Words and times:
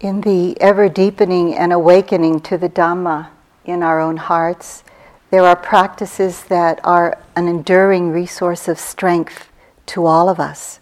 In 0.00 0.22
the 0.22 0.58
ever 0.62 0.88
deepening 0.88 1.54
and 1.54 1.74
awakening 1.74 2.40
to 2.40 2.56
the 2.56 2.70
Dhamma 2.70 3.28
in 3.66 3.82
our 3.82 4.00
own 4.00 4.16
hearts, 4.16 4.82
there 5.28 5.44
are 5.44 5.54
practices 5.54 6.44
that 6.44 6.80
are 6.82 7.18
an 7.36 7.48
enduring 7.48 8.10
resource 8.10 8.66
of 8.66 8.78
strength 8.78 9.50
to 9.84 10.06
all 10.06 10.30
of 10.30 10.40
us. 10.40 10.80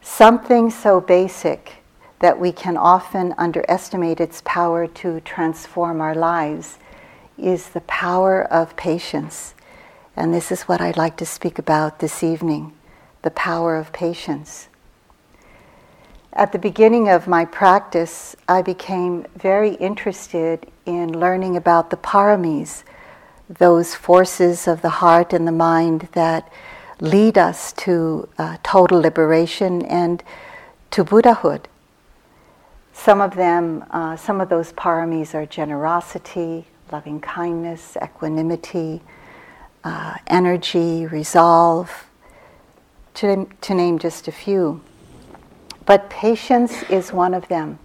Something 0.00 0.70
so 0.70 1.02
basic 1.02 1.84
that 2.20 2.40
we 2.40 2.50
can 2.50 2.78
often 2.78 3.34
underestimate 3.36 4.20
its 4.20 4.40
power 4.46 4.86
to 4.86 5.20
transform 5.20 6.00
our 6.00 6.14
lives 6.14 6.78
is 7.36 7.68
the 7.68 7.82
power 7.82 8.44
of 8.44 8.74
patience. 8.74 9.54
And 10.16 10.32
this 10.32 10.50
is 10.50 10.62
what 10.62 10.80
I'd 10.80 10.96
like 10.96 11.18
to 11.18 11.26
speak 11.26 11.58
about 11.58 11.98
this 11.98 12.22
evening 12.22 12.72
the 13.20 13.30
power 13.30 13.76
of 13.76 13.92
patience. 13.92 14.68
At 16.36 16.50
the 16.50 16.58
beginning 16.58 17.08
of 17.08 17.28
my 17.28 17.44
practice, 17.44 18.34
I 18.48 18.60
became 18.60 19.24
very 19.36 19.74
interested 19.74 20.66
in 20.84 21.20
learning 21.20 21.56
about 21.56 21.90
the 21.90 21.96
paramis, 21.96 22.82
those 23.48 23.94
forces 23.94 24.66
of 24.66 24.82
the 24.82 24.88
heart 24.88 25.32
and 25.32 25.46
the 25.46 25.52
mind 25.52 26.08
that 26.10 26.52
lead 26.98 27.38
us 27.38 27.72
to 27.74 28.28
uh, 28.36 28.56
total 28.64 29.00
liberation 29.00 29.82
and 29.82 30.24
to 30.90 31.04
Buddhahood. 31.04 31.68
Some 32.92 33.20
of 33.20 33.36
them, 33.36 33.84
uh, 33.92 34.16
some 34.16 34.40
of 34.40 34.48
those 34.48 34.72
paramis 34.72 35.36
are 35.36 35.46
generosity, 35.46 36.66
loving 36.90 37.20
kindness, 37.20 37.96
equanimity, 38.02 39.02
uh, 39.84 40.16
energy, 40.26 41.06
resolve, 41.06 42.08
to, 43.14 43.46
to 43.60 43.74
name 43.74 44.00
just 44.00 44.26
a 44.26 44.32
few. 44.32 44.80
But 45.86 46.10
patience 46.10 46.82
is 46.84 47.12
one 47.12 47.34
of 47.34 47.48
them. 47.48 47.78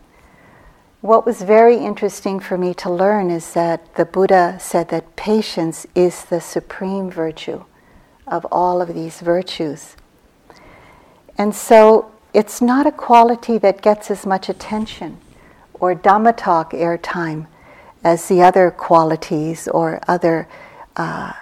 What 1.01 1.25
was 1.25 1.41
very 1.41 1.77
interesting 1.77 2.39
for 2.39 2.57
me 2.57 2.73
to 2.75 2.91
learn 2.91 3.29
is 3.29 3.53
that 3.53 3.95
the 3.95 4.05
Buddha 4.05 4.57
said 4.59 4.89
that 4.89 5.15
patience 5.15 5.87
is 5.95 6.25
the 6.25 6.41
supreme 6.41 7.09
virtue 7.09 7.63
of 8.27 8.45
all 8.51 8.81
of 8.81 8.93
these 8.93 9.21
virtues. 9.21 9.95
And 11.37 11.55
so 11.55 12.11
it's 12.33 12.61
not 12.61 12.85
a 12.85 12.91
quality 12.91 13.57
that 13.57 13.81
gets 13.81 14.11
as 14.11 14.25
much 14.25 14.49
attention 14.49 15.17
or 15.73 15.95
Dhamma 15.95 16.35
talk 16.35 16.71
airtime 16.71 17.47
as 18.03 18.27
the 18.27 18.41
other 18.41 18.71
qualities 18.71 19.67
or 19.67 19.99
other 20.07 20.47
uh, 20.95 21.33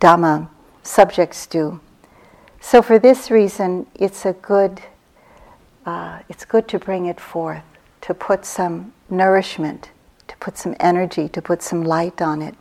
Dhamma 0.00 0.48
subjects 0.82 1.46
do. 1.46 1.80
So, 2.60 2.82
for 2.82 2.98
this 2.98 3.30
reason, 3.30 3.86
it's 3.94 4.26
a 4.26 4.32
good 4.32 4.82
uh, 5.86 6.18
it's 6.28 6.44
good 6.44 6.68
to 6.68 6.78
bring 6.78 7.06
it 7.06 7.20
forth, 7.20 7.62
to 8.02 8.12
put 8.12 8.44
some 8.44 8.92
nourishment, 9.08 9.90
to 10.26 10.36
put 10.36 10.58
some 10.58 10.74
energy, 10.80 11.28
to 11.28 11.40
put 11.40 11.62
some 11.62 11.82
light 11.82 12.20
on 12.20 12.42
it. 12.42 12.54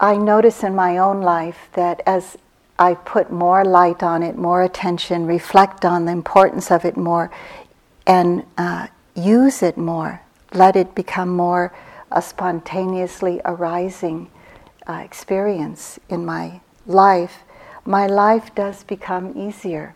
I 0.00 0.16
notice 0.16 0.64
in 0.64 0.74
my 0.74 0.98
own 0.98 1.20
life 1.20 1.68
that 1.74 2.02
as 2.06 2.36
I 2.78 2.94
put 2.94 3.30
more 3.30 3.64
light 3.64 4.02
on 4.02 4.22
it, 4.22 4.36
more 4.36 4.62
attention, 4.62 5.26
reflect 5.26 5.84
on 5.84 6.06
the 6.06 6.12
importance 6.12 6.70
of 6.70 6.84
it 6.84 6.96
more, 6.96 7.30
and 8.06 8.44
uh, 8.56 8.88
use 9.14 9.62
it 9.62 9.76
more, 9.76 10.22
let 10.54 10.74
it 10.74 10.94
become 10.94 11.28
more 11.28 11.72
a 12.10 12.20
spontaneously 12.20 13.40
arising 13.44 14.30
uh, 14.88 14.94
experience 14.94 15.98
in 16.08 16.24
my 16.24 16.60
life, 16.86 17.44
my 17.84 18.06
life 18.06 18.54
does 18.54 18.84
become 18.84 19.36
easier. 19.36 19.94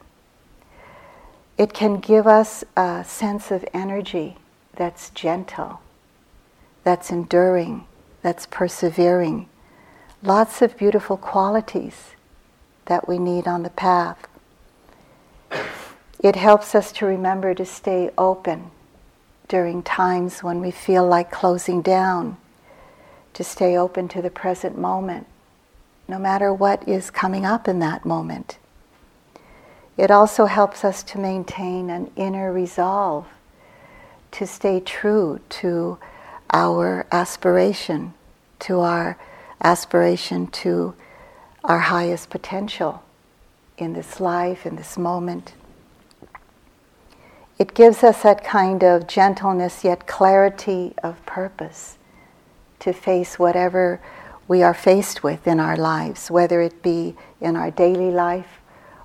It 1.57 1.73
can 1.73 2.01
give 2.01 2.27
us 2.27 2.65
a 2.77 3.05
sense 3.07 3.51
of 3.51 3.65
energy 3.73 4.37
that's 4.75 5.11
gentle, 5.11 5.81
that's 6.83 7.11
enduring, 7.11 7.87
that's 8.23 8.47
persevering. 8.47 9.49
Lots 10.23 10.63
of 10.63 10.77
beautiful 10.77 11.17
qualities 11.17 12.11
that 12.87 13.07
we 13.07 13.19
need 13.19 13.47
on 13.47 13.63
the 13.63 13.71
path. 13.71 14.27
It 16.19 16.37
helps 16.37 16.75
us 16.75 16.91
to 16.93 17.07
remember 17.07 17.55
to 17.55 17.65
stay 17.65 18.11
open 18.17 18.71
during 19.47 19.83
times 19.83 20.43
when 20.43 20.61
we 20.61 20.71
feel 20.71 21.07
like 21.07 21.31
closing 21.31 21.83
down, 21.83 22.39
to 23.35 23.45
stay 23.45 23.77
open 23.77 24.09
to 24.09 24.23
the 24.23 24.31
present 24.31 24.79
moment, 24.79 25.27
no 26.09 26.19
matter 26.19 26.53
what 26.53 26.87
is 26.89 27.11
coming 27.11 27.45
up 27.45 27.67
in 27.67 27.79
that 27.79 28.05
moment. 28.05 28.59
It 29.97 30.11
also 30.11 30.47
helps 30.47 30.85
us 30.85 31.03
to 31.05 31.19
maintain 31.19 31.89
an 31.89 32.11
inner 32.17 32.53
resolve, 32.53 33.27
to 34.33 34.47
stay 34.47 34.81
true 34.81 35.41
to 35.49 35.99
our 36.53 37.07
aspiration, 37.13 38.15
to 38.61 38.81
our 38.81 39.17
aspiration 39.65 40.47
to 40.49 40.95
our 41.65 41.79
highest 41.79 42.31
potential 42.31 43.03
in 43.79 43.95
this 43.95 44.21
life, 44.21 44.67
in 44.67 44.77
this 44.77 44.99
moment. 44.99 45.55
It 47.59 47.75
gives 47.75 48.05
us 48.05 48.23
that 48.23 48.45
kind 48.45 48.85
of 48.85 49.07
gentleness 49.07 49.85
yet 49.85 50.07
clarity 50.07 50.93
of 51.03 51.25
purpose 51.25 51.97
to 52.81 52.93
face 52.93 53.39
whatever 53.39 54.01
we 54.47 54.63
are 54.63 54.75
faced 54.75 55.23
with 55.23 55.47
in 55.47 55.59
our 55.59 55.77
lives, 55.77 56.31
whether 56.31 56.61
it 56.61 56.83
be 56.83 57.15
in 57.41 57.57
our 57.57 57.71
daily 57.71 58.11
life 58.11 58.61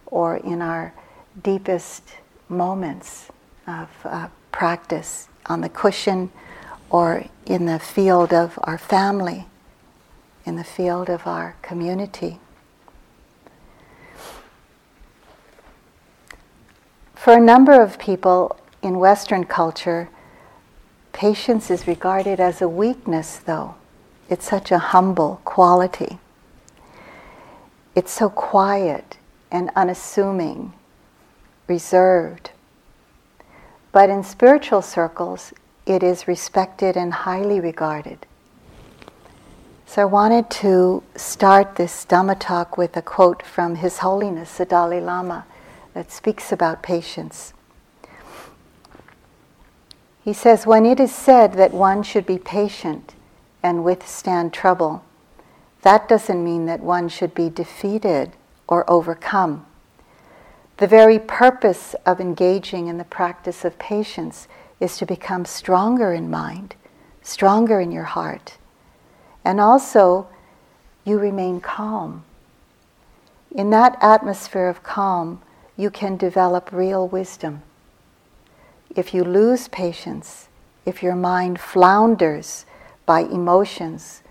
or 0.06 0.38
in 0.38 0.62
our 0.62 0.94
deepest 1.42 2.04
moments 2.50 3.30
of 3.68 3.90
uh, 4.04 4.28
practice 4.52 5.28
on 5.46 5.62
the 5.62 5.70
cushion 5.70 6.32
or 6.90 7.26
in 7.46 7.66
the 7.66 7.80
field 7.80 8.34
of 8.34 8.60
our 8.64 8.78
family, 8.78 9.46
in 10.46 10.56
the 10.56 10.64
field 10.64 11.10
of 11.10 11.26
our 11.28 11.56
community. 11.62 12.40
For 17.16 17.34
a 17.34 17.40
number 17.40 17.80
of 17.80 18.00
people 18.00 18.58
in 18.82 18.98
Western 18.98 19.44
culture, 19.44 20.10
patience 21.14 21.70
is 21.70 21.86
regarded 21.86 22.40
as 22.40 22.62
a 22.62 22.68
weakness, 22.68 23.38
though. 23.38 23.76
It's 24.30 24.48
such 24.48 24.72
a 24.72 24.78
humble 24.78 25.42
quality. 25.44 26.20
It's 27.96 28.12
so 28.12 28.30
quiet 28.30 29.18
and 29.52 29.72
unassuming, 29.76 30.74
reserved. 31.68 32.52
But 33.92 34.12
in 34.12 34.24
spiritual 34.24 34.84
circles, 34.84 35.52
it 35.88 36.04
is 36.04 36.28
respected 36.28 36.96
and 36.96 37.12
highly 37.12 37.60
regarded. 37.60 38.28
So 39.88 40.04
I 40.04 40.06
wanted 40.06 40.52
to 40.52 41.02
start 41.16 41.76
this 41.76 42.06
Dhamma 42.06 42.38
talk 42.40 42.78
with 42.78 42.96
a 42.96 43.02
quote 43.02 43.42
from 43.42 43.76
His 43.76 43.98
Holiness 43.98 44.58
the 44.58 44.66
Dalai 44.66 45.02
Lama 45.02 45.48
that 45.96 46.12
speaks 46.12 46.52
about 46.52 46.84
patience. 46.84 47.54
He 50.24 50.34
says, 50.34 50.68
When 50.68 50.86
it 50.86 51.00
is 51.00 51.14
said 51.14 51.54
that 51.54 51.74
one 51.74 52.04
should 52.04 52.28
be 52.28 52.38
patient, 52.38 53.16
and 53.64 53.84
withstand 53.84 54.53
trouble. 54.53 55.03
That 55.81 56.08
doesn't 56.08 56.44
mean 56.44 56.66
that 56.66 56.81
one 56.81 57.09
should 57.09 57.34
be 57.34 57.50
defeated 57.50 58.34
or 58.68 58.90
overcome. 58.90 59.66
The 60.78 60.88
very 60.88 61.20
purpose 61.20 61.96
of 62.06 62.22
engaging 62.22 62.88
in 62.88 62.98
the 62.98 63.03
practice 63.03 63.66
of 63.66 63.80
patience 63.80 64.48
is 64.80 64.98
to 64.98 65.06
become 65.06 65.46
stronger 65.46 66.14
in 66.14 66.30
mind, 66.30 66.75
stronger 67.22 67.81
in 67.81 67.92
your 67.92 68.06
heart, 68.06 68.58
and 69.44 69.59
also 69.59 70.28
you 71.03 71.18
remain 71.18 71.59
calm. 71.59 72.24
In 73.52 73.72
that 73.72 73.98
atmosphere 74.02 74.68
of 74.68 74.84
calm, 74.84 75.42
you 75.75 75.89
can 75.89 76.18
develop 76.18 76.72
real 76.72 77.07
wisdom. 77.07 77.62
If 78.95 79.13
you 79.13 79.24
lose 79.24 79.68
patience, 79.68 80.48
if 80.86 81.01
your 81.04 81.16
mind 81.16 81.60
flounders 81.60 82.66
by 83.10 83.22
emotions, 83.22 84.22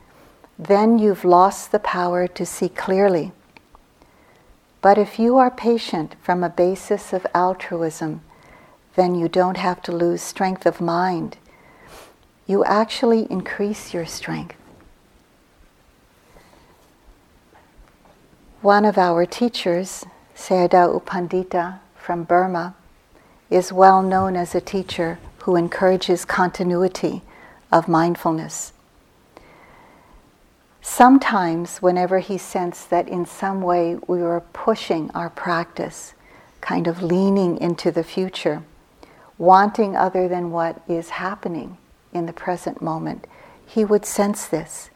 then 0.56 1.00
you've 1.00 1.24
lost 1.24 1.72
the 1.72 1.80
power 1.80 2.28
to 2.28 2.46
see 2.46 2.68
clearly. 2.68 3.32
But 4.80 4.96
if 4.96 5.18
you 5.18 5.36
are 5.36 5.50
patient 5.50 6.14
from 6.22 6.44
a 6.44 6.48
basis 6.48 7.12
of 7.12 7.26
altruism, 7.34 8.20
then 8.94 9.16
you 9.16 9.28
don't 9.28 9.56
have 9.56 9.82
to 9.82 9.90
lose 9.90 10.22
strength 10.22 10.64
of 10.64 10.80
mind. 10.80 11.38
You 12.46 12.64
actually 12.66 13.26
increase 13.28 13.92
your 13.92 14.06
strength. 14.06 14.54
One 18.62 18.84
of 18.84 18.96
our 18.96 19.26
teachers, 19.26 20.06
Sayadaw 20.36 20.94
U 20.94 21.00
Pandita 21.04 21.80
from 21.96 22.22
Burma, 22.22 22.76
is 23.50 23.72
well 23.72 24.02
known 24.02 24.36
as 24.36 24.54
a 24.54 24.60
teacher 24.60 25.18
who 25.38 25.56
encourages 25.56 26.24
continuity 26.24 27.22
of 27.70 27.88
mindfulness. 27.88 28.72
Sometimes, 30.80 31.78
whenever 31.78 32.18
he 32.18 32.38
sensed 32.38 32.90
that 32.90 33.08
in 33.08 33.26
some 33.26 33.60
way 33.60 33.96
we 34.06 34.18
were 34.22 34.40
pushing 34.52 35.10
our 35.10 35.30
practice 35.30 36.14
kind 36.60 36.86
of 36.86 37.02
leaning 37.02 37.58
into 37.58 37.90
the 37.90 38.02
future, 38.02 38.62
wanting 39.36 39.96
other 39.96 40.28
than 40.28 40.50
what 40.50 40.82
is 40.88 41.10
happening 41.10 41.76
in 42.12 42.26
the 42.26 42.32
present 42.32 42.80
moment, 42.80 43.26
he 43.64 43.84
would 43.84 44.04
sense 44.04 44.46
this. 44.46 44.90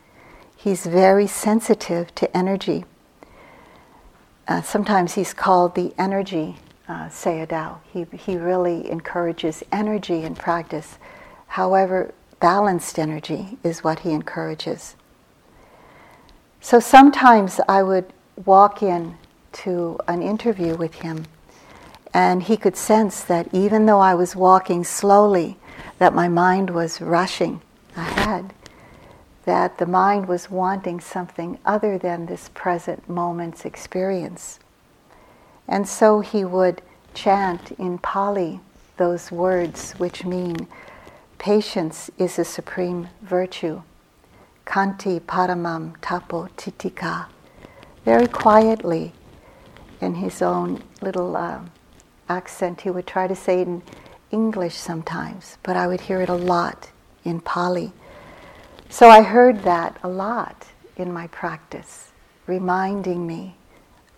He's 0.57 0.87
very 0.87 1.27
sensitive 1.27 2.15
to 2.17 2.37
energy. 2.37 2.85
Uh, 4.49 4.63
sometimes 4.63 5.15
he's 5.15 5.35
called 5.35 5.75
the 5.75 5.93
energy 5.99 6.57
uh, 6.89 7.09
Sayadaw. 7.09 7.79
He, 7.93 8.07
he 8.17 8.37
really 8.37 8.91
encourages 8.91 9.63
energy 9.71 10.23
in 10.23 10.35
practice. 10.35 10.99
However, 11.49 12.15
balanced 12.43 12.99
energy 12.99 13.57
is 13.63 13.85
what 13.85 14.01
he 14.01 14.11
encourages. 14.11 14.97
So 16.61 16.81
sometimes 16.81 17.61
I 17.69 17.85
would 17.85 18.13
walk 18.45 18.83
in 18.83 19.17
to 19.53 19.99
an 20.09 20.23
interview 20.23 20.75
with 20.75 20.95
him 20.97 21.27
and 22.13 22.43
he 22.43 22.57
could 22.57 22.77
sense 22.77 23.23
that 23.23 23.49
even 23.55 23.87
though 23.87 24.01
I 24.01 24.15
was 24.15 24.35
walking 24.35 24.83
slowly, 24.83 25.57
that 25.99 26.15
my 26.15 26.27
mind 26.27 26.71
was 26.71 27.01
rushing 27.01 27.63
ahead, 27.97 28.53
that 29.45 29.79
the 29.79 29.87
mind 29.87 30.27
was 30.27 30.51
wanting 30.51 30.99
something 30.99 31.59
other 31.65 31.97
than 31.97 32.27
this 32.27 32.51
present 32.55 33.09
moment's 33.09 33.65
experience. 33.65 34.59
And 35.69 35.89
so 35.89 36.21
he 36.21 36.45
would 36.45 36.83
chant 37.15 37.71
in 37.79 37.99
Pali 37.99 38.59
those 38.97 39.31
words 39.31 39.93
which 39.93 40.25
mean 40.25 40.67
patience 41.43 42.09
is 42.19 42.39
a 42.39 42.45
supreme 42.45 43.09
virtue. 43.21 43.83
Kanti 44.65 45.19
paramam 45.19 45.93
tapo 46.01 46.49
titika. 46.57 47.27
Very 48.05 48.29
quietly, 48.29 49.13
in 50.01 50.15
his 50.15 50.41
own 50.41 50.81
little 51.01 51.37
uh, 51.37 51.59
accent, 52.29 52.83
he 52.83 52.91
would 52.91 53.09
try 53.09 53.27
to 53.27 53.35
say 53.35 53.61
it 53.61 53.67
in 53.67 53.83
English 54.31 54.77
sometimes, 54.77 55.59
but 55.65 55.77
I 55.77 55.89
would 55.89 56.03
hear 56.03 56.21
it 56.21 56.29
a 56.29 56.35
lot 56.35 56.91
in 57.25 57.41
Pali. 57.41 57.91
So 58.89 59.09
I 59.09 59.23
heard 59.23 59.65
that 59.65 59.99
a 60.01 60.09
lot 60.09 60.69
in 60.97 61.13
my 61.13 61.27
practice, 61.27 62.13
reminding 62.47 63.27
me 63.27 63.57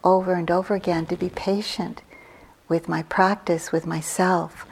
over 0.05 0.35
and 0.35 0.51
over 0.51 0.75
again 0.75 1.07
to 1.07 1.17
be 1.17 1.31
patient 1.31 2.03
with 2.69 2.87
my 2.87 3.03
practice, 3.03 3.73
with 3.73 3.87
myself, 3.87 4.67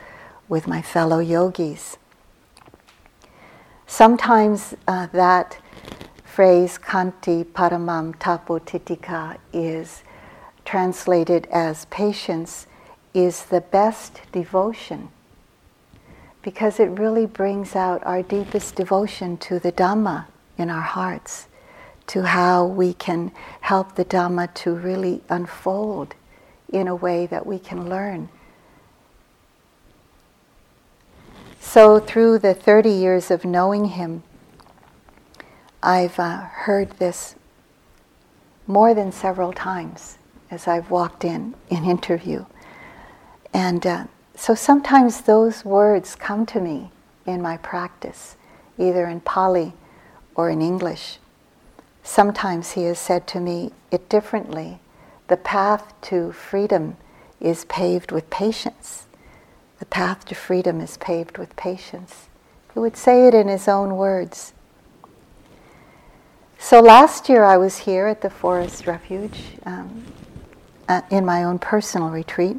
with 0.51 0.67
my 0.67 0.83
fellow 0.83 1.19
yogis. 1.19 1.97
Sometimes 3.93 4.75
uh, 4.89 5.07
that 5.13 5.59
phrase, 6.25 6.79
kanti 6.79 7.45
Paramam 7.45 8.19
Tapo 8.19 8.59
Titika, 8.59 9.37
is 9.53 10.03
translated 10.65 11.47
as 11.53 11.85
patience 11.85 12.67
is 13.13 13.45
the 13.45 13.61
best 13.61 14.23
devotion 14.33 15.11
because 16.41 16.81
it 16.81 16.87
really 16.99 17.27
brings 17.27 17.77
out 17.77 18.03
our 18.07 18.23
deepest 18.23 18.77
devotion 18.77 19.37
to 19.37 19.59
the 19.59 19.73
Dhamma 19.73 20.25
in 20.57 20.71
our 20.71 20.81
hearts, 20.81 21.49
to 22.07 22.23
how 22.23 22.65
we 22.65 22.95
can 22.95 23.31
help 23.61 23.97
the 23.97 24.07
Dhamma 24.07 24.55
to 24.55 24.73
really 24.73 25.21
unfold 25.29 26.15
in 26.73 26.89
a 26.89 26.97
way 26.97 27.27
that 27.27 27.45
we 27.45 27.59
can 27.59 27.91
learn. 27.91 28.31
So, 31.65 32.01
through 32.01 32.41
the 32.41 32.53
30 32.53 32.91
years 32.91 33.31
of 33.31 33.47
knowing 33.47 33.87
him, 33.87 34.25
I've 35.83 36.19
uh, 36.19 36.41
heard 36.41 36.91
this 36.99 37.35
more 38.67 38.93
than 38.93 39.11
several 39.11 39.55
times 39.55 40.19
as 40.51 40.69
I've 40.69 40.91
walked 40.91 41.25
in 41.25 41.55
in 41.71 41.85
interview. 41.85 42.45
And 43.55 43.87
uh, 43.87 44.05
so 44.35 44.55
sometimes 44.55 45.23
those 45.23 45.65
words 45.65 46.15
come 46.15 46.45
to 46.47 46.61
me 46.61 46.91
in 47.25 47.41
my 47.41 47.57
practice, 47.57 48.37
either 48.77 49.07
in 49.07 49.21
Pali 49.21 49.73
or 50.35 50.51
in 50.51 50.61
English. 50.61 51.19
Sometimes 52.03 52.73
he 52.73 52.83
has 52.83 52.99
said 52.99 53.27
to 53.29 53.41
me 53.41 53.73
it 53.91 54.11
differently. 54.11 54.81
The 55.29 55.39
path 55.39 55.95
to 56.03 56.33
freedom 56.33 56.99
is 57.41 57.65
paved 57.65 58.13
with 58.13 58.29
patience. 58.29 59.07
The 59.83 59.87
path 59.87 60.25
to 60.27 60.37
freedom 60.37 60.81
is 60.81 60.97
paved 60.97 61.39
with 61.39 61.57
patience. 61.57 62.29
He 62.73 62.79
would 62.79 62.97
say 62.97 63.27
it 63.27 63.35
in 63.35 63.49
his 63.49 63.67
own 63.67 63.97
words. 63.97 64.53
So 66.57 66.79
last 66.79 67.29
year 67.29 67.43
I 67.43 67.57
was 67.57 67.79
here 67.79 68.07
at 68.07 68.21
the 68.21 68.31
Forest 68.31 68.87
Refuge 68.87 69.41
um, 69.67 70.05
uh, 70.89 71.03
in 71.11 71.25
my 71.25 71.43
own 71.43 71.59
personal 71.59 72.11
retreat. 72.11 72.59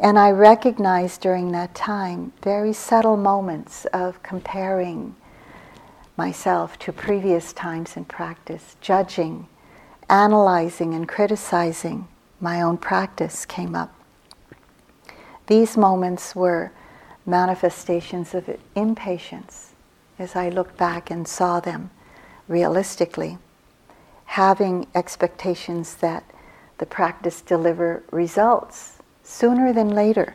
And 0.00 0.18
I 0.18 0.30
recognized 0.30 1.20
during 1.20 1.52
that 1.52 1.74
time 1.74 2.32
very 2.40 2.72
subtle 2.72 3.18
moments 3.18 3.84
of 3.92 4.22
comparing 4.22 5.14
myself 6.16 6.78
to 6.78 6.90
previous 6.90 7.52
times 7.52 7.98
in 7.98 8.06
practice, 8.06 8.76
judging, 8.80 9.46
analyzing, 10.08 10.94
and 10.94 11.06
criticizing 11.06 12.08
my 12.40 12.62
own 12.62 12.78
practice 12.78 13.44
came 13.44 13.74
up. 13.74 13.97
These 15.48 15.78
moments 15.78 16.36
were 16.36 16.70
manifestations 17.24 18.34
of 18.34 18.48
impatience 18.74 19.72
as 20.18 20.36
I 20.36 20.50
looked 20.50 20.76
back 20.76 21.10
and 21.10 21.26
saw 21.26 21.58
them 21.58 21.90
realistically, 22.48 23.38
having 24.26 24.86
expectations 24.94 25.96
that 25.96 26.24
the 26.78 26.86
practice 26.86 27.40
deliver 27.40 28.02
results 28.10 28.98
sooner 29.22 29.72
than 29.72 29.90
later. 29.90 30.34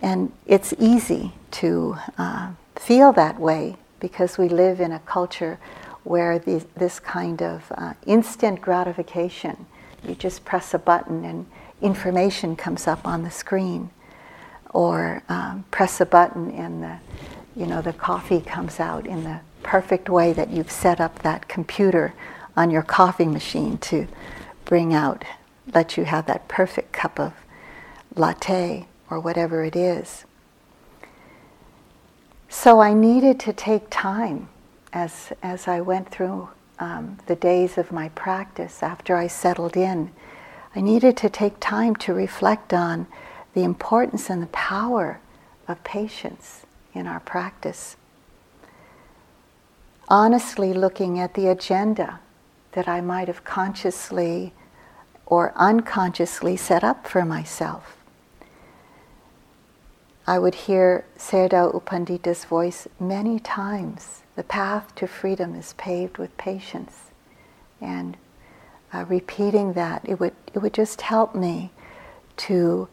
And 0.00 0.32
it's 0.46 0.72
easy 0.78 1.32
to 1.52 1.96
uh, 2.16 2.52
feel 2.76 3.12
that 3.12 3.38
way 3.38 3.76
because 4.00 4.38
we 4.38 4.48
live 4.48 4.80
in 4.80 4.92
a 4.92 4.98
culture 5.00 5.58
where 6.04 6.38
this 6.38 7.00
kind 7.00 7.42
of 7.42 7.70
uh, 7.76 7.94
instant 8.06 8.60
gratification, 8.60 9.66
you 10.06 10.14
just 10.14 10.44
press 10.44 10.72
a 10.72 10.78
button 10.78 11.24
and 11.24 11.46
information 11.82 12.56
comes 12.56 12.86
up 12.86 13.06
on 13.06 13.22
the 13.22 13.30
screen, 13.30 13.90
or 14.76 15.22
um, 15.30 15.64
press 15.70 16.02
a 16.02 16.04
button 16.04 16.50
and 16.50 16.82
the, 16.82 16.98
you 17.56 17.66
know, 17.66 17.80
the 17.80 17.94
coffee 17.94 18.42
comes 18.42 18.78
out 18.78 19.06
in 19.06 19.24
the 19.24 19.40
perfect 19.62 20.10
way 20.10 20.34
that 20.34 20.50
you've 20.50 20.70
set 20.70 21.00
up 21.00 21.18
that 21.20 21.48
computer 21.48 22.12
on 22.58 22.70
your 22.70 22.82
coffee 22.82 23.24
machine 23.24 23.78
to 23.78 24.06
bring 24.66 24.92
out, 24.92 25.24
let 25.72 25.96
you 25.96 26.04
have 26.04 26.26
that 26.26 26.46
perfect 26.46 26.92
cup 26.92 27.18
of 27.18 27.32
latte 28.14 28.86
or 29.08 29.18
whatever 29.18 29.64
it 29.64 29.74
is. 29.74 30.26
So 32.50 32.80
I 32.80 32.92
needed 32.92 33.40
to 33.40 33.54
take 33.54 33.86
time 33.88 34.50
as, 34.92 35.32
as 35.42 35.66
I 35.66 35.80
went 35.80 36.10
through 36.10 36.50
um, 36.78 37.16
the 37.26 37.36
days 37.36 37.78
of 37.78 37.92
my 37.92 38.10
practice 38.10 38.82
after 38.82 39.16
I 39.16 39.26
settled 39.26 39.74
in. 39.74 40.10
I 40.74 40.82
needed 40.82 41.16
to 41.16 41.30
take 41.30 41.60
time 41.60 41.96
to 41.96 42.12
reflect 42.12 42.74
on 42.74 43.06
the 43.56 43.64
importance 43.64 44.28
and 44.28 44.42
the 44.42 44.48
power 44.48 45.18
of 45.66 45.82
patience 45.82 46.66
in 46.92 47.06
our 47.06 47.20
practice. 47.20 47.96
Honestly, 50.08 50.74
looking 50.74 51.18
at 51.18 51.32
the 51.32 51.46
agenda 51.46 52.20
that 52.72 52.86
I 52.86 53.00
might 53.00 53.28
have 53.28 53.44
consciously 53.44 54.52
or 55.24 55.54
unconsciously 55.56 56.54
set 56.58 56.84
up 56.84 57.08
for 57.08 57.24
myself. 57.24 57.96
I 60.26 60.38
would 60.38 60.54
hear 60.54 61.06
Sayadaw 61.16 61.72
U 61.72 61.80
Pandita's 61.80 62.44
voice 62.44 62.86
many 63.00 63.40
times. 63.40 64.20
The 64.34 64.44
path 64.44 64.94
to 64.96 65.06
freedom 65.06 65.54
is 65.54 65.72
paved 65.78 66.18
with 66.18 66.36
patience. 66.36 67.10
And 67.80 68.18
uh, 68.92 69.06
repeating 69.08 69.72
that, 69.72 70.02
it 70.04 70.20
would, 70.20 70.34
it 70.52 70.58
would 70.58 70.74
just 70.74 71.00
help 71.00 71.34
me 71.34 71.70
to 72.48 72.88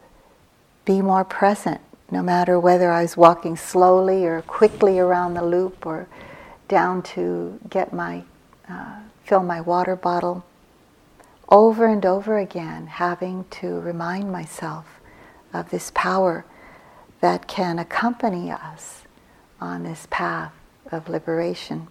be 0.86 1.02
more 1.02 1.24
present, 1.24 1.82
no 2.12 2.22
matter 2.22 2.60
whether 2.60 2.92
I 2.92 3.02
was 3.02 3.16
walking 3.16 3.56
slowly 3.56 4.25
or 4.25 4.42
quickly 4.42 5.00
around 5.00 5.34
the 5.34 5.44
loop 5.44 5.86
or 5.86 6.08
down 6.68 7.02
to 7.04 7.60
get 7.70 7.94
my, 7.94 8.24
uh, 8.70 8.98
fill 9.24 9.44
my 9.44 9.62
water 9.62 9.96
bottle. 9.96 10.44
Over 11.50 11.86
and 11.86 12.06
over 12.06 12.38
again, 12.38 12.88
having 12.88 13.46
to 13.52 13.80
remind 13.80 14.32
myself 14.32 15.00
of 15.54 15.70
this 15.70 15.92
power 15.94 16.46
that 17.22 17.48
can 17.48 17.80
accompany 17.80 18.52
us 18.52 19.04
on 19.62 19.84
this 19.84 20.08
path 20.10 20.52
of 20.92 21.08
liberation. 21.08 21.88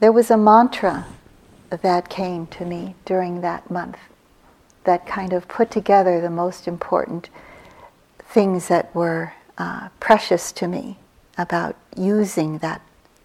There 0.00 0.12
was 0.12 0.30
a 0.30 0.36
mantra 0.36 1.06
that 1.70 2.08
came 2.08 2.46
to 2.48 2.64
me 2.64 2.94
during 3.04 3.40
that 3.40 3.70
month 3.70 3.98
that 4.86 5.06
kind 5.06 5.32
of 5.32 5.46
put 5.48 5.70
together 5.70 6.20
the 6.20 6.30
most 6.30 6.66
important 6.66 7.28
things 8.18 8.68
that 8.68 8.94
were 8.94 9.34
uh, 9.58 9.88
precious 10.00 10.52
to 10.52 10.66
me 10.66 10.98
about 11.38 11.76
using 11.96 12.58
that 12.58 12.82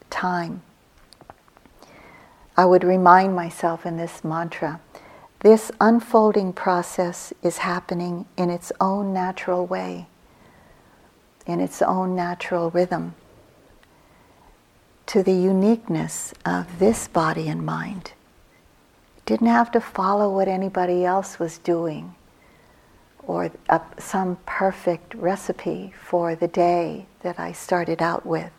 time. 0.10 0.62
I 2.58 2.65
would 2.65 2.84
remind 2.84 3.36
myself 3.36 3.86
in 3.86 3.98
this 3.98 4.24
mantra 4.24 4.80
this 5.41 5.72
unfolding 5.82 6.53
process 6.53 7.34
is 7.41 7.60
happening 7.60 8.25
in 8.38 8.51
its 8.51 8.72
own 8.80 9.12
natural 9.12 9.65
way, 9.65 10.06
in 11.48 11.60
its 11.60 11.82
own 11.82 12.15
natural 12.15 12.70
rhythm, 12.70 13.15
to 15.08 15.24
the 15.24 15.34
uniqueness 15.34 16.32
of 16.46 16.77
this 16.77 17.08
body 17.08 17.48
and 17.48 17.65
mind. 17.65 18.12
Didn't 19.31 19.47
have 19.47 19.71
to 19.71 19.79
follow 19.79 20.29
what 20.29 20.50
anybody 20.50 21.05
else 21.05 21.39
was 21.39 21.57
doing 21.57 22.15
or 23.23 23.50
a, 23.69 23.79
some 23.97 24.38
perfect 24.45 25.15
recipe 25.15 25.93
for 25.97 26.35
the 26.35 26.50
day 26.50 27.05
that 27.21 27.39
I 27.39 27.53
started 27.53 28.01
out 28.01 28.25
with. 28.25 28.51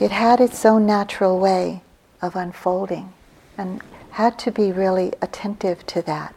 It 0.00 0.10
had 0.10 0.40
its 0.40 0.64
own 0.64 0.84
natural 0.84 1.38
way 1.38 1.82
of 2.20 2.34
unfolding 2.34 3.12
and 3.56 3.80
had 4.10 4.36
to 4.40 4.50
be 4.50 4.72
really 4.72 5.12
attentive 5.22 5.86
to 5.86 6.02
that. 6.02 6.34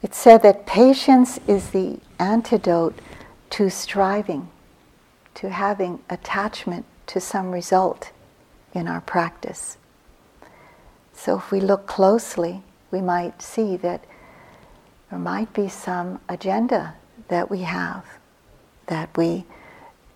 It 0.00 0.14
said 0.14 0.42
that 0.44 0.64
patience 0.64 1.38
is 1.46 1.72
the 1.72 1.98
antidote 2.18 2.98
to 3.50 3.68
striving, 3.68 4.48
to 5.34 5.50
having 5.50 5.98
attachment 6.08 6.86
to 7.08 7.20
some 7.20 7.50
result 7.50 8.12
in 8.74 8.88
our 8.88 9.00
practice. 9.00 9.78
So 11.12 11.38
if 11.38 11.50
we 11.50 11.60
look 11.60 11.86
closely, 11.86 12.62
we 12.90 13.00
might 13.00 13.40
see 13.40 13.76
that 13.78 14.04
there 15.10 15.18
might 15.18 15.52
be 15.52 15.68
some 15.68 16.20
agenda 16.28 16.94
that 17.28 17.50
we 17.50 17.60
have, 17.60 18.04
that 18.86 19.16
we 19.16 19.44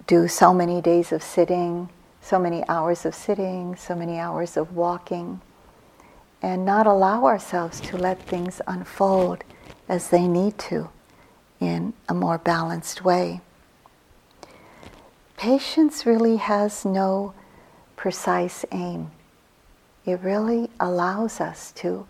do 0.06 0.26
so 0.26 0.52
many 0.52 0.80
days 0.80 1.12
of 1.12 1.22
sitting, 1.22 1.88
so 2.20 2.38
many 2.38 2.66
hours 2.68 3.06
of 3.06 3.14
sitting, 3.14 3.76
so 3.76 3.94
many 3.94 4.18
hours 4.18 4.56
of 4.56 4.74
walking, 4.74 5.40
and 6.42 6.64
not 6.64 6.86
allow 6.86 7.24
ourselves 7.24 7.80
to 7.80 7.96
let 7.96 8.20
things 8.22 8.60
unfold 8.66 9.44
as 9.88 10.10
they 10.10 10.26
need 10.26 10.58
to 10.58 10.90
in 11.60 11.92
a 12.08 12.14
more 12.14 12.38
balanced 12.38 13.04
way. 13.04 13.40
Patience 15.36 16.04
really 16.04 16.36
has 16.36 16.84
no 16.84 17.34
precise 17.98 18.64
aim. 18.70 19.10
It 20.06 20.20
really 20.22 20.70
allows 20.78 21.40
us 21.40 21.72
to 21.72 22.06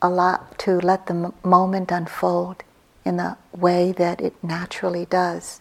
allow 0.00 0.46
to 0.58 0.78
let 0.78 1.06
the 1.06 1.32
moment 1.42 1.90
unfold 1.90 2.62
in 3.04 3.16
the 3.16 3.36
way 3.52 3.92
that 3.92 4.20
it 4.20 4.32
naturally 4.42 5.04
does. 5.04 5.60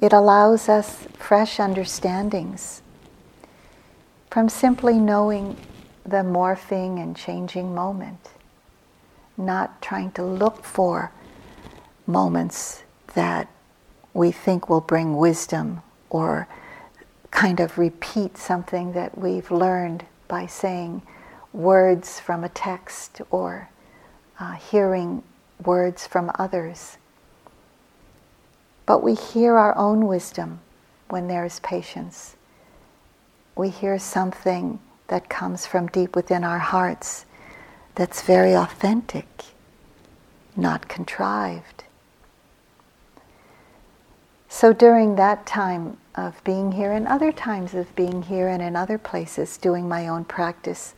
It 0.00 0.12
allows 0.12 0.68
us 0.68 1.06
fresh 1.14 1.58
understandings 1.58 2.82
from 4.30 4.48
simply 4.50 4.98
knowing 4.98 5.56
the 6.04 6.22
morphing 6.22 7.02
and 7.02 7.16
changing 7.16 7.74
moment, 7.74 8.28
not 9.36 9.80
trying 9.80 10.12
to 10.12 10.22
look 10.22 10.62
for 10.62 11.10
moments 12.06 12.82
that 13.14 13.48
we 14.14 14.30
think 14.30 14.68
will 14.68 14.80
bring 14.80 15.16
wisdom 15.16 15.82
or 16.08 16.48
kind 17.30 17.60
of 17.60 17.78
repeat 17.78 18.36
something 18.36 18.92
that 18.92 19.16
we've 19.16 19.50
learned 19.50 20.04
by 20.28 20.46
saying 20.46 21.02
words 21.52 22.20
from 22.20 22.44
a 22.44 22.48
text 22.48 23.20
or 23.30 23.68
uh, 24.38 24.52
hearing 24.52 25.22
words 25.64 26.06
from 26.06 26.30
others. 26.38 26.96
But 28.86 29.02
we 29.02 29.14
hear 29.14 29.56
our 29.56 29.76
own 29.76 30.06
wisdom 30.06 30.60
when 31.08 31.28
there 31.28 31.44
is 31.44 31.60
patience. 31.60 32.36
We 33.54 33.68
hear 33.68 33.98
something 33.98 34.80
that 35.08 35.28
comes 35.28 35.66
from 35.66 35.88
deep 35.88 36.16
within 36.16 36.44
our 36.44 36.58
hearts 36.58 37.26
that's 37.94 38.22
very 38.22 38.54
authentic, 38.54 39.26
not 40.56 40.88
contrived. 40.88 41.84
So 44.52 44.72
during 44.72 45.14
that 45.14 45.46
time 45.46 45.96
of 46.16 46.42
being 46.42 46.72
here 46.72 46.90
and 46.90 47.06
other 47.06 47.30
times 47.30 47.72
of 47.72 47.94
being 47.94 48.20
here 48.20 48.48
and 48.48 48.60
in 48.60 48.74
other 48.74 48.98
places 48.98 49.56
doing 49.56 49.88
my 49.88 50.08
own 50.08 50.24
practice, 50.24 50.94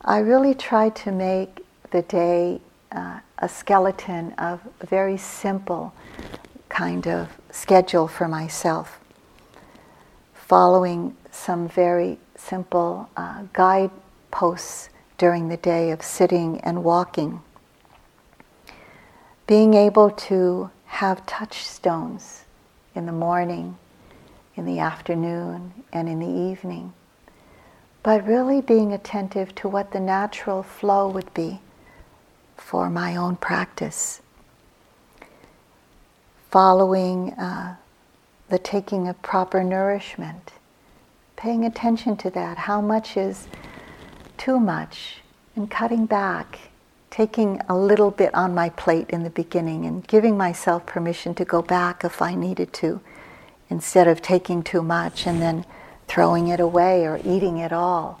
I 0.00 0.18
really 0.18 0.54
try 0.54 0.90
to 0.90 1.10
make 1.10 1.66
the 1.90 2.02
day 2.02 2.60
uh, 2.92 3.18
a 3.38 3.48
skeleton 3.48 4.32
of 4.34 4.60
a 4.80 4.86
very 4.86 5.16
simple 5.16 5.92
kind 6.68 7.08
of 7.08 7.28
schedule 7.50 8.06
for 8.06 8.28
myself, 8.28 9.00
following 10.32 11.16
some 11.32 11.68
very 11.68 12.20
simple 12.36 13.10
uh, 13.16 13.42
guideposts 13.52 14.88
during 15.18 15.48
the 15.48 15.56
day 15.56 15.90
of 15.90 16.00
sitting 16.00 16.60
and 16.60 16.84
walking. 16.84 17.42
Being 19.48 19.74
able 19.74 20.10
to 20.10 20.70
have 20.86 21.26
touchstones 21.26 22.44
in 22.98 23.06
the 23.06 23.12
morning, 23.12 23.78
in 24.56 24.66
the 24.66 24.80
afternoon, 24.80 25.72
and 25.92 26.08
in 26.08 26.18
the 26.18 26.50
evening, 26.50 26.92
but 28.02 28.26
really 28.26 28.60
being 28.60 28.92
attentive 28.92 29.54
to 29.54 29.68
what 29.68 29.92
the 29.92 30.00
natural 30.00 30.62
flow 30.62 31.08
would 31.08 31.32
be 31.32 31.60
for 32.56 32.90
my 32.90 33.16
own 33.16 33.36
practice 33.36 34.20
following 36.50 37.32
uh, 37.34 37.76
the 38.48 38.58
taking 38.58 39.06
of 39.08 39.20
proper 39.22 39.62
nourishment, 39.62 40.52
paying 41.36 41.64
attention 41.64 42.16
to 42.16 42.30
that. 42.30 42.56
How 42.58 42.80
much 42.80 43.16
is 43.16 43.46
too 44.36 44.58
much? 44.58 45.18
And 45.54 45.70
cutting 45.70 46.06
back, 46.06 46.58
taking 47.18 47.60
a 47.68 47.76
little 47.76 48.12
bit 48.12 48.32
on 48.32 48.54
my 48.54 48.68
plate 48.68 49.10
in 49.10 49.24
the 49.24 49.30
beginning 49.30 49.84
and 49.84 50.06
giving 50.06 50.36
myself 50.36 50.86
permission 50.86 51.34
to 51.34 51.44
go 51.44 51.60
back 51.60 52.04
if 52.04 52.22
I 52.22 52.36
needed 52.36 52.72
to, 52.74 53.00
instead 53.68 54.06
of 54.06 54.22
taking 54.22 54.62
too 54.62 54.82
much 54.82 55.26
and 55.26 55.42
then 55.42 55.64
throwing 56.06 56.46
it 56.46 56.60
away 56.60 57.04
or 57.04 57.20
eating 57.24 57.58
it 57.58 57.72
all 57.72 58.20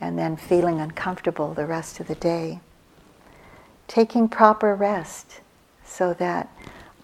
and 0.00 0.18
then 0.18 0.38
feeling 0.38 0.80
uncomfortable 0.80 1.52
the 1.52 1.66
rest 1.66 2.00
of 2.00 2.06
the 2.06 2.14
day. 2.14 2.60
Taking 3.86 4.26
proper 4.26 4.74
rest 4.74 5.42
so 5.84 6.14
that 6.14 6.48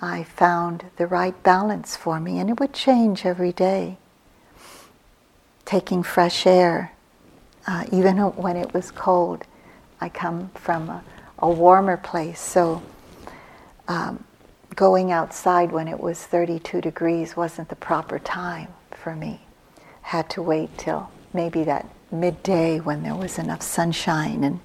I 0.01 0.25
found 0.25 0.87
the 0.97 1.07
right 1.07 1.43
balance 1.43 1.99
for 1.99 2.19
me, 2.19 2.39
and 2.39 2.49
it 2.49 2.59
would 2.59 2.73
change 2.73 3.27
every 3.27 3.53
day. 3.53 3.99
Taking 5.67 6.03
fresh 6.03 6.47
air, 6.47 6.93
uh, 7.67 7.85
even 7.93 8.17
when 8.17 8.57
it 8.57 8.73
was 8.73 8.91
cold. 8.91 9.45
I 10.01 10.09
come 10.11 10.51
from 10.55 10.89
a, 10.91 11.03
a 11.39 11.51
warmer 11.51 11.97
place, 11.97 12.41
so 12.41 12.83
um, 13.89 14.25
going 14.75 15.13
outside 15.13 15.73
when 15.73 15.89
it 15.89 16.01
was 16.01 16.23
32 16.23 16.81
degrees 16.81 17.37
wasn't 17.37 17.69
the 17.69 17.77
proper 17.77 18.19
time 18.19 18.69
for 18.91 19.15
me. 19.15 19.41
Had 20.03 20.31
to 20.31 20.43
wait 20.43 20.77
till 20.79 21.11
maybe 21.33 21.65
that 21.65 21.87
midday 22.11 22.79
when 22.79 23.03
there 23.03 23.15
was 23.15 23.39
enough 23.39 23.63
sunshine 23.63 24.45
and 24.45 24.61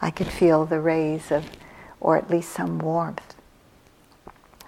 I 0.00 0.10
could 0.10 0.26
feel 0.26 0.66
the 0.66 0.80
rays 0.80 1.30
of, 1.30 1.48
or 2.00 2.16
at 2.16 2.28
least 2.28 2.50
some 2.50 2.78
warmth. 2.78 3.36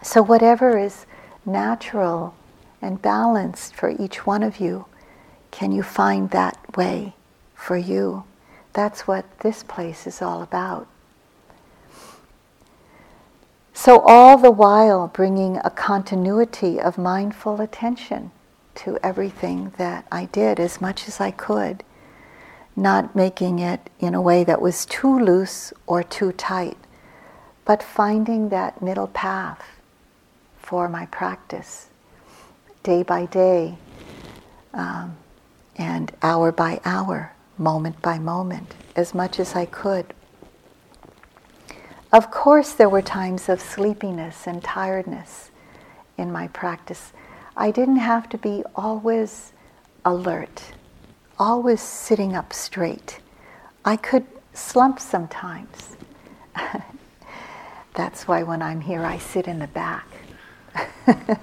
So, 0.02 0.23
whatever 0.23 0.78
is 0.78 1.06
natural 1.44 2.34
and 2.80 3.02
balanced 3.02 3.75
for 3.75 3.90
each 3.90 4.26
one 4.26 4.42
of 4.42 4.61
you, 4.61 4.87
can 5.50 5.73
you 5.73 5.82
find 5.82 6.30
that 6.30 6.76
way 6.76 7.14
for 7.54 7.76
you? 7.76 8.25
That's 8.73 9.06
what 9.06 9.40
this 9.40 9.62
place 9.62 10.06
is 10.06 10.23
all 10.23 10.42
about. 10.42 10.87
So, 13.76 14.00
all 14.07 14.38
the 14.38 14.52
while 14.52 15.09
bringing 15.09 15.57
a 15.59 15.69
continuity 15.69 16.81
of 16.81 16.97
mindful 16.97 17.61
attention 17.61 18.31
to 18.76 18.99
everything 19.02 19.73
that 19.78 20.07
I 20.12 20.26
did 20.26 20.61
as 20.61 20.81
much 20.81 21.09
as 21.09 21.21
I 21.21 21.33
could, 21.33 21.83
not 22.76 23.16
making 23.16 23.59
it 23.59 23.90
in 23.99 24.14
a 24.14 24.23
way 24.23 24.45
that 24.45 24.62
was 24.62 24.87
too 24.87 25.19
loose 25.19 25.73
or 25.88 26.04
too 26.04 26.31
tight, 26.31 26.78
but 27.64 27.83
finding 27.83 28.49
that 28.50 28.81
middle 28.81 29.09
path 29.09 29.64
for 30.62 30.88
my 30.88 31.07
practice, 31.07 31.88
day 32.85 33.02
by 33.02 33.26
day, 33.26 33.76
um, 34.73 35.16
and 35.76 36.12
hour 36.23 36.52
by 36.52 36.81
hour, 36.85 37.33
moment 37.59 38.00
by 38.00 38.21
moment, 38.21 38.76
as 38.95 39.14
much 39.14 39.40
as 39.40 39.57
I 39.57 39.66
could. 39.66 40.14
Of 42.14 42.30
course, 42.30 42.73
there 42.75 42.88
were 42.88 43.02
times 43.02 43.49
of 43.49 43.61
sleepiness 43.61 44.47
and 44.47 44.62
tiredness 44.62 45.50
in 46.16 46.30
my 46.30 46.47
practice. 46.47 47.12
I 47.56 47.73
didn't 47.73 47.97
have 47.97 48.28
to 48.28 48.38
be 48.38 48.62
always 48.76 49.52
alert, 50.04 50.62
always 51.40 51.80
sitting 51.80 52.37
up 52.37 52.52
straight. 52.52 53.18
I 53.85 53.97
could 53.97 54.26
slump 54.52 55.00
sometimes. 55.00 55.97
That's 57.94 58.28
why 58.28 58.44
when 58.44 58.62
I'm 58.62 58.83
here, 58.83 59.04
I 59.04 59.18
sit 59.18 59.49
in 59.49 59.59
the 59.59 59.66
back 59.66 60.06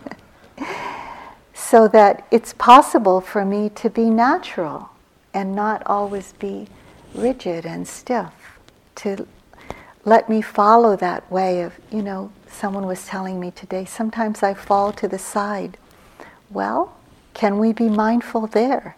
so 1.54 1.90
that 1.90 2.25
it's 2.32 2.54
possible 2.54 3.20
for 3.20 3.44
me 3.44 3.68
to 3.75 3.90
be 3.90 4.10
natural 4.10 4.90
and 5.34 5.54
not 5.54 5.84
always 5.86 6.32
be 6.32 6.70
rigid 7.13 7.66
and 7.66 7.86
stiff, 7.86 8.32
to 8.96 9.28
let 10.03 10.29
me 10.29 10.41
follow 10.41 10.96
that 10.96 11.31
way 11.31 11.62
of, 11.62 11.74
you 11.91 12.01
know, 12.01 12.31
someone 12.48 12.86
was 12.86 13.05
telling 13.05 13.39
me 13.39 13.51
today, 13.51 13.86
sometimes 13.86 14.43
I 14.43 14.53
fall 14.53 14.91
to 14.93 15.08
the 15.08 15.20
side. 15.20 15.77
Well, 16.50 16.96
can 17.34 17.60
we 17.60 17.72
be 17.72 17.88
mindful 17.88 18.48
there? 18.48 18.96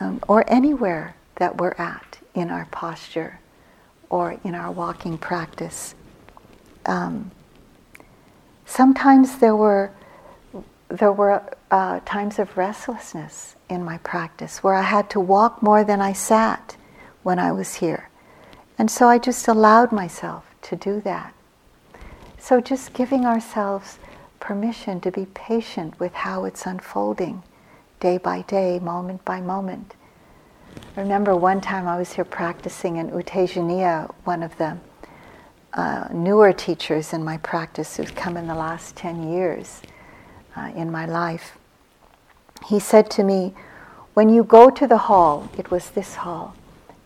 Um, 0.00 0.20
or 0.26 0.44
anywhere 0.48 1.14
that 1.36 1.58
we're 1.58 1.74
at 1.78 2.18
in 2.34 2.50
our 2.50 2.66
posture 2.66 3.40
or 4.10 4.38
in 4.42 4.54
our 4.54 4.70
walking 4.70 5.18
practice. 5.18 5.94
Um, 6.86 7.30
sometimes 8.66 9.38
there 9.38 9.56
were 9.56 9.90
there 10.88 11.12
were 11.12 11.42
uh, 11.70 11.98
times 12.04 12.38
of 12.38 12.56
restlessness 12.56 13.56
in 13.68 13.82
my 13.82 13.98
practice 13.98 14.62
where 14.62 14.74
I 14.74 14.82
had 14.82 15.10
to 15.10 15.20
walk 15.20 15.62
more 15.62 15.82
than 15.82 16.00
I 16.00 16.12
sat 16.12 16.76
when 17.22 17.38
I 17.38 17.50
was 17.50 17.76
here. 17.76 18.10
And 18.78 18.90
so 18.90 19.08
I 19.08 19.18
just 19.18 19.48
allowed 19.48 19.92
myself 19.92 20.44
to 20.62 20.76
do 20.76 21.00
that. 21.02 21.32
So 22.38 22.60
just 22.60 22.92
giving 22.92 23.24
ourselves 23.24 23.98
permission 24.40 25.00
to 25.00 25.10
be 25.10 25.26
patient 25.26 25.98
with 25.98 26.12
how 26.12 26.44
it's 26.44 26.66
unfolding 26.66 27.42
day 28.00 28.18
by 28.18 28.42
day, 28.42 28.78
moment 28.80 29.24
by 29.24 29.40
moment. 29.40 29.94
I 30.96 31.00
remember 31.00 31.34
one 31.34 31.60
time 31.60 31.88
I 31.88 31.96
was 31.96 32.12
here 32.12 32.24
practicing 32.24 32.96
in 32.96 33.08
U 33.08 33.22
Tejaniya, 33.22 34.12
one 34.24 34.42
of 34.42 34.56
the 34.58 34.76
uh, 35.72 36.08
newer 36.12 36.52
teachers 36.52 37.12
in 37.12 37.24
my 37.24 37.38
practice 37.38 37.96
who's 37.96 38.10
come 38.10 38.36
in 38.36 38.46
the 38.46 38.54
last 38.54 38.94
10 38.96 39.32
years 39.32 39.80
uh, 40.56 40.70
in 40.76 40.90
my 40.90 41.06
life. 41.06 41.58
He 42.66 42.78
said 42.78 43.10
to 43.12 43.24
me, 43.24 43.54
When 44.14 44.28
you 44.28 44.44
go 44.44 44.70
to 44.70 44.86
the 44.86 44.98
hall, 44.98 45.48
it 45.56 45.70
was 45.70 45.90
this 45.90 46.16
hall, 46.16 46.54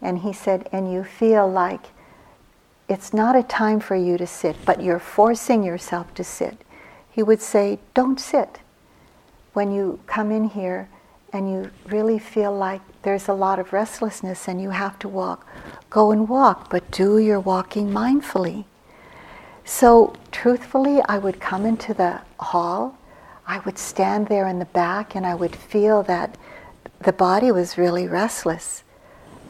and 0.00 0.18
he 0.18 0.32
said, 0.32 0.68
and 0.72 0.92
you 0.92 1.04
feel 1.04 1.48
like 1.48 1.86
it's 2.88 3.12
not 3.12 3.36
a 3.36 3.42
time 3.42 3.80
for 3.80 3.96
you 3.96 4.16
to 4.18 4.26
sit, 4.26 4.56
but 4.64 4.82
you're 4.82 4.98
forcing 4.98 5.62
yourself 5.62 6.14
to 6.14 6.24
sit, 6.24 6.58
he 7.10 7.22
would 7.22 7.42
say, 7.42 7.78
Don't 7.94 8.18
sit. 8.20 8.60
When 9.52 9.72
you 9.72 10.00
come 10.06 10.30
in 10.30 10.44
here 10.44 10.88
and 11.32 11.50
you 11.50 11.70
really 11.86 12.18
feel 12.18 12.56
like 12.56 12.80
there's 13.02 13.28
a 13.28 13.34
lot 13.34 13.58
of 13.58 13.72
restlessness 13.72 14.48
and 14.48 14.62
you 14.62 14.70
have 14.70 14.98
to 15.00 15.08
walk, 15.08 15.46
go 15.90 16.10
and 16.12 16.28
walk, 16.28 16.70
but 16.70 16.90
do 16.90 17.18
your 17.18 17.40
walking 17.40 17.90
mindfully. 17.90 18.64
So, 19.64 20.14
truthfully, 20.30 21.00
I 21.08 21.18
would 21.18 21.40
come 21.40 21.66
into 21.66 21.92
the 21.92 22.20
hall 22.38 22.98
I 23.48 23.60
would 23.60 23.78
stand 23.78 24.28
there 24.28 24.46
in 24.46 24.58
the 24.58 24.66
back 24.66 25.16
and 25.16 25.24
I 25.24 25.34
would 25.34 25.56
feel 25.56 26.02
that 26.02 26.36
the 27.00 27.14
body 27.14 27.50
was 27.50 27.78
really 27.78 28.06
restless. 28.06 28.84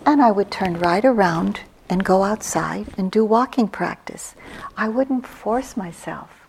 And 0.07 0.23
I 0.23 0.31
would 0.31 0.51
turn 0.51 0.79
right 0.79 1.05
around 1.05 1.61
and 1.89 2.05
go 2.05 2.23
outside 2.23 2.87
and 2.97 3.11
do 3.11 3.25
walking 3.25 3.69
practice. 3.69 4.35
I 4.77 4.89
wouldn't 4.89 5.27
force 5.27 5.77
myself 5.77 6.47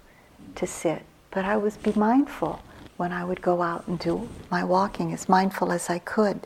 to 0.56 0.68
sit, 0.68 1.04
but 1.32 1.46
I 1.46 1.58
would 1.58 1.82
be 1.84 1.94
mindful 1.94 2.62
when 2.98 3.12
I 3.12 3.24
would 3.24 3.42
go 3.42 3.62
out 3.62 3.88
and 3.88 3.98
do 3.98 4.28
my 4.50 4.64
walking, 4.64 5.14
as 5.14 5.30
mindful 5.30 5.72
as 5.72 5.90
I 5.90 6.00
could. 6.00 6.42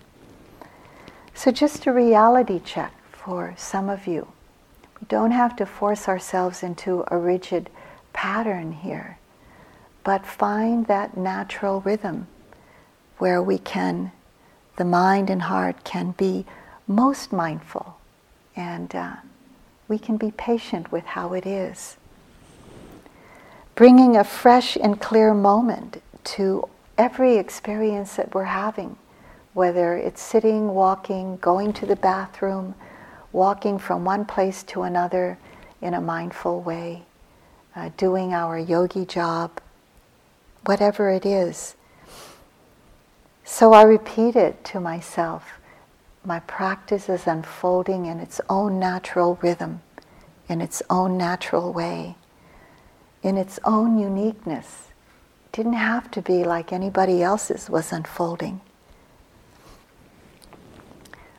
So, 1.34 1.52
just 1.52 1.88
a 1.88 1.92
reality 1.92 2.60
check 2.64 2.94
for 3.12 3.56
some 3.58 3.90
of 3.90 4.06
you. 4.06 4.28
We 5.02 5.08
don't 5.08 5.32
have 5.32 5.56
to 5.56 5.66
force 5.66 6.08
ourselves 6.08 6.62
into 6.62 7.04
a 7.08 7.18
rigid 7.18 7.70
pattern 8.14 8.72
here 8.72 9.18
but 10.04 10.26
find 10.26 10.88
that 10.88 11.16
natural 11.18 11.82
rhythm 11.82 12.28
where 13.18 13.42
we 13.42 13.58
can, 13.58 14.12
the 14.76 14.86
mind 14.86 15.30
and 15.30 15.44
heart 15.44 15.84
can 15.84 16.12
be 16.12 16.46
most 16.88 17.32
mindful 17.32 17.98
and 18.56 18.94
uh, 18.96 19.16
we 19.88 19.98
can 19.98 20.18
be 20.18 20.32
patient 20.32 20.92
with 20.92 21.04
how 21.06 21.34
it 21.34 21.46
is. 21.46 21.98
Bringing 23.76 24.16
a 24.16 24.24
fresh 24.24 24.76
and 24.76 25.00
clear 25.00 25.34
moment 25.34 26.02
to 26.24 26.68
every 26.98 27.38
experience 27.38 28.16
that 28.16 28.34
we're 28.34 28.44
having, 28.44 28.98
whether 29.54 29.98
it's 29.98 30.22
sitting, 30.22 30.74
walking, 30.74 31.38
going 31.38 31.74
to 31.74 31.86
the 31.86 31.96
bathroom, 31.96 32.76
walking 33.32 33.80
from 33.80 34.06
one 34.06 34.26
place 34.26 34.64
to 34.64 34.84
another 34.84 35.38
in 35.82 35.94
a 35.94 36.02
mindful 36.02 36.62
way, 36.62 37.04
uh, 37.76 37.90
doing 37.98 38.34
our 38.34 38.58
yogi 38.58 39.06
job, 39.06 39.60
whatever 40.66 41.10
it 41.10 41.26
is. 41.26 41.76
So 43.44 43.74
I 43.74 43.84
repeat 43.84 44.36
it 44.36 44.64
to 44.66 44.80
myself. 44.80 45.60
My 46.26 46.40
practice 46.40 47.10
is 47.10 47.28
unfolding 47.28 48.06
in 48.06 48.20
its 48.20 48.40
own 48.50 48.80
natural 48.80 49.38
rhythm, 49.42 49.82
in 50.48 50.62
its 50.62 50.82
own 50.90 51.18
natural 51.18 51.74
way, 51.74 52.16
in 53.22 53.38
its 53.38 53.60
own 53.66 54.00
uniqueness. 54.00 54.88
It 55.46 55.52
didn't 55.52 55.74
have 55.74 56.10
to 56.12 56.22
be 56.22 56.46
like 56.46 56.72
anybody 56.72 57.22
else's 57.22 57.70
was 57.70 57.92
unfolding. 57.92 58.62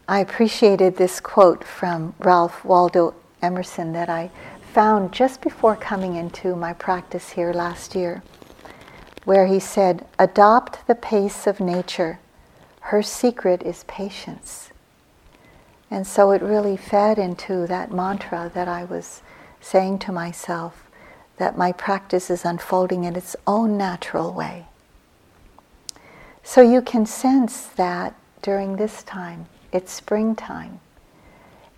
I 0.07 0.20
appreciated 0.20 0.97
this 0.97 1.18
quote 1.18 1.64
from 1.64 2.14
Ralph 2.18 2.62
Waldo 2.62 3.14
Emerson 3.40 3.94
that 3.94 4.11
I 4.11 4.31
found 4.75 5.12
just 5.12 5.40
before 5.40 5.77
coming 5.77 6.16
into 6.16 6.55
my 6.55 6.75
practice 6.75 7.31
here 7.31 7.55
last 7.55 7.94
year 7.94 8.23
where 9.25 9.47
he 9.47 9.59
said, 9.59 10.07
Adopt 10.18 10.87
the 10.87 10.94
pace 10.94 11.47
of 11.47 11.59
nature. 11.59 12.18
Her 12.81 13.03
secret 13.03 13.62
is 13.62 13.85
patience. 13.85 14.70
And 15.90 16.07
so 16.07 16.31
it 16.31 16.42
really 16.42 16.77
fed 16.77 17.18
into 17.18 17.66
that 17.66 17.92
mantra 17.92 18.51
that 18.55 18.68
I 18.68 18.85
was 18.85 19.23
saying 19.61 19.99
to 20.01 20.12
myself 20.12 20.85
that 21.37 21.59
my 21.59 21.73
practice 21.73 22.31
is 22.31 22.44
unfolding 22.44 23.05
in 23.05 23.16
its 23.16 23.37
own 23.47 23.77
natural 23.77 24.33
way. 24.33 24.66
So 26.42 26.61
you 26.61 26.83
can 26.83 27.07
sense 27.07 27.66
that 27.66 28.14
during 28.42 28.77
this 28.77 29.03
time, 29.03 29.47
it's 29.73 29.92
springtime. 29.92 30.81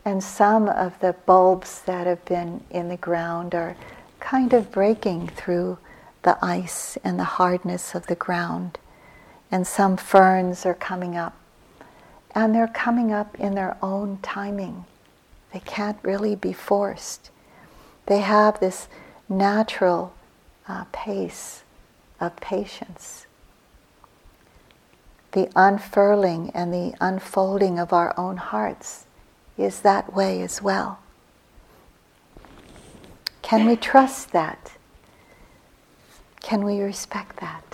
And 0.04 0.22
some 0.22 0.68
of 0.68 0.98
the 1.00 1.14
bulbs 1.24 1.80
that 1.82 2.06
have 2.06 2.24
been 2.24 2.62
in 2.70 2.88
the 2.88 2.96
ground 2.96 3.54
are 3.54 3.76
kind 4.20 4.52
of 4.52 4.70
breaking 4.70 5.28
through 5.28 5.78
the 6.22 6.36
ice 6.44 6.98
and 7.04 7.18
the 7.18 7.24
hardness 7.24 7.94
of 7.94 8.06
the 8.06 8.14
ground. 8.14 8.78
And 9.50 9.66
some 9.66 9.96
ferns 9.96 10.66
are 10.66 10.74
coming 10.74 11.16
up. 11.16 11.36
And 12.36 12.54
they're 12.54 12.68
coming 12.68 13.10
up 13.12 13.40
in 13.40 13.56
their 13.56 13.76
own 13.82 14.18
timing. 14.22 14.84
They 15.52 15.60
can't 15.60 15.98
really 16.02 16.36
be 16.36 16.52
forced. 16.52 17.30
They 18.04 18.20
have 18.20 18.60
this 18.60 18.88
natural 19.28 20.12
uh, 20.68 20.84
pace 20.92 21.64
of 22.20 22.36
patience. 22.36 23.26
The 25.32 25.50
unfurling 25.56 26.50
and 26.54 26.72
the 26.72 26.94
unfolding 27.00 27.78
of 27.78 27.92
our 27.92 28.12
own 28.18 28.36
hearts 28.36 29.06
is 29.56 29.80
that 29.80 30.14
way 30.14 30.42
as 30.42 30.60
well. 30.60 30.98
Can 33.42 33.66
we 33.66 33.76
trust 33.76 34.32
that? 34.32 34.72
Can 36.40 36.64
we 36.64 36.80
respect 36.80 37.40
that? 37.40 37.65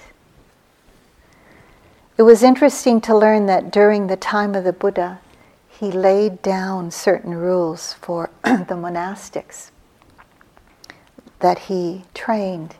It 2.23 2.27
was 2.27 2.45
interesting 2.45 3.01
to 3.01 3.17
learn 3.17 3.47
that 3.47 3.73
during 3.73 4.07
the 4.07 4.17
time 4.17 4.55
of 4.55 4.63
the 4.63 4.73
Buddha, 4.73 5.19
he 5.69 5.91
laid 5.91 6.41
down 6.41 6.93
certain 6.93 7.35
rules 7.35 7.95
for 7.95 8.31
the 8.45 8.77
monastics 8.77 9.73
that 11.41 11.59
he 11.67 12.05
trained. 12.15 12.77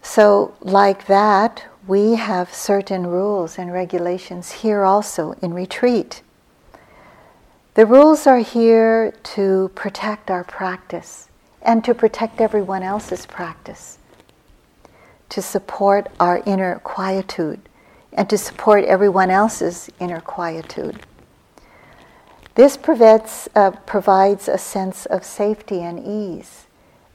So, 0.00 0.54
like 0.62 1.06
that, 1.06 1.64
we 1.86 2.14
have 2.14 2.54
certain 2.54 3.06
rules 3.06 3.58
and 3.58 3.74
regulations 3.74 4.50
here 4.62 4.84
also 4.84 5.32
in 5.42 5.52
retreat. 5.52 6.22
The 7.74 7.84
rules 7.84 8.26
are 8.26 8.38
here 8.38 9.12
to 9.34 9.70
protect 9.74 10.30
our 10.30 10.44
practice 10.44 11.28
and 11.60 11.84
to 11.84 11.92
protect 11.92 12.40
everyone 12.40 12.82
else's 12.82 13.26
practice, 13.26 13.97
to 15.30 15.42
support 15.42 16.08
our 16.18 16.42
inner 16.46 16.80
quietude, 16.80 17.60
and 18.12 18.28
to 18.30 18.38
support 18.38 18.84
everyone 18.84 19.30
else's 19.30 19.90
inner 20.00 20.20
quietude. 20.20 21.00
This 22.54 22.76
prevents, 22.76 23.48
uh, 23.54 23.70
provides 23.70 24.48
a 24.48 24.58
sense 24.58 25.06
of 25.06 25.24
safety 25.24 25.80
and 25.80 26.04
ease 26.04 26.66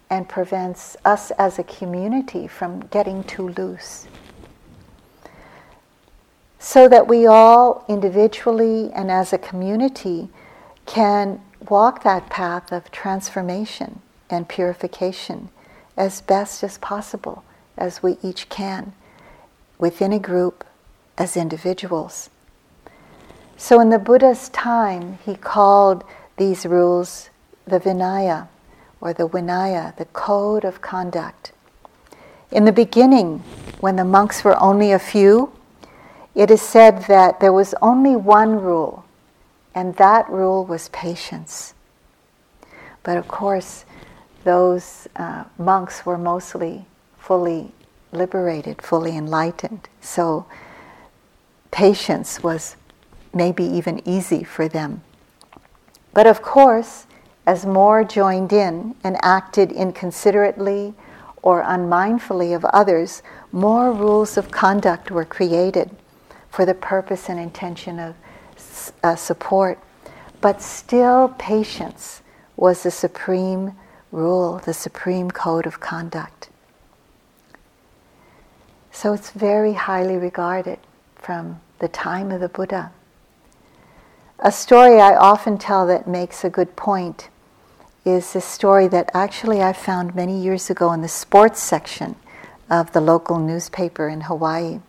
and 0.10 0.30
prevents 0.30 0.96
us 1.04 1.32
as 1.32 1.60
a 1.60 1.64
community 1.64 2.48
from 2.48 2.82
getting 2.88 3.24
too 3.24 3.50
loose. 3.50 4.08
So 6.60 6.88
that 6.88 7.08
we 7.08 7.26
all 7.26 7.84
individually 7.90 8.90
and 8.94 9.12
as 9.12 9.34
a 9.34 9.38
community 9.38 10.30
can 10.86 11.42
walk 11.68 12.04
that 12.04 12.30
path 12.30 12.72
of 12.72 12.92
transformation 12.92 14.02
and 14.30 14.48
purification 14.48 15.50
as 15.98 16.22
best 16.22 16.64
as 16.64 16.78
possible 16.78 17.44
as 17.78 18.04
we 18.04 18.18
each 18.24 18.50
can 18.50 18.94
within 19.78 20.14
a 20.14 20.20
group 20.20 20.64
as 21.18 21.38
individuals. 21.38 22.30
So 23.58 23.80
in 23.80 23.90
the 23.90 24.00
Buddha's 24.00 24.50
time, 24.50 25.20
he 25.26 25.36
called 25.36 26.04
these 26.38 26.66
rules 26.66 27.30
the 27.66 27.80
Vinaya 27.80 28.48
or 29.00 29.14
the 29.14 29.28
Vinaya, 29.28 29.96
the 29.98 30.06
code 30.06 30.64
of 30.64 30.82
conduct. 30.82 31.52
In 32.52 32.66
the 32.66 32.72
beginning, 32.72 33.40
when 33.80 33.96
the 33.96 34.06
monks 34.06 34.44
were 34.44 34.62
only 34.62 34.92
a 34.92 35.00
few, 35.00 35.52
it 36.36 36.50
is 36.50 36.62
said 36.62 37.04
that 37.04 37.40
there 37.40 37.54
was 37.54 37.76
only 37.82 38.16
one 38.16 38.60
rule, 38.60 39.06
and 39.76 39.96
that 39.98 40.30
rule 40.30 40.66
was 40.66 40.90
patience. 40.90 41.74
But 43.04 43.18
of 43.18 43.28
course, 43.28 43.86
those 44.44 45.08
uh, 45.16 45.44
monks 45.58 46.06
were 46.06 46.18
mostly 46.18 46.86
fully 47.24 47.72
liberated, 48.12 48.82
fully 48.82 49.16
enlightened. 49.16 49.88
So 50.02 50.46
patience 51.72 52.44
was 52.44 52.76
maybe 53.34 53.64
even 53.64 54.02
easy 54.06 54.44
for 54.44 54.68
them. 54.68 55.02
But 56.14 56.28
of 56.28 56.42
course, 56.42 57.08
as 57.46 57.66
more 57.66 58.04
joined 58.04 58.52
in 58.52 58.96
and 59.04 59.18
acted 59.24 59.72
inconsiderately 59.72 60.94
or 61.42 61.62
unmindfully 61.62 62.54
of 62.54 62.66
others, 62.66 63.24
more 63.52 63.92
rules 63.94 64.38
of 64.38 64.52
conduct 64.52 65.10
were 65.10 65.26
created 65.26 65.90
for 66.50 66.66
the 66.66 66.74
purpose 66.76 67.30
and 67.30 67.40
intention 67.40 68.00
of 68.00 68.16
uh, 69.02 69.16
support. 69.16 69.80
But 70.42 70.62
still, 70.62 71.34
patience 71.40 72.22
was 72.58 72.84
the 72.84 72.92
supreme 72.92 73.74
rule, 74.12 74.62
the 74.66 74.74
supreme 74.74 75.32
code 75.32 75.66
of 75.66 75.80
conduct. 75.80 76.50
So 78.94 79.12
it's 79.12 79.32
very 79.32 79.74
highly 79.74 80.16
regarded 80.16 80.80
from 81.16 81.60
the 81.80 81.88
time 81.88 82.32
of 82.32 82.40
the 82.40 82.48
Buddha. 82.48 82.92
A 84.40 84.52
story 84.52 85.02
I 85.02 85.16
often 85.16 85.58
tell 85.58 85.88
that 85.88 86.08
makes 86.08 86.44
a 86.44 86.50
good 86.50 86.76
point 86.76 87.28
is 88.06 88.36
a 88.36 88.42
story 88.42 88.88
that 88.90 89.10
actually 89.14 89.62
I 89.62 89.74
found 89.74 90.16
many 90.16 90.40
years 90.40 90.70
ago 90.70 90.94
in 90.94 91.02
the 91.02 91.08
sports 91.08 91.62
section 91.62 92.16
of 92.70 92.94
the 92.94 93.02
local 93.02 93.40
newspaper 93.40 94.08
in 94.08 94.22
Hawaii. 94.22 94.80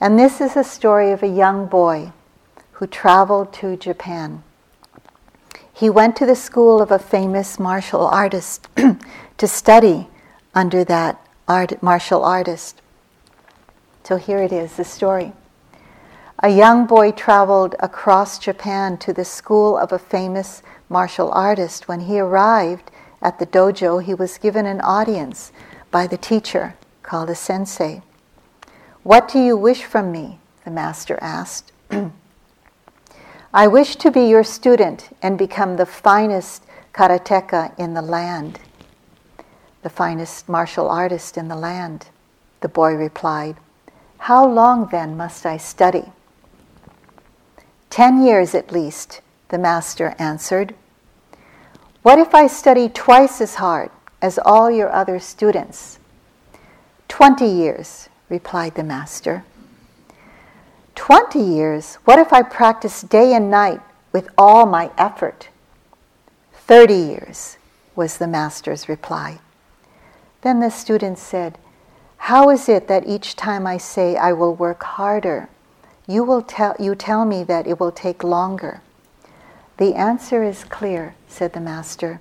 And 0.00 0.18
this 0.18 0.40
is 0.40 0.56
a 0.56 0.64
story 0.64 1.10
of 1.12 1.22
a 1.22 1.28
young 1.28 1.66
boy 1.66 2.12
who 2.72 2.86
traveled 2.86 3.52
to 3.54 3.76
Japan. 3.76 4.42
He 5.72 5.90
went 5.90 6.16
to 6.16 6.26
the 6.26 6.34
school 6.34 6.80
of 6.80 6.90
a 6.90 6.98
famous 6.98 7.58
martial 7.58 8.06
artist 8.06 8.68
to 9.38 9.46
study 9.46 10.08
under 10.54 10.82
that 10.84 11.20
art, 11.46 11.82
martial 11.82 12.24
artist. 12.24 12.80
So 14.06 14.14
here 14.14 14.40
it 14.40 14.52
is, 14.52 14.76
the 14.76 14.84
story. 14.84 15.32
A 16.38 16.48
young 16.48 16.86
boy 16.86 17.10
traveled 17.10 17.74
across 17.80 18.38
Japan 18.38 18.98
to 18.98 19.12
the 19.12 19.24
school 19.24 19.76
of 19.76 19.90
a 19.90 19.98
famous 19.98 20.62
martial 20.88 21.32
artist. 21.32 21.88
When 21.88 21.98
he 21.98 22.20
arrived 22.20 22.92
at 23.20 23.40
the 23.40 23.46
dojo, 23.46 24.00
he 24.00 24.14
was 24.14 24.38
given 24.38 24.64
an 24.64 24.80
audience 24.80 25.50
by 25.90 26.06
the 26.06 26.16
teacher, 26.16 26.76
called 27.02 27.30
a 27.30 27.34
sensei. 27.34 28.00
What 29.02 29.26
do 29.26 29.40
you 29.40 29.56
wish 29.56 29.82
from 29.82 30.12
me? 30.12 30.38
the 30.64 30.70
master 30.70 31.18
asked. 31.20 31.72
I 33.52 33.66
wish 33.66 33.96
to 33.96 34.12
be 34.12 34.28
your 34.28 34.44
student 34.44 35.08
and 35.20 35.36
become 35.36 35.74
the 35.74 35.84
finest 35.84 36.62
karateka 36.94 37.76
in 37.76 37.94
the 37.94 38.02
land, 38.02 38.60
the 39.82 39.90
finest 39.90 40.48
martial 40.48 40.88
artist 40.88 41.36
in 41.36 41.48
the 41.48 41.56
land, 41.56 42.06
the 42.60 42.68
boy 42.68 42.94
replied. 42.94 43.56
How 44.26 44.44
long 44.44 44.88
then 44.90 45.16
must 45.16 45.46
I 45.46 45.56
study? 45.56 46.10
Ten 47.90 48.24
years 48.24 48.56
at 48.56 48.72
least, 48.72 49.20
the 49.50 49.56
master 49.56 50.16
answered. 50.18 50.74
What 52.02 52.18
if 52.18 52.34
I 52.34 52.48
study 52.48 52.88
twice 52.88 53.40
as 53.40 53.54
hard 53.54 53.90
as 54.20 54.40
all 54.44 54.68
your 54.68 54.90
other 54.90 55.20
students? 55.20 56.00
Twenty 57.06 57.46
years, 57.46 58.08
replied 58.28 58.74
the 58.74 58.82
master. 58.82 59.44
Twenty 60.96 61.38
years? 61.40 61.94
What 62.04 62.18
if 62.18 62.32
I 62.32 62.42
practice 62.42 63.02
day 63.02 63.32
and 63.32 63.48
night 63.48 63.80
with 64.10 64.28
all 64.36 64.66
my 64.66 64.90
effort? 64.98 65.50
Thirty 66.52 66.98
years, 66.98 67.58
was 67.94 68.18
the 68.18 68.26
master's 68.26 68.88
reply. 68.88 69.38
Then 70.42 70.58
the 70.58 70.70
student 70.70 71.16
said, 71.16 71.58
How 72.26 72.50
is 72.50 72.68
it 72.68 72.88
that 72.88 73.06
each 73.06 73.36
time 73.36 73.68
I 73.68 73.76
say 73.76 74.16
I 74.16 74.32
will 74.32 74.52
work 74.52 74.82
harder, 74.82 75.48
you, 76.08 76.24
will 76.24 76.42
tell, 76.42 76.74
you 76.76 76.96
tell 76.96 77.24
me 77.24 77.44
that 77.44 77.68
it 77.68 77.78
will 77.78 77.92
take 77.92 78.24
longer? 78.24 78.80
The 79.76 79.94
answer 79.94 80.42
is 80.42 80.64
clear, 80.64 81.14
said 81.28 81.52
the 81.52 81.60
master. 81.60 82.20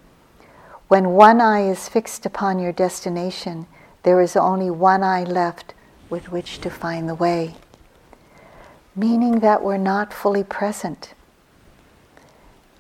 When 0.90 1.14
one 1.14 1.42
eye 1.42 1.68
is 1.68 1.90
fixed 1.90 2.24
upon 2.24 2.60
your 2.60 2.72
destination, 2.72 3.66
there 4.04 4.22
is 4.22 4.36
only 4.36 4.70
one 4.70 5.02
eye 5.02 5.24
left 5.24 5.74
with 6.08 6.32
which 6.32 6.62
to 6.62 6.70
find 6.70 7.10
the 7.10 7.16
way, 7.16 7.56
meaning 8.96 9.40
that 9.40 9.64
we're 9.64 9.78
not 9.78 10.14
fully 10.14 10.44
present. 10.44 11.16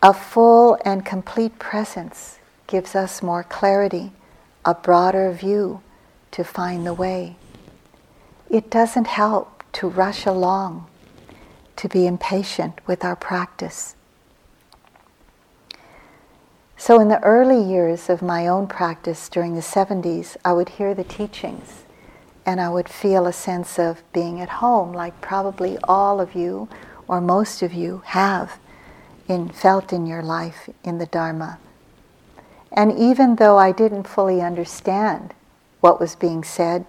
A 0.03 0.13
full 0.13 0.77
and 0.85 1.03
complete 1.03 1.57
presence 1.57 2.37
gives 2.67 2.93
us 2.93 3.23
more 3.23 3.41
clarity, 3.41 4.11
a 4.63 4.75
broader 4.75 5.31
view 5.31 5.81
to 6.35 6.43
find 6.43 6.85
the 6.85 6.93
way. 6.93 7.37
It 8.49 8.69
doesn't 8.69 9.07
help 9.07 9.63
to 9.71 9.87
rush 9.87 10.25
along, 10.25 10.85
to 11.77 11.87
be 11.87 12.05
impatient 12.05 12.85
with 12.85 13.05
our 13.05 13.15
practice. 13.15 13.95
So, 16.75 16.99
in 16.99 17.07
the 17.07 17.23
early 17.23 17.63
years 17.63 18.09
of 18.09 18.21
my 18.21 18.47
own 18.47 18.67
practice 18.67 19.29
during 19.29 19.55
the 19.55 19.61
70s, 19.61 20.35
I 20.43 20.51
would 20.51 20.67
hear 20.67 20.93
the 20.93 21.05
teachings 21.05 21.85
and 22.45 22.59
I 22.59 22.67
would 22.67 22.89
feel 22.89 23.27
a 23.27 23.33
sense 23.33 23.79
of 23.79 24.03
being 24.11 24.41
at 24.41 24.59
home, 24.59 24.91
like 24.91 25.21
probably 25.21 25.77
all 25.85 26.19
of 26.19 26.35
you 26.35 26.67
or 27.07 27.21
most 27.21 27.63
of 27.63 27.73
you 27.73 28.03
have 28.07 28.59
in, 29.29 29.47
felt 29.47 29.93
in 29.93 30.05
your 30.05 30.21
life 30.21 30.69
in 30.83 30.97
the 30.97 31.05
Dharma. 31.05 31.59
And 32.73 32.91
even 32.91 33.37
though 33.37 33.57
I 33.57 33.71
didn't 33.71 34.05
fully 34.05 34.41
understand 34.41 35.33
what 35.85 35.99
was 35.99 36.15
being 36.15 36.43
said, 36.43 36.83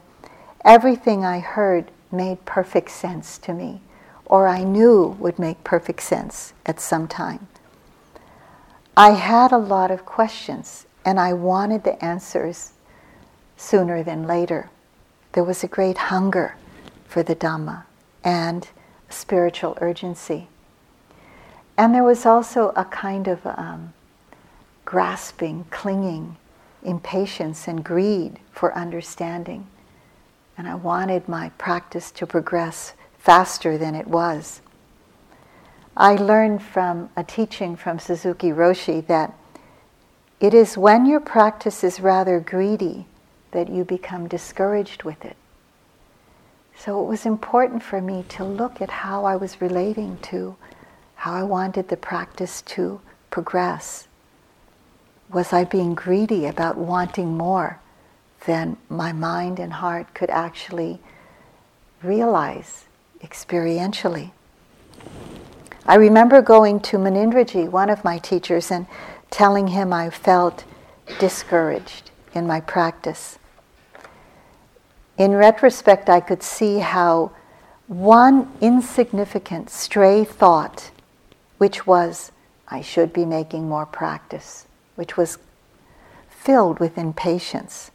everything 0.65 1.23
I 1.23 1.41
heard 1.41 1.91
made 2.11 2.43
perfect 2.47 2.91
sense 2.91 3.37
to 3.41 3.53
me, 3.53 3.83
or 4.25 4.49
I 4.49 4.65
knew 4.65 5.19
would 5.21 5.39
make 5.39 5.63
perfect 5.65 6.01
sense 6.01 6.55
at 6.65 6.81
some 6.81 7.07
time. 7.07 7.47
I 8.97 9.11
had 9.11 9.53
a 9.53 9.59
lot 9.59 9.91
of 9.91 10.07
questions, 10.07 10.87
and 11.05 11.21
I 11.21 11.35
wanted 11.35 11.85
the 11.85 12.03
answers 12.03 12.73
sooner 13.59 14.03
than 14.03 14.27
later 14.27 14.71
there 15.33 15.45
was 15.45 15.63
a 15.63 15.69
great 15.69 15.99
hunger 15.99 16.57
for 17.07 17.23
the 17.23 17.37
Dhamma 17.37 17.85
and 18.25 18.67
spiritual 19.11 19.77
urgency. 19.83 20.49
And 21.77 21.95
there 21.95 22.03
was 22.03 22.25
also 22.25 22.73
a 22.75 22.87
kind 22.87 23.29
of 23.29 23.45
um, 23.45 23.93
grasping, 24.87 25.67
clinging, 25.69 26.39
impatience, 26.87 27.69
and 27.69 27.85
greed 27.85 28.39
for 28.53 28.75
understanding. 28.75 29.67
And 30.57 30.67
I 30.67 30.75
wanted 30.75 31.29
my 31.29 31.51
practice 31.59 32.11
to 32.13 32.27
progress 32.27 32.95
faster 33.19 33.77
than 33.77 33.95
it 33.95 34.07
was. 34.07 34.63
I 35.97 36.15
learned 36.15 36.63
from 36.63 37.11
a 37.17 37.25
teaching 37.25 37.77
from 37.77 37.99
Suzuki 37.99 38.51
Roshi 38.51 39.07
that 39.07 39.35
it 40.41 40.55
is 40.55 40.77
when 40.79 41.07
your 41.07 41.21
practice 41.21 41.83
is 41.83 42.01
rather 42.01 42.39
greedy 42.41 43.07
that 43.53 43.69
you 43.69 43.85
become 43.85 44.29
discouraged 44.29 45.03
with 45.03 45.25
it. 45.25 45.37
So 46.77 47.03
it 47.03 47.07
was 47.07 47.25
important 47.25 47.83
for 47.83 48.03
me 48.03 48.25
to 48.31 48.45
look 48.45 48.83
at 48.83 48.91
how 48.91 49.25
I 49.25 49.37
was 49.37 49.63
relating 49.63 50.19
to 50.25 50.57
how 51.15 51.33
I 51.33 51.43
wanted 51.43 51.89
the 51.89 51.97
practice 51.97 52.61
to 52.63 53.01
progress. 53.31 54.06
Was 55.31 55.53
I 55.53 55.65
being 55.65 55.95
greedy 55.95 56.47
about 56.47 56.77
wanting 56.77 57.37
more 57.37 57.81
than 58.47 58.77
my 58.89 59.13
mind 59.13 59.59
and 59.59 59.73
heart 59.73 60.15
could 60.15 60.31
actually 60.31 61.01
realize 62.03 62.85
experientially? 63.23 64.31
I 65.85 65.97
remember 65.97 66.43
going 66.43 66.81
to 66.81 66.97
Munindraji, 66.97 67.71
one 67.71 67.91
of 67.91 68.05
my 68.05 68.19
teachers, 68.19 68.71
and 68.71 68.87
telling 69.31 69.69
him 69.69 69.93
I 69.93 70.11
felt 70.11 70.65
discouraged 71.19 72.11
in 72.35 72.47
my 72.47 72.61
practice 72.61 73.39
in 75.19 75.35
retrospect, 75.35 76.09
I 76.09 76.21
could 76.21 76.43
see 76.43 76.79
how 76.79 77.33
one 77.87 78.53
insignificant 78.61 79.71
stray 79.71 80.25
thought, 80.25 80.91
which 81.59 81.87
was, 81.87 82.33
I 82.69 82.81
should 82.83 83.13
be 83.13 83.25
making 83.25 83.69
more 83.69 83.87
practice, 83.87 84.66
which 84.97 85.17
was 85.17 85.39
filled 86.29 86.79
with 86.79 86.99
impatience, 86.99 87.91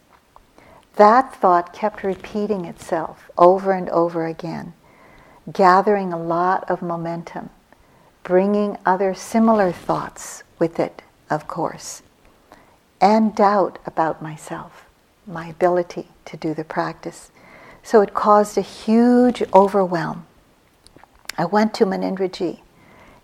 that 0.96 1.34
thought 1.34 1.74
kept 1.74 2.04
repeating 2.04 2.66
itself 2.66 3.30
over 3.38 3.72
and 3.72 3.90
over 3.90 4.26
again, 4.26 4.74
gathering 5.52 6.12
a 6.12 6.22
lot 6.22 6.70
of 6.70 6.82
momentum, 6.82 7.50
bringing 8.24 8.78
other 8.86 9.14
similar 9.14 9.72
thoughts 9.72 10.44
with 10.60 10.80
it, 10.80 11.02
of 11.30 11.48
course, 11.48 12.04
and 13.00 13.36
doubt 13.36 13.80
about 13.86 14.22
myself, 14.22 14.86
my 15.26 15.48
ability 15.48 16.08
to 16.26 16.38
do 16.38 16.54
the 16.54 16.64
practice. 16.64 17.32
So 17.84 18.02
it 18.02 18.14
caused 18.14 18.58
a 18.58 18.62
huge 18.62 19.42
overwhelm. 19.54 20.28
I 21.38 21.46
went 21.46 21.74
to 21.76 21.86
Munindraji 21.86 22.60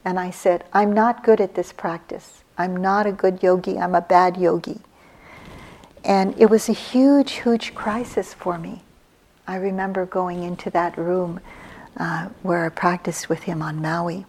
and 0.04 0.20
I 0.20 0.32
said, 0.32 0.64
I'm 0.74 0.94
not 0.94 1.24
good 1.24 1.42
at 1.42 1.54
this 1.54 1.74
practice. 1.74 2.44
I'm 2.58 2.76
not 2.76 3.06
a 3.06 3.12
good 3.12 3.44
yogi. 3.44 3.78
I'm 3.78 3.96
a 3.96 4.02
bad 4.02 4.38
yogi. 4.38 4.80
And 6.04 6.34
it 6.40 6.50
was 6.50 6.70
a 6.70 6.74
huge, 6.74 7.34
huge 7.34 7.76
crisis 7.76 8.34
for 8.34 8.58
me. 8.58 8.82
I 9.48 9.56
remember 9.58 10.06
going 10.06 10.44
into 10.44 10.70
that 10.72 10.98
room 10.98 11.40
uh, 11.98 12.30
where 12.44 12.66
I 12.66 12.70
practiced 12.70 13.30
with 13.30 13.44
him 13.44 13.62
on 13.62 13.82
Maui. 13.82 14.26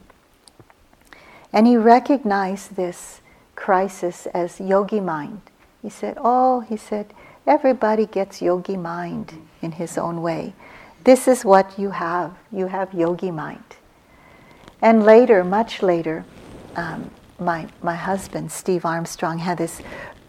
And 1.52 1.66
he 1.66 1.76
recognized 1.76 2.76
this 2.76 3.20
crisis 3.54 4.26
as 4.26 4.60
yogi 4.60 5.00
mind. 5.00 5.40
He 5.82 5.90
said, 5.90 6.16
Oh, 6.20 6.60
he 6.60 6.76
said, 6.76 7.12
everybody 7.46 8.06
gets 8.06 8.42
yogi 8.42 8.76
mind 8.76 9.34
in 9.62 9.72
his 9.72 9.96
own 9.96 10.22
way. 10.22 10.54
This 11.04 11.26
is 11.26 11.44
what 11.44 11.78
you 11.78 11.90
have. 11.90 12.34
You 12.52 12.66
have 12.66 12.92
yogi 12.92 13.30
mind. 13.30 13.64
And 14.82 15.02
later, 15.04 15.42
much 15.42 15.82
later, 15.82 16.24
um, 16.76 17.10
my, 17.38 17.68
my 17.82 17.94
husband, 17.94 18.50
Steve 18.50 18.84
Armstrong, 18.84 19.38
had 19.38 19.58
this 19.58 19.80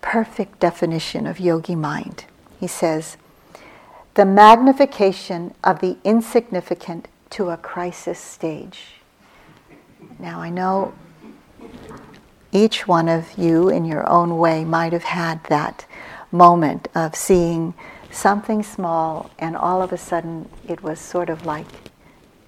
perfect 0.01 0.59
definition 0.59 1.27
of 1.27 1.39
yogi 1.39 1.75
mind. 1.75 2.25
He 2.59 2.67
says, 2.67 3.17
the 4.15 4.25
magnification 4.25 5.53
of 5.63 5.79
the 5.79 5.97
insignificant 6.03 7.07
to 7.31 7.49
a 7.49 7.57
crisis 7.57 8.19
stage. 8.19 8.95
Now, 10.17 10.41
I 10.41 10.49
know 10.49 10.93
each 12.51 12.87
one 12.87 13.07
of 13.07 13.37
you, 13.37 13.69
in 13.69 13.85
your 13.85 14.07
own 14.09 14.37
way, 14.37 14.65
might 14.65 14.93
have 14.93 15.03
had 15.03 15.43
that 15.45 15.85
moment 16.31 16.87
of 16.95 17.15
seeing 17.15 17.73
something 18.11 18.63
small 18.63 19.29
and 19.37 19.55
all 19.55 19.81
of 19.81 19.93
a 19.93 19.97
sudden 19.97 20.49
it 20.67 20.81
was 20.81 20.99
sort 20.99 21.29
of 21.29 21.45
like 21.45 21.67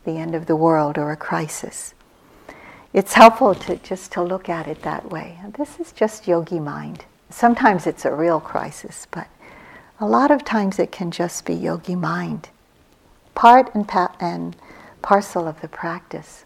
the 0.05 0.17
end 0.17 0.33
of 0.33 0.47
the 0.47 0.55
world 0.55 0.97
or 0.97 1.11
a 1.11 1.15
crisis. 1.15 1.93
It's 2.93 3.13
helpful 3.13 3.55
to 3.55 3.77
just 3.77 4.11
to 4.13 4.21
look 4.21 4.49
at 4.49 4.67
it 4.67 4.81
that 4.81 5.09
way. 5.09 5.39
this 5.57 5.79
is 5.79 5.93
just 5.93 6.27
yogi 6.27 6.59
mind. 6.59 7.05
Sometimes 7.29 7.87
it's 7.87 8.03
a 8.03 8.13
real 8.13 8.41
crisis, 8.41 9.07
but 9.11 9.27
a 9.99 10.05
lot 10.05 10.31
of 10.31 10.43
times 10.43 10.77
it 10.77 10.91
can 10.91 11.09
just 11.09 11.45
be 11.45 11.53
yogi 11.53 11.95
mind, 11.95 12.49
part 13.33 13.73
and, 13.73 13.87
pa- 13.87 14.13
and 14.19 14.57
parcel 15.01 15.47
of 15.47 15.61
the 15.61 15.69
practice. 15.69 16.43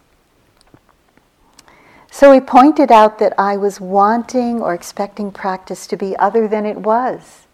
So 2.12 2.31
he 2.31 2.39
pointed 2.39 2.91
out 2.91 3.17
that 3.19 3.34
I 3.38 3.58
was 3.58 3.81
wanting 3.81 4.62
or 4.62 4.73
expecting 4.73 5.31
practice 5.31 5.88
to 5.88 5.97
be 5.97 6.15
other 6.17 6.47
than 6.47 6.65
it 6.65 6.77
was, 6.77 7.47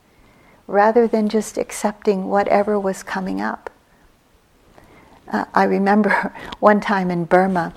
rather 0.67 1.07
than 1.07 1.29
just 1.29 1.57
accepting 1.57 2.27
whatever 2.27 2.79
was 2.79 3.03
coming 3.03 3.39
up. 3.39 3.69
Uh, 5.31 5.45
I 5.53 5.63
remember 5.63 6.33
one 6.59 6.81
time 6.81 7.09
in 7.09 7.23
Burma, 7.23 7.73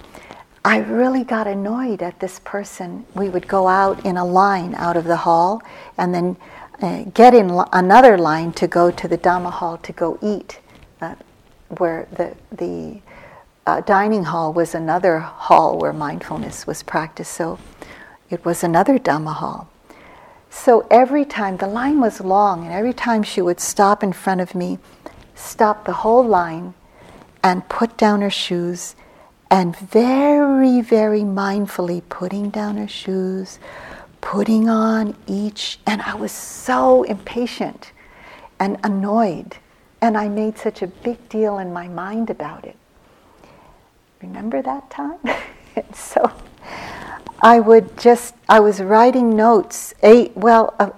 I 0.65 0.79
really 0.79 1.25
got 1.25 1.47
annoyed 1.47 2.03
at 2.03 2.21
this 2.21 2.41
person. 2.43 3.05
We 3.15 3.29
would 3.29 3.47
go 3.47 3.69
out 3.69 4.07
in 4.07 4.17
a 4.17 4.25
line 4.25 4.75
out 4.77 4.97
of 4.97 5.05
the 5.05 5.19
hall 5.19 5.63
and 5.99 6.15
then 6.15 6.37
uh, 6.81 7.05
get 7.13 7.35
in 7.35 7.51
another 7.73 8.17
line 8.17 8.53
to 8.55 8.67
go 8.67 8.91
to 8.91 9.07
the 9.07 9.19
Dhamma 9.19 9.51
hall 9.51 9.77
to 9.79 9.93
go 9.93 10.19
eat, 10.23 10.61
uh, 11.03 11.17
where 11.77 12.09
the, 12.13 12.35
the 12.51 13.01
uh, 13.67 13.83
dining 13.83 14.25
hall 14.25 14.55
was 14.55 14.75
another 14.75 15.19
hall 15.19 15.79
where 15.79 15.93
mindfulness 15.93 16.67
was 16.67 16.83
practiced. 16.83 17.33
So 17.33 17.59
it 18.31 18.43
was 18.47 18.65
another 18.65 18.99
Dhamma 18.99 19.35
hall. 19.35 19.69
So 20.49 20.87
every 20.91 21.27
time, 21.27 21.59
the 21.59 21.67
line 21.67 22.01
was 22.01 22.21
long, 22.21 22.65
and 22.65 22.73
every 22.73 22.95
time 22.95 23.23
she 23.23 23.43
would 23.43 23.61
stop 23.61 24.03
in 24.03 24.13
front 24.13 24.41
of 24.41 24.55
me, 24.55 24.79
stop 25.35 25.85
the 25.85 25.93
whole 25.93 26.25
line 26.25 26.73
and 27.43 27.69
put 27.69 27.99
down 27.99 28.23
her 28.23 28.31
shoes 28.31 28.95
and 29.51 29.77
very, 29.77 30.81
very 30.81 31.21
mindfully 31.21 32.03
putting 32.09 32.51
down 32.51 32.77
her 32.77 32.89
shoes, 32.89 33.59
putting 34.21 34.69
on 34.69 35.17
each, 35.27 35.79
and 35.87 36.03
I 36.03 36.15
was 36.15 36.33
so 36.33 37.03
impatient 37.03 37.93
and 38.59 38.79
annoyed, 38.83 39.57
and 40.01 40.17
I 40.17 40.29
made 40.29 40.59
such 40.59 40.83
a 40.83 40.87
big 40.87 41.29
deal 41.29 41.59
in 41.59 41.73
my 41.73 41.89
mind 41.89 42.31
about 42.31 42.65
it. 42.65 42.77
Remember 44.23 44.63
that 44.63 44.91
time? 44.91 45.19
so 45.95 46.31
I 47.41 47.61
would 47.61 47.99
just, 47.99 48.35
I 48.49 48.61
was 48.61 48.81
writing 48.81 49.37
notes, 49.37 49.95
a, 50.03 50.31
well, 50.35 50.75
uh, 50.79 50.91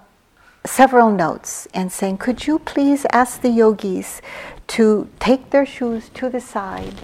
several 0.65 1.11
notes, 1.11 1.67
and 1.75 1.91
saying, 1.91 2.19
Could 2.19 2.47
you 2.47 2.61
please 2.61 3.05
ask 3.11 3.41
the 3.41 3.49
yogis 3.51 4.23
to 4.69 5.09
take 5.19 5.51
their 5.51 5.67
shoes 5.67 6.09
to 6.11 6.29
the 6.29 6.41
side 6.41 6.95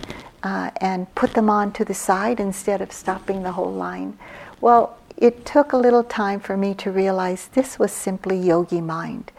uh, 0.42 0.70
and 0.81 1.12
put 1.14 1.35
them 1.35 1.48
on 1.48 1.72
to 1.72 1.85
the 1.85 1.94
side 1.94 2.40
instead 2.40 2.81
of 2.81 2.92
stopping 2.92 3.42
the 3.42 3.52
whole 3.52 3.72
line. 3.72 4.18
Well, 4.61 4.98
it 5.16 5.44
took 5.46 5.72
a 5.72 5.76
little 5.76 6.05
time 6.05 6.40
for 6.40 6.57
me 6.57 6.74
to 6.74 6.90
realize 6.90 7.48
this 7.48 7.78
was 7.78 7.92
simply 7.92 8.38
yogi 8.38 8.81
mind. 8.81 9.31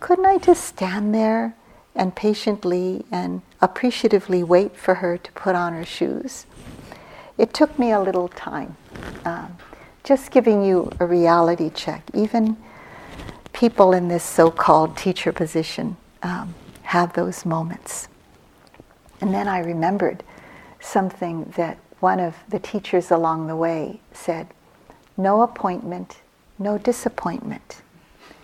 Couldn't 0.00 0.26
I 0.26 0.38
just 0.38 0.64
stand 0.64 1.14
there 1.14 1.56
and 1.94 2.14
patiently 2.14 3.04
and 3.10 3.42
appreciatively 3.60 4.42
wait 4.42 4.76
for 4.76 4.96
her 4.96 5.18
to 5.18 5.32
put 5.32 5.54
on 5.54 5.72
her 5.72 5.84
shoes? 5.84 6.46
It 7.38 7.54
took 7.54 7.78
me 7.78 7.92
a 7.92 8.00
little 8.00 8.28
time. 8.28 8.76
Um, 9.24 9.56
just 10.04 10.30
giving 10.30 10.64
you 10.64 10.90
a 11.00 11.06
reality 11.06 11.70
check. 11.70 12.02
Even 12.14 12.56
people 13.52 13.92
in 13.92 14.08
this 14.08 14.24
so 14.24 14.50
called 14.50 14.96
teacher 14.96 15.32
position 15.32 15.96
um, 16.22 16.54
have 16.82 17.12
those 17.14 17.44
moments. 17.44 18.08
And 19.20 19.32
then 19.32 19.46
I 19.46 19.60
remembered 19.60 20.24
something 20.82 21.52
that 21.56 21.78
one 22.00 22.20
of 22.20 22.36
the 22.48 22.58
teachers 22.58 23.10
along 23.10 23.46
the 23.46 23.56
way 23.56 24.00
said 24.12 24.48
no 25.16 25.42
appointment, 25.42 26.20
no 26.58 26.78
disappointment. 26.78 27.82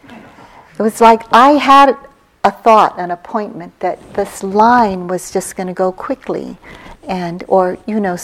It 0.08 0.82
was 0.82 1.00
like 1.00 1.22
I 1.32 1.52
had 1.52 1.96
a 2.44 2.50
thought, 2.52 2.98
an 2.98 3.10
appointment 3.10 3.78
that 3.80 4.14
this 4.14 4.42
line 4.42 5.08
was 5.08 5.32
just 5.32 5.56
going 5.56 5.66
to 5.66 5.72
go 5.72 5.90
quickly 5.90 6.56
and 7.08 7.42
or 7.48 7.78
you 7.86 7.98
know 7.98 8.16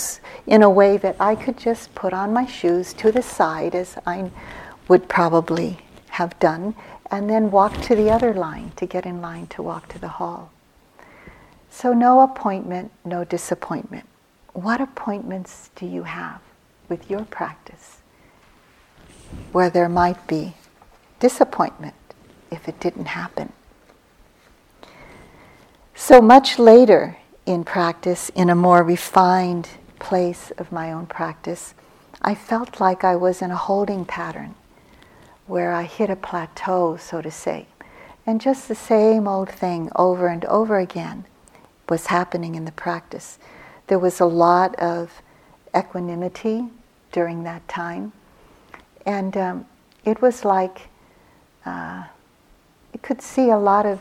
in 0.47 0.63
a 0.63 0.71
way 0.71 0.97
that 0.99 1.17
I 1.19 1.35
could 1.35 1.59
just 1.59 1.95
put 1.95 2.13
on 2.13 2.33
my 2.33 2.47
shoes 2.47 2.93
to 2.95 3.11
the 3.11 3.23
side 3.23 3.75
as 3.75 3.97
I 4.07 4.31
would 4.89 5.09
probably 5.09 5.79
have 6.11 6.39
done 6.39 6.75
and 7.11 7.29
then 7.29 7.51
walk 7.51 7.81
to 7.83 7.95
the 7.95 8.11
other 8.11 8.35
line 8.35 8.73
to 8.77 8.87
get 8.87 9.07
in 9.07 9.21
line 9.21 9.47
to 9.49 9.63
walk 9.63 9.89
to 9.89 9.99
the 9.99 10.09
hall. 10.09 10.51
So, 11.75 11.93
no 11.93 12.21
appointment, 12.21 12.93
no 13.05 13.25
disappointment. 13.25 14.07
What 14.53 14.81
appointments 14.81 15.71
do 15.75 15.87
you 15.87 16.05
have 16.05 16.41
with 16.89 17.11
your 17.11 17.25
practice 17.25 17.99
where 19.51 19.71
there 19.71 19.89
might 19.89 20.25
be 20.29 20.55
disappointment 21.19 21.97
if 22.53 22.69
it 22.69 22.79
didn't 22.79 23.07
happen? 23.07 23.53
So 25.97 26.23
much 26.23 26.61
later 26.61 27.17
in 27.45 27.65
practice, 27.65 28.29
in 28.37 28.51
a 28.51 28.55
more 28.55 28.85
refined 28.85 29.69
place 29.99 30.53
of 30.57 30.71
my 30.71 30.93
own 30.93 31.07
practice, 31.07 31.75
I 32.23 32.37
felt 32.37 32.79
like 32.79 33.03
I 33.03 33.17
was 33.17 33.43
in 33.43 33.51
a 33.51 33.57
holding 33.57 34.05
pattern 34.05 34.55
where 35.49 35.73
I 35.73 35.83
hit 35.83 36.09
a 36.09 36.15
plateau, 36.15 36.97
so 36.99 37.21
to 37.21 37.33
say. 37.33 37.67
And 38.25 38.41
just 38.41 38.69
the 38.69 38.77
same 38.77 39.27
old 39.27 39.51
thing 39.51 39.91
over 39.97 40.29
and 40.29 40.45
over 40.45 40.79
again 40.79 41.25
was 41.89 42.07
happening 42.07 42.55
in 42.55 42.65
the 42.65 42.73
practice. 42.73 43.39
There 43.87 43.99
was 43.99 44.21
a 44.21 44.27
lot 44.27 44.75
of 44.77 45.23
equanimity 45.77 46.67
during 47.13 47.45
that 47.45 47.67
time. 47.69 48.13
And 49.07 49.37
um, 49.37 49.67
it 50.05 50.23
was 50.23 50.45
like 50.45 50.89
uh, 51.67 52.05
you 52.93 53.01
could 53.01 53.21
see 53.21 53.51
a 53.51 53.59
lot 53.59 53.87
of 53.87 54.01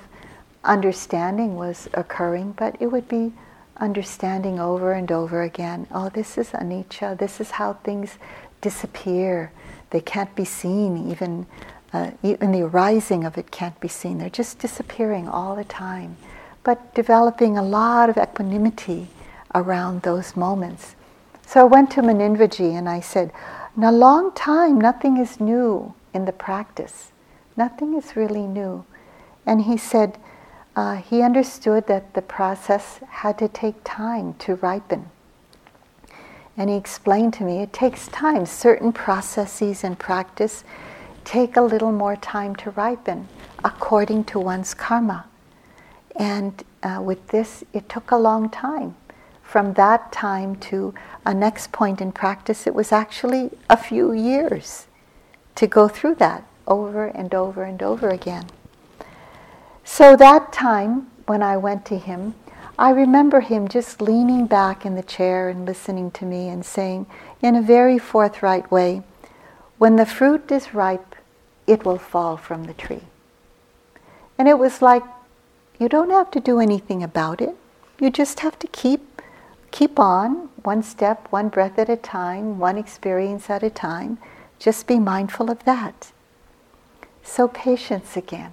understanding 0.64 1.56
was 1.56 1.90
occurring, 1.94 2.54
but 2.54 2.76
it 2.80 2.88
would 2.88 3.08
be 3.08 3.34
understanding 3.78 4.60
over 4.60 4.94
and 4.94 5.12
over 5.12 5.42
again. 5.42 5.88
Oh, 5.92 6.10
this 6.10 6.38
is 6.38 6.50
anicca. 6.50 7.18
This 7.18 7.42
is 7.42 7.52
how 7.52 7.74
things 7.74 8.18
disappear. 8.62 9.52
They 9.90 10.00
can't 10.00 10.34
be 10.36 10.46
seen. 10.46 11.10
Even 11.12 11.46
uh, 11.92 12.12
even 12.24 12.52
the 12.52 12.62
arising 12.62 13.24
of 13.24 13.38
it 13.38 13.52
can't 13.52 13.80
be 13.80 13.88
seen. 13.88 14.18
They're 14.18 14.30
just 14.30 14.58
disappearing 14.58 15.28
all 15.28 15.56
the 15.56 15.64
time 15.64 16.18
but 16.64 16.94
developing 16.94 17.58
a 17.58 17.64
lot 17.64 18.10
of 18.10 18.18
equanimity 18.18 19.08
around 19.54 20.02
those 20.02 20.36
moments. 20.36 20.96
So 21.46 21.62
I 21.62 21.64
went 21.66 21.92
to 21.92 22.02
Munindraji 22.02 22.72
and 22.74 22.90
I 22.90 23.00
said, 23.00 23.32
in 23.76 23.84
a 23.84 23.92
long 23.92 24.32
time, 24.34 24.80
nothing 24.80 25.18
is 25.18 25.40
new 25.40 25.94
in 26.14 26.26
the 26.26 26.32
practice. 26.32 27.12
Nothing 27.58 27.96
is 27.96 28.16
really 28.16 28.48
new. 28.48 28.86
And 29.46 29.64
he 29.64 29.78
said 29.78 30.18
uh, 30.76 30.96
he 30.96 31.22
understood 31.22 31.88
that 31.88 32.14
the 32.14 32.22
process 32.22 33.00
had 33.10 33.38
to 33.40 33.48
take 33.48 33.76
time 33.84 34.34
to 34.36 34.56
ripen. 34.56 35.10
And 36.56 36.70
he 36.70 36.76
explained 36.76 37.34
to 37.36 37.44
me 37.44 37.60
it 37.62 37.74
takes 37.74 38.08
time. 38.08 38.46
Certain 38.46 38.94
processes 38.94 39.84
and 39.84 39.98
practice 39.98 40.64
take 41.26 41.58
a 41.58 41.62
little 41.62 41.92
more 41.92 42.16
time 42.16 42.56
to 42.58 42.72
ripen 42.72 43.28
according 43.64 44.24
to 44.26 44.40
one's 44.40 44.74
karma. 44.74 45.26
And 46.16 46.64
uh, 46.82 47.02
with 47.04 47.28
this, 47.30 47.64
it 47.74 47.90
took 47.90 48.12
a 48.12 48.18
long 48.18 48.50
time. 48.50 48.96
From 49.42 49.74
that 49.74 50.12
time 50.12 50.56
to 50.58 50.94
a 51.26 51.34
next 51.34 51.72
point 51.72 52.02
in 52.02 52.12
practice, 52.12 52.66
it 52.66 52.74
was 52.74 52.92
actually 52.92 53.52
a 53.70 53.78
few 53.78 54.12
years 54.12 54.88
to 55.56 55.68
go 55.68 55.88
through 55.88 56.16
that 56.16 56.44
over 56.68 57.06
and 57.06 57.34
over 57.34 57.64
and 57.64 57.82
over 57.84 58.10
again. 58.10 58.48
So 59.84 60.16
that 60.16 60.54
time 60.54 61.08
when 61.26 61.44
I 61.44 61.58
went 61.58 61.86
to 61.88 61.98
him, 61.98 62.36
I 62.78 62.90
remember 62.90 63.42
him 63.42 63.68
just 63.68 64.02
leaning 64.02 64.48
back 64.48 64.86
in 64.86 64.96
the 64.96 65.04
chair 65.04 65.50
and 65.50 65.66
listening 65.66 66.10
to 66.12 66.26
me 66.26 66.50
and 66.50 66.66
saying, 66.66 67.06
in 67.42 67.56
a 67.56 67.62
very 67.62 68.00
forthright 68.00 68.72
way, 68.72 69.04
When 69.78 69.98
the 69.98 70.06
fruit 70.06 70.52
is 70.52 70.74
ripe, 70.74 71.16
it 71.68 71.84
will 71.84 71.98
fall 71.98 72.38
from 72.38 72.64
the 72.64 72.74
tree. 72.74 73.04
And 74.38 74.48
it 74.48 74.58
was 74.58 74.82
like, 74.82 75.04
you 75.80 75.90
don't 75.90 76.10
have 76.12 76.32
to 76.32 76.40
do 76.40 76.60
anything 76.60 77.04
about 77.04 77.42
it. 77.42 77.56
You 78.00 78.10
just 78.10 78.40
have 78.42 78.58
to 78.60 78.68
keep, 78.68 79.22
keep 79.72 80.00
on, 80.00 80.50
one 80.64 80.84
step, 80.84 81.28
one 81.30 81.50
breath 81.50 81.78
at 81.78 81.90
a 81.90 81.98
time, 81.98 82.60
one 82.60 82.78
experience 82.78 83.50
at 83.50 83.64
a 83.64 83.70
time. 83.70 84.18
Just 84.60 84.88
be 84.88 85.00
mindful 85.00 85.52
of 85.52 85.64
that. 85.66 86.12
So, 87.24 87.48
patience 87.48 88.18
again, 88.18 88.52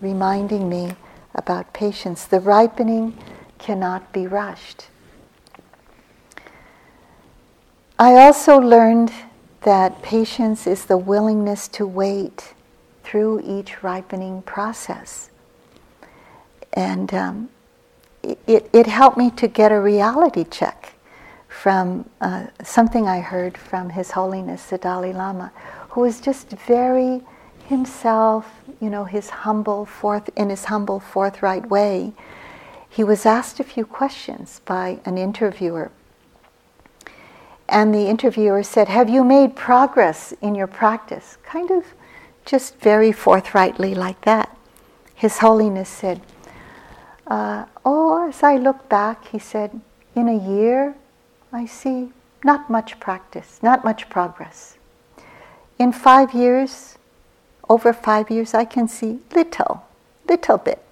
reminding 0.00 0.68
me 0.68 0.92
about 1.34 1.72
patience. 1.72 2.24
The 2.24 2.40
ripening 2.40 3.16
cannot 3.58 4.12
be 4.12 4.26
rushed. 4.26 4.86
I 7.98 8.14
also 8.14 8.58
learned 8.58 9.12
that 9.62 10.02
patience 10.02 10.66
is 10.66 10.86
the 10.86 10.96
willingness 10.96 11.68
to 11.68 11.86
wait 11.86 12.54
through 13.04 13.40
each 13.44 13.82
ripening 13.82 14.42
process. 14.42 15.29
And 16.72 17.12
um, 17.12 17.48
it, 18.22 18.68
it 18.72 18.86
helped 18.86 19.16
me 19.16 19.30
to 19.32 19.48
get 19.48 19.72
a 19.72 19.80
reality 19.80 20.44
check 20.44 20.94
from 21.48 22.08
uh, 22.20 22.46
something 22.62 23.08
I 23.08 23.20
heard 23.20 23.58
from 23.58 23.90
His 23.90 24.12
Holiness 24.12 24.66
the 24.66 24.78
Dalai 24.78 25.12
Lama, 25.12 25.52
who 25.90 26.02
was 26.02 26.20
just 26.20 26.50
very 26.50 27.22
himself, 27.66 28.46
you 28.80 28.90
know, 28.90 29.04
his 29.04 29.30
humble 29.30 29.84
forth 29.84 30.28
in 30.36 30.50
his 30.50 30.64
humble 30.64 30.98
forthright 30.98 31.70
way 31.70 32.12
he 32.90 33.04
was 33.04 33.24
asked 33.24 33.60
a 33.60 33.64
few 33.64 33.86
questions 33.86 34.60
by 34.64 34.98
an 35.04 35.16
interviewer. 35.16 35.92
And 37.68 37.94
the 37.94 38.08
interviewer 38.08 38.64
said, 38.64 38.88
Have 38.88 39.08
you 39.08 39.22
made 39.22 39.54
progress 39.54 40.34
in 40.42 40.56
your 40.56 40.66
practice? 40.66 41.38
Kind 41.44 41.70
of 41.70 41.84
just 42.44 42.80
very 42.80 43.12
forthrightly, 43.12 43.94
like 43.94 44.20
that. 44.22 44.56
His 45.14 45.38
Holiness 45.38 45.88
said, 45.88 46.20
uh, 47.30 47.64
Oh, 47.84 48.28
as 48.28 48.42
I 48.42 48.56
look 48.56 48.88
back, 48.88 49.28
he 49.28 49.38
said, 49.38 49.80
in 50.14 50.28
a 50.28 50.36
year, 50.36 50.94
I 51.52 51.66
see 51.66 52.10
not 52.44 52.68
much 52.68 53.00
practice, 53.00 53.58
not 53.62 53.84
much 53.84 54.08
progress. 54.10 54.76
In 55.78 55.92
five 55.92 56.34
years, 56.34 56.98
over 57.68 57.92
five 57.92 58.30
years, 58.30 58.52
I 58.52 58.64
can 58.64 58.88
see 58.88 59.20
little, 59.34 59.84
little 60.28 60.58
bit. 60.58 60.82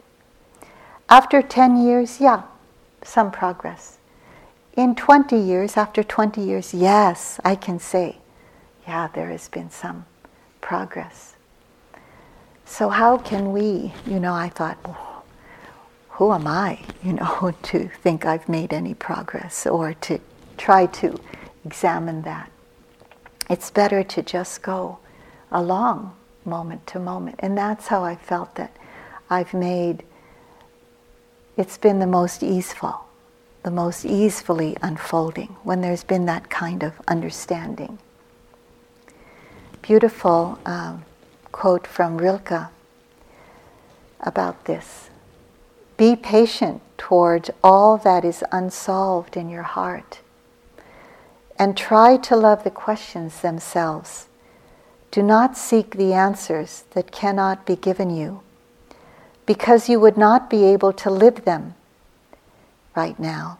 After 1.08 1.42
10 1.42 1.84
years, 1.84 2.20
yeah, 2.20 2.42
some 3.02 3.30
progress. 3.30 3.98
In 4.76 4.94
20 4.94 5.36
years, 5.36 5.76
after 5.76 6.02
20 6.02 6.40
years, 6.40 6.72
yes, 6.72 7.40
I 7.44 7.54
can 7.56 7.78
say, 7.78 8.18
yeah, 8.86 9.08
there 9.08 9.28
has 9.30 9.48
been 9.48 9.70
some 9.70 10.06
progress. 10.60 11.34
So, 12.64 12.90
how 12.90 13.18
can 13.18 13.52
we, 13.52 13.92
you 14.06 14.20
know, 14.20 14.34
I 14.34 14.50
thought, 14.50 14.78
who 16.18 16.32
am 16.32 16.48
I, 16.48 16.80
you 17.04 17.12
know, 17.12 17.54
to 17.62 17.88
think 18.02 18.26
I've 18.26 18.48
made 18.48 18.72
any 18.72 18.92
progress 18.92 19.66
or 19.66 19.94
to 19.94 20.18
try 20.56 20.86
to 20.86 21.18
examine 21.64 22.22
that? 22.22 22.50
It's 23.48 23.70
better 23.70 24.02
to 24.02 24.22
just 24.22 24.60
go 24.60 24.98
along 25.52 26.14
moment 26.44 26.86
to 26.88 26.98
moment. 26.98 27.36
And 27.38 27.56
that's 27.56 27.86
how 27.86 28.02
I 28.02 28.16
felt 28.16 28.56
that 28.56 28.76
I've 29.30 29.54
made 29.54 30.02
it's 31.56 31.78
been 31.78 31.98
the 31.98 32.06
most 32.06 32.42
easeful, 32.42 33.04
the 33.62 33.70
most 33.70 34.04
easefully 34.04 34.76
unfolding 34.82 35.56
when 35.62 35.80
there's 35.80 36.04
been 36.04 36.26
that 36.26 36.50
kind 36.50 36.82
of 36.82 36.92
understanding. 37.08 37.98
Beautiful 39.82 40.58
um, 40.66 41.04
quote 41.52 41.86
from 41.86 42.18
Rilke 42.18 42.70
about 44.20 44.64
this. 44.66 45.07
Be 45.98 46.14
patient 46.16 46.80
towards 46.96 47.50
all 47.62 47.98
that 47.98 48.24
is 48.24 48.44
unsolved 48.52 49.36
in 49.36 49.50
your 49.50 49.64
heart 49.64 50.20
and 51.58 51.76
try 51.76 52.16
to 52.18 52.36
love 52.36 52.62
the 52.62 52.70
questions 52.70 53.40
themselves. 53.40 54.28
Do 55.10 55.22
not 55.22 55.56
seek 55.56 55.96
the 55.96 56.12
answers 56.12 56.84
that 56.92 57.10
cannot 57.10 57.66
be 57.66 57.74
given 57.74 58.10
you 58.10 58.42
because 59.44 59.88
you 59.88 59.98
would 59.98 60.16
not 60.16 60.48
be 60.48 60.64
able 60.64 60.92
to 60.92 61.10
live 61.10 61.44
them 61.44 61.74
right 62.94 63.18
now. 63.18 63.58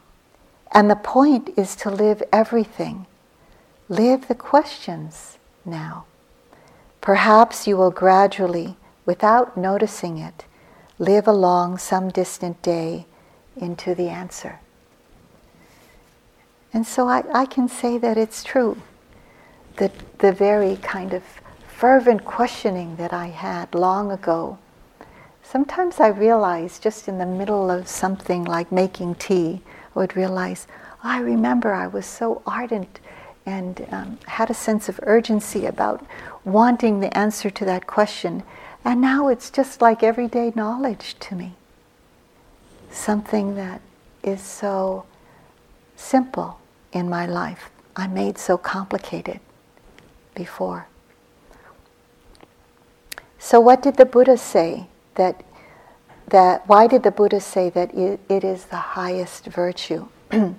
And 0.71 0.89
the 0.89 0.97
point 0.97 1.51
is 1.57 1.75
to 1.77 1.91
live 1.91 2.23
everything. 2.33 3.07
Live 3.89 4.29
the 4.29 4.37
questions 4.37 5.39
now. 5.65 6.05
Perhaps 7.01 7.67
you 7.67 7.77
will 7.77 7.91
gradually, 7.91 8.77
without 9.07 9.57
noticing 9.57 10.19
it, 10.19 10.45
live 10.99 11.29
along 11.29 11.79
some 11.79 12.09
distant 12.09 12.61
day 12.63 13.07
into 13.57 13.95
the 13.95 14.09
answer. 14.09 14.61
And 16.73 16.87
so 16.87 17.09
I, 17.09 17.25
I 17.33 17.47
can 17.47 17.69
say 17.69 17.99
that 17.99 18.19
it's 18.19 18.45
true. 18.45 18.77
That 19.77 19.93
the 20.19 20.33
very 20.33 20.77
kind 20.77 21.15
of 21.15 21.23
fervent 21.67 22.25
questioning 22.25 22.97
that 22.97 23.13
I 23.13 23.29
had 23.29 23.75
long 23.75 24.11
ago 24.11 24.59
Sometimes 25.51 25.99
I 25.99 26.09
realize 26.09 26.79
just 26.79 27.09
in 27.09 27.17
the 27.17 27.25
middle 27.25 27.71
of 27.71 27.89
something 27.89 28.45
like 28.45 28.71
making 28.71 29.15
tea, 29.15 29.63
I 29.97 29.99
would 29.99 30.15
realize, 30.15 30.67
oh, 31.03 31.09
I 31.09 31.21
remember 31.21 31.73
I 31.73 31.87
was 31.87 32.05
so 32.05 32.43
ardent 32.45 33.01
and 33.47 33.87
um, 33.91 34.19
had 34.27 34.51
a 34.51 34.55
sense 34.55 34.91
of 34.91 35.01
urgency 35.05 35.65
about 35.65 36.05
wanting 36.45 37.01
the 37.01 37.17
answer 37.17 37.49
to 37.49 37.65
that 37.65 37.87
question. 37.87 38.43
And 38.85 39.01
now 39.01 39.29
it's 39.29 39.51
just 39.51 39.83
like 39.83 40.03
everyday 40.03 40.53
knowledge 40.55 41.17
to 41.21 41.35
me. 41.35 41.55
Something 42.91 43.55
that 43.57 43.81
is 44.23 44.41
so 44.41 45.05
simple 45.97 46.59
in 46.93 47.09
my 47.09 47.27
life, 47.27 47.71
I 47.97 48.07
made 48.07 48.39
so 48.39 48.57
complicated 48.57 49.41
before. 50.35 50.87
So, 53.39 53.61
what 53.61 53.83
did 53.83 53.97
the 53.97 54.05
Buddha 54.05 54.37
say 54.37 54.87
that 55.15 55.45
that 56.29 56.67
why 56.69 56.87
did 56.87 57.03
the 57.03 57.11
Buddha 57.11 57.41
say 57.41 57.71
that 57.71 57.95
it, 57.95 58.21
it 58.29 58.45
is 58.45 58.67
the 58.67 58.77
highest 58.77 59.47
virtue? 59.47 60.09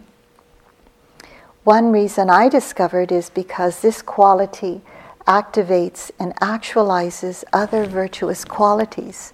One 1.64 1.92
reason 1.92 2.30
I 2.30 2.50
discovered 2.50 3.12
is 3.12 3.30
because 3.30 3.82
this 3.82 4.02
quality 4.02 4.82
activates 5.30 6.10
and 6.20 6.36
actualizes 6.38 7.44
other 7.54 7.86
virtuous 7.86 8.44
qualities. 8.44 9.32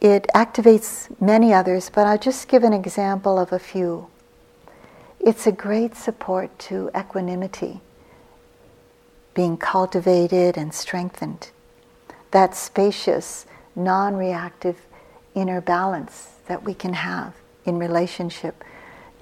It 0.00 0.26
activates 0.34 1.08
many 1.20 1.54
others, 1.54 1.88
but 1.88 2.08
I'll 2.08 2.18
just 2.18 2.48
give 2.48 2.64
an 2.64 2.72
example 2.72 3.38
of 3.38 3.52
a 3.52 3.60
few. 3.60 4.08
It's 5.20 5.46
a 5.46 5.52
great 5.52 5.94
support 5.94 6.58
to 6.70 6.90
equanimity 6.98 7.80
being 9.34 9.56
cultivated 9.56 10.58
and 10.58 10.74
strengthened. 10.74 11.50
That 12.32 12.56
spacious, 12.56 13.46
non 13.76 14.16
reactive 14.16 14.76
inner 15.34 15.60
balance 15.60 16.30
that 16.48 16.64
we 16.64 16.74
can 16.74 16.94
have 16.94 17.34
in 17.64 17.78
relationship 17.78 18.64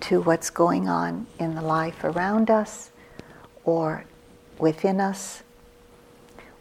to 0.00 0.22
what's 0.22 0.48
going 0.48 0.88
on 0.88 1.26
in 1.38 1.54
the 1.54 1.62
life 1.62 2.02
around 2.02 2.50
us 2.50 2.90
or 3.64 4.04
within 4.58 5.00
us. 5.00 5.42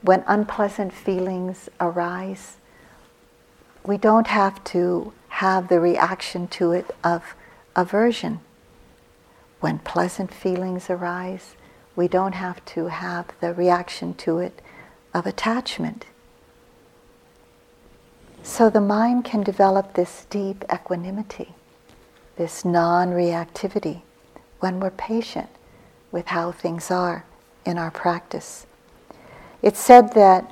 When 0.01 0.23
unpleasant 0.27 0.93
feelings 0.93 1.69
arise, 1.79 2.57
we 3.85 3.97
don't 3.97 4.27
have 4.27 4.63
to 4.65 5.13
have 5.29 5.67
the 5.67 5.79
reaction 5.79 6.47
to 6.49 6.71
it 6.71 6.95
of 7.03 7.35
aversion. 7.75 8.39
When 9.59 9.79
pleasant 9.79 10.33
feelings 10.33 10.89
arise, 10.89 11.55
we 11.95 12.07
don't 12.07 12.35
have 12.35 12.63
to 12.65 12.87
have 12.87 13.27
the 13.41 13.53
reaction 13.53 14.13
to 14.15 14.39
it 14.39 14.61
of 15.13 15.25
attachment. 15.25 16.05
So 18.41 18.69
the 18.69 18.81
mind 18.81 19.25
can 19.25 19.43
develop 19.43 19.93
this 19.93 20.25
deep 20.29 20.63
equanimity, 20.73 21.55
this 22.37 22.63
non 22.63 23.09
reactivity, 23.09 24.01
when 24.59 24.79
we're 24.79 24.91
patient 24.91 25.49
with 26.11 26.27
how 26.27 26.51
things 26.51 26.89
are 26.89 27.25
in 27.65 27.77
our 27.77 27.91
practice. 27.91 28.65
It's 29.61 29.79
said 29.79 30.13
that 30.13 30.51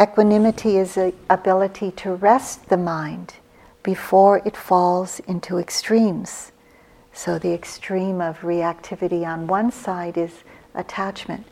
equanimity 0.00 0.76
is 0.76 0.94
the 0.94 1.14
ability 1.30 1.92
to 1.92 2.14
rest 2.14 2.68
the 2.68 2.76
mind 2.76 3.34
before 3.82 4.42
it 4.44 4.56
falls 4.56 5.20
into 5.20 5.58
extremes. 5.58 6.52
So 7.12 7.38
the 7.38 7.52
extreme 7.52 8.20
of 8.20 8.40
reactivity 8.40 9.26
on 9.26 9.46
one 9.46 9.70
side 9.70 10.16
is 10.16 10.42
attachment, 10.74 11.46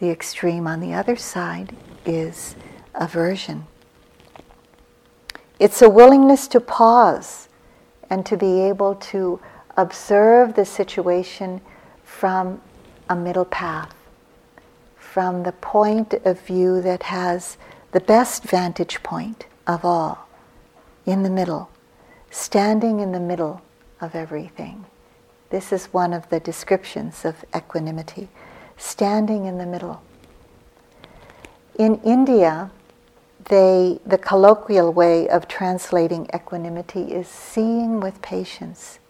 the 0.00 0.10
extreme 0.10 0.66
on 0.66 0.80
the 0.80 0.92
other 0.92 1.16
side 1.16 1.74
is 2.04 2.56
aversion. 2.94 3.66
It's 5.58 5.82
a 5.82 5.88
willingness 5.88 6.46
to 6.48 6.60
pause 6.60 7.48
and 8.10 8.24
to 8.26 8.36
be 8.36 8.60
able 8.60 8.94
to 8.96 9.40
observe 9.76 10.54
the 10.54 10.64
situation 10.64 11.60
from 12.04 12.60
a 13.08 13.16
middle 13.16 13.44
path, 13.44 13.94
from 15.18 15.42
the 15.42 15.50
point 15.50 16.14
of 16.24 16.40
view 16.42 16.80
that 16.80 17.02
has 17.02 17.58
the 17.90 17.98
best 17.98 18.44
vantage 18.44 19.02
point 19.02 19.46
of 19.66 19.84
all, 19.84 20.28
in 21.06 21.24
the 21.24 21.28
middle, 21.28 21.68
standing 22.30 23.00
in 23.00 23.10
the 23.10 23.18
middle 23.18 23.60
of 24.00 24.14
everything. 24.14 24.84
This 25.50 25.72
is 25.72 25.86
one 25.86 26.12
of 26.12 26.28
the 26.28 26.38
descriptions 26.38 27.24
of 27.24 27.44
equanimity, 27.52 28.28
standing 28.76 29.46
in 29.46 29.58
the 29.58 29.66
middle. 29.66 30.00
In 31.80 32.00
India, 32.04 32.70
they, 33.46 33.98
the 34.06 34.18
colloquial 34.18 34.92
way 34.92 35.28
of 35.28 35.48
translating 35.48 36.30
equanimity 36.32 37.12
is 37.12 37.26
seeing 37.26 37.98
with 37.98 38.22
patience. 38.22 39.00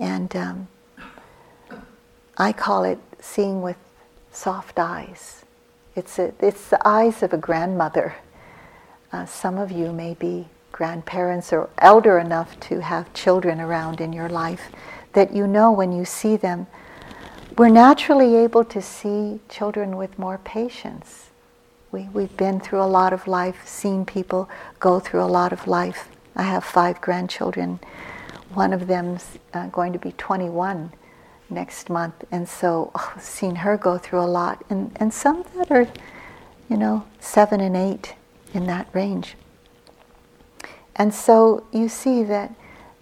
And 0.00 0.34
um, 0.34 0.66
I 2.36 2.52
call 2.52 2.82
it 2.82 2.98
seeing 3.20 3.62
with 3.62 3.76
soft 4.34 4.78
eyes. 4.78 5.44
It's, 5.96 6.18
a, 6.18 6.32
it's 6.40 6.68
the 6.68 6.86
eyes 6.86 7.22
of 7.22 7.32
a 7.32 7.38
grandmother. 7.38 8.16
Uh, 9.12 9.26
some 9.26 9.58
of 9.58 9.70
you 9.70 9.92
may 9.92 10.14
be 10.14 10.48
grandparents 10.72 11.52
or 11.52 11.70
elder 11.78 12.18
enough 12.18 12.58
to 12.60 12.80
have 12.80 13.12
children 13.14 13.60
around 13.60 14.00
in 14.00 14.12
your 14.12 14.28
life 14.28 14.72
that 15.12 15.32
you 15.32 15.46
know 15.46 15.70
when 15.70 15.92
you 15.92 16.04
see 16.04 16.36
them. 16.36 16.66
We're 17.56 17.68
naturally 17.68 18.34
able 18.36 18.64
to 18.64 18.82
see 18.82 19.38
children 19.48 19.96
with 19.96 20.18
more 20.18 20.38
patience 20.38 21.24
we, 21.94 22.08
we've 22.12 22.36
been 22.36 22.58
through 22.58 22.82
a 22.82 22.90
lot 22.90 23.12
of 23.12 23.28
life, 23.28 23.68
seen 23.68 24.04
people 24.04 24.50
go 24.80 24.98
through 24.98 25.22
a 25.22 25.30
lot 25.30 25.52
of 25.52 25.68
life. 25.68 26.08
I 26.34 26.42
have 26.42 26.64
five 26.64 27.00
grandchildren. 27.00 27.78
One 28.52 28.72
of 28.72 28.88
them's 28.88 29.38
uh, 29.54 29.68
going 29.68 29.92
to 29.92 30.00
be 30.00 30.10
21 30.10 30.92
next 31.50 31.90
month, 31.90 32.24
and 32.30 32.48
so 32.48 32.90
oh, 32.94 33.14
seen 33.20 33.56
her 33.56 33.76
go 33.76 33.98
through 33.98 34.20
a 34.20 34.26
lot, 34.26 34.64
and, 34.70 34.92
and 34.96 35.12
some 35.12 35.44
that 35.56 35.70
are, 35.70 35.88
you 36.68 36.76
know, 36.76 37.04
seven 37.20 37.60
and 37.60 37.76
eight 37.76 38.14
in 38.52 38.66
that 38.66 38.88
range. 38.92 39.36
And 40.96 41.12
so 41.12 41.66
you 41.72 41.88
see 41.88 42.22
that, 42.24 42.54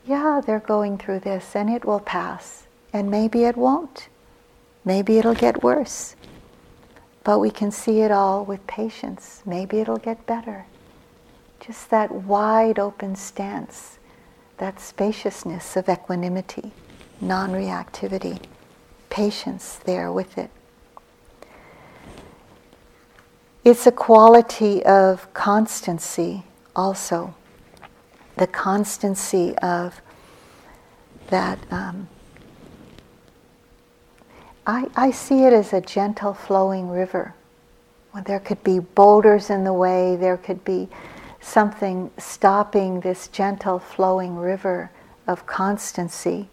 yeah, 0.06 0.40
they're 0.44 0.60
going 0.60 0.98
through 0.98 1.20
this, 1.20 1.54
and 1.54 1.70
it 1.70 1.84
will 1.84 2.00
pass, 2.00 2.66
and 2.92 3.10
maybe 3.10 3.44
it 3.44 3.56
won't. 3.56 4.08
Maybe 4.84 5.18
it'll 5.18 5.34
get 5.34 5.62
worse. 5.62 6.16
But 7.24 7.38
we 7.38 7.50
can 7.50 7.70
see 7.70 8.00
it 8.00 8.10
all 8.10 8.44
with 8.44 8.66
patience. 8.66 9.42
Maybe 9.46 9.78
it'll 9.78 9.98
get 9.98 10.26
better. 10.26 10.66
Just 11.60 11.90
that 11.90 12.10
wide 12.10 12.80
open 12.80 13.14
stance, 13.14 13.98
that 14.58 14.80
spaciousness 14.80 15.76
of 15.76 15.88
equanimity, 15.88 16.72
non 17.22 17.52
reactivity, 17.52 18.38
patience 19.08 19.76
there 19.84 20.12
with 20.12 20.36
it. 20.36 20.50
It's 23.64 23.86
a 23.86 23.92
quality 23.92 24.84
of 24.84 25.32
constancy 25.32 26.42
also, 26.74 27.34
the 28.36 28.46
constancy 28.46 29.56
of 29.58 30.00
that 31.28 31.58
um, 31.70 32.08
I, 34.66 34.88
I 34.94 35.10
see 35.10 35.44
it 35.44 35.52
as 35.52 35.72
a 35.72 35.80
gentle 35.80 36.34
flowing 36.34 36.88
river. 36.88 37.34
Well, 38.14 38.22
there 38.22 38.40
could 38.40 38.62
be 38.62 38.78
boulders 38.78 39.50
in 39.50 39.64
the 39.64 39.72
way, 39.72 40.16
there 40.16 40.36
could 40.36 40.64
be 40.64 40.88
something 41.40 42.10
stopping 42.18 43.00
this 43.00 43.28
gentle 43.28 43.78
flowing 43.78 44.36
river 44.36 44.90
of 45.26 45.46
constancy, 45.46 46.48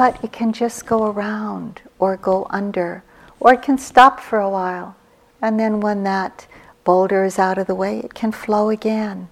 but 0.00 0.24
it 0.24 0.32
can 0.32 0.50
just 0.50 0.86
go 0.86 1.10
around 1.10 1.82
or 1.98 2.16
go 2.16 2.46
under, 2.48 3.04
or 3.38 3.52
it 3.52 3.60
can 3.60 3.76
stop 3.76 4.18
for 4.18 4.38
a 4.38 4.48
while, 4.48 4.96
and 5.42 5.60
then 5.60 5.78
when 5.78 6.04
that 6.04 6.46
boulder 6.84 7.22
is 7.22 7.38
out 7.38 7.58
of 7.58 7.66
the 7.66 7.74
way, 7.74 7.98
it 7.98 8.14
can 8.14 8.32
flow 8.32 8.70
again. 8.70 9.28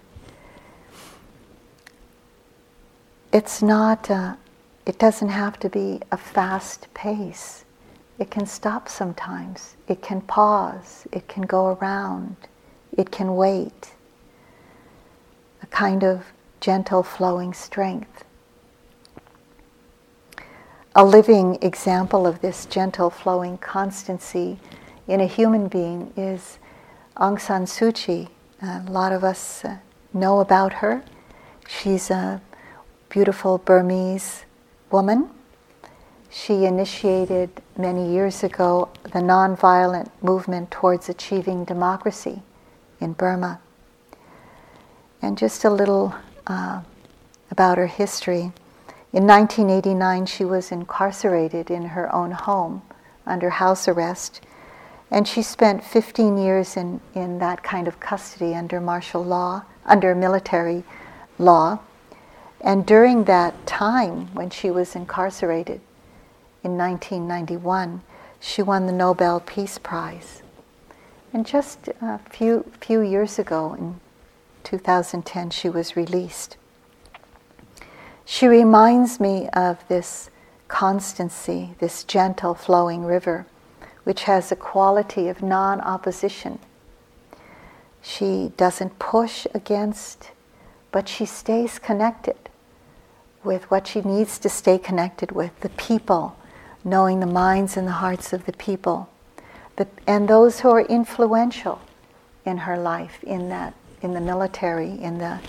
It's 3.32 3.62
not, 3.62 4.10
a, 4.10 4.36
it 4.84 4.98
doesn't 4.98 5.30
have 5.30 5.58
to 5.60 5.70
be 5.70 6.02
a 6.12 6.18
fast 6.18 6.92
pace. 6.92 7.64
It 8.18 8.30
can 8.30 8.44
stop 8.44 8.90
sometimes. 8.90 9.74
It 9.88 10.02
can 10.02 10.20
pause. 10.20 11.06
It 11.12 11.28
can 11.28 11.44
go 11.44 11.78
around. 11.80 12.36
It 12.94 13.10
can 13.10 13.36
wait. 13.36 13.94
A 15.62 15.66
kind 15.68 16.04
of 16.04 16.26
gentle 16.60 17.02
flowing 17.02 17.54
strength. 17.54 18.26
A 20.98 21.04
living 21.04 21.58
example 21.62 22.26
of 22.26 22.40
this 22.40 22.66
gentle 22.66 23.08
flowing 23.08 23.56
constancy 23.58 24.58
in 25.06 25.20
a 25.20 25.26
human 25.26 25.68
being 25.68 26.12
is 26.16 26.58
Aung 27.16 27.40
San 27.40 27.66
Suu 27.66 27.94
Kyi. 27.94 28.26
a 28.60 28.82
lot 28.90 29.12
of 29.12 29.22
us 29.22 29.64
uh, 29.64 29.76
know 30.12 30.40
about 30.40 30.72
her. 30.82 31.04
She's 31.68 32.10
a 32.10 32.40
beautiful 33.08 33.58
Burmese 33.58 34.44
woman 34.90 35.30
she 36.30 36.64
initiated 36.64 37.50
many 37.76 38.12
years 38.12 38.42
ago 38.42 38.88
the 39.04 39.20
nonviolent 39.20 40.10
movement 40.20 40.72
towards 40.72 41.08
achieving 41.08 41.64
democracy 41.64 42.42
in 43.00 43.12
Burma. 43.12 43.60
And 45.22 45.38
just 45.38 45.64
a 45.64 45.70
little 45.70 46.14
uh, 46.48 46.82
about 47.52 47.78
her 47.78 47.86
history. 47.86 48.52
In 49.18 49.26
1989, 49.26 50.26
she 50.26 50.44
was 50.44 50.70
incarcerated 50.70 51.72
in 51.72 51.86
her 51.86 52.14
own 52.14 52.30
home 52.30 52.82
under 53.26 53.50
house 53.50 53.88
arrest, 53.88 54.40
and 55.10 55.26
she 55.26 55.42
spent 55.42 55.82
15 55.82 56.38
years 56.38 56.76
in, 56.76 57.00
in 57.16 57.40
that 57.40 57.64
kind 57.64 57.88
of 57.88 57.98
custody 57.98 58.54
under 58.54 58.80
martial 58.80 59.24
law, 59.24 59.64
under 59.84 60.14
military 60.14 60.84
law. 61.36 61.80
And 62.60 62.86
during 62.86 63.24
that 63.24 63.66
time, 63.66 64.32
when 64.34 64.50
she 64.50 64.70
was 64.70 64.94
incarcerated, 64.94 65.80
in 66.62 66.78
1991, 66.78 68.02
she 68.38 68.62
won 68.62 68.86
the 68.86 68.92
Nobel 68.92 69.40
Peace 69.40 69.78
Prize. 69.78 70.42
And 71.32 71.44
just 71.44 71.88
a 72.00 72.20
few, 72.30 72.70
few 72.80 73.00
years 73.00 73.36
ago, 73.36 73.74
in 73.74 73.98
2010, 74.62 75.50
she 75.50 75.68
was 75.68 75.96
released. 75.96 76.56
She 78.30 78.46
reminds 78.46 79.20
me 79.20 79.48
of 79.54 79.82
this 79.88 80.28
constancy, 80.68 81.74
this 81.78 82.04
gentle 82.04 82.52
flowing 82.52 83.06
river, 83.06 83.46
which 84.04 84.24
has 84.24 84.52
a 84.52 84.56
quality 84.56 85.28
of 85.28 85.42
non 85.42 85.80
opposition. 85.80 86.58
She 88.02 88.52
doesn't 88.58 88.98
push 88.98 89.46
against, 89.54 90.32
but 90.92 91.08
she 91.08 91.24
stays 91.24 91.78
connected 91.78 92.36
with 93.42 93.70
what 93.70 93.86
she 93.86 94.02
needs 94.02 94.38
to 94.40 94.50
stay 94.50 94.76
connected 94.76 95.32
with 95.32 95.58
the 95.60 95.70
people, 95.70 96.36
knowing 96.84 97.20
the 97.20 97.26
minds 97.26 97.78
and 97.78 97.88
the 97.88 97.92
hearts 97.92 98.34
of 98.34 98.44
the 98.44 98.52
people, 98.52 99.08
the, 99.76 99.88
and 100.06 100.28
those 100.28 100.60
who 100.60 100.68
are 100.68 100.82
influential 100.82 101.80
in 102.44 102.58
her 102.58 102.76
life, 102.76 103.24
in 103.24 103.48
that, 103.48 103.72
in 104.02 104.12
the 104.12 104.20
military, 104.20 104.90
in 105.00 105.16
the 105.16 105.40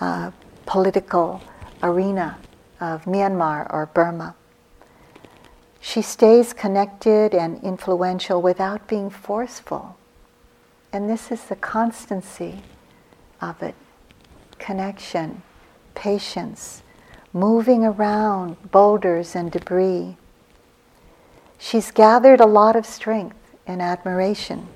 uh, 0.00 0.30
political 0.64 1.42
arena 1.82 2.38
of 2.80 3.04
Myanmar 3.04 3.72
or 3.72 3.86
Burma. 3.86 4.34
She 5.80 6.02
stays 6.02 6.52
connected 6.52 7.34
and 7.34 7.62
influential 7.62 8.42
without 8.42 8.86
being 8.86 9.10
forceful. 9.10 9.96
And 10.92 11.08
this 11.08 11.30
is 11.30 11.44
the 11.44 11.56
constancy 11.56 12.62
of 13.40 13.62
it 13.62 13.74
connection, 14.58 15.42
patience, 15.94 16.82
moving 17.32 17.84
around 17.84 18.70
boulders 18.70 19.34
and 19.34 19.50
debris, 19.50 20.16
She's 21.62 21.90
gathered 21.90 22.40
a 22.40 22.46
lot 22.46 22.74
of 22.74 22.86
strength 22.86 23.36
and 23.66 23.82
admiration. 23.82 24.66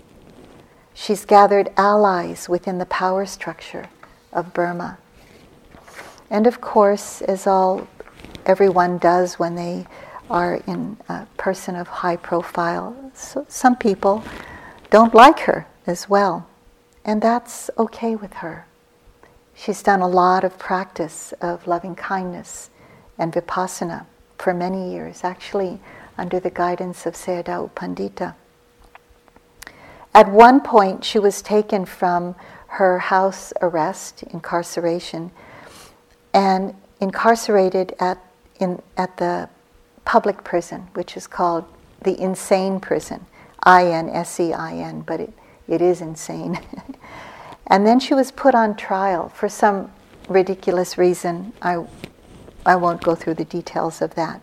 She's 0.92 1.24
gathered 1.24 1.70
allies 1.78 2.46
within 2.46 2.76
the 2.76 2.86
power 2.86 3.24
structure 3.24 3.88
of 4.34 4.52
Burma. 4.52 4.98
And 6.34 6.48
of 6.48 6.60
course, 6.60 7.22
as 7.22 7.46
all 7.46 7.86
everyone 8.44 8.98
does 8.98 9.38
when 9.38 9.54
they 9.54 9.86
are 10.28 10.56
in 10.66 10.96
a 11.08 11.26
person 11.36 11.76
of 11.76 11.86
high 11.86 12.16
profile, 12.16 12.96
so 13.14 13.46
some 13.48 13.76
people 13.76 14.24
don't 14.90 15.14
like 15.14 15.38
her 15.46 15.68
as 15.86 16.08
well. 16.08 16.48
And 17.04 17.22
that's 17.22 17.70
okay 17.78 18.16
with 18.16 18.32
her. 18.42 18.66
She's 19.54 19.80
done 19.80 20.00
a 20.00 20.08
lot 20.08 20.42
of 20.42 20.58
practice 20.58 21.32
of 21.40 21.68
loving 21.68 21.94
kindness 21.94 22.68
and 23.16 23.32
vipassana 23.32 24.06
for 24.36 24.52
many 24.52 24.90
years, 24.90 25.22
actually 25.22 25.78
under 26.18 26.40
the 26.40 26.50
guidance 26.50 27.06
of 27.06 27.14
Sayadaw 27.14 27.70
Pandita. 27.76 28.34
At 30.12 30.32
one 30.32 30.60
point, 30.62 31.04
she 31.04 31.20
was 31.20 31.42
taken 31.42 31.84
from 31.84 32.34
her 32.78 32.98
house 32.98 33.52
arrest, 33.62 34.24
incarceration, 34.24 35.30
and 36.34 36.74
incarcerated 37.00 37.94
at, 38.00 38.18
in, 38.58 38.82
at 38.96 39.16
the 39.16 39.48
public 40.04 40.44
prison, 40.44 40.88
which 40.94 41.16
is 41.16 41.26
called 41.26 41.64
the 42.02 42.16
Insein 42.16 42.82
prison, 42.82 43.24
I 43.62 43.86
N 43.86 44.10
S 44.10 44.38
E 44.40 44.52
I 44.52 44.74
N, 44.74 45.00
but 45.02 45.20
it, 45.20 45.32
it 45.68 45.80
is 45.80 46.02
insane. 46.02 46.60
and 47.68 47.86
then 47.86 48.00
she 48.00 48.12
was 48.12 48.30
put 48.30 48.54
on 48.54 48.76
trial 48.76 49.30
for 49.30 49.48
some 49.48 49.90
ridiculous 50.28 50.98
reason. 50.98 51.52
I, 51.62 51.86
I 52.66 52.76
won't 52.76 53.02
go 53.02 53.14
through 53.14 53.34
the 53.34 53.44
details 53.44 54.02
of 54.02 54.14
that. 54.16 54.42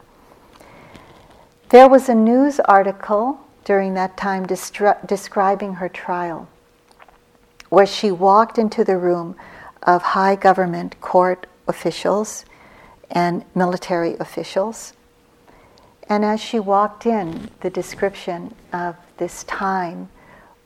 There 1.70 1.88
was 1.88 2.10
a 2.10 2.16
news 2.16 2.60
article 2.62 3.40
during 3.64 3.94
that 3.94 4.18
time 4.18 4.46
describing 4.46 5.76
her 5.76 5.90
trial, 5.90 6.50
where 7.70 7.86
she 7.86 8.12
walked 8.12 8.58
into 8.58 8.84
the 8.84 8.98
room 8.98 9.36
of 9.84 10.02
high 10.02 10.36
government 10.36 11.00
court 11.00 11.48
officials 11.72 12.46
and 13.10 13.44
military 13.56 14.16
officials. 14.18 14.94
And 16.08 16.26
as 16.26 16.40
she 16.42 16.60
walked 16.60 17.06
in, 17.06 17.50
the 17.62 17.70
description 17.70 18.54
of 18.74 18.96
this 19.18 19.44
time 19.46 20.10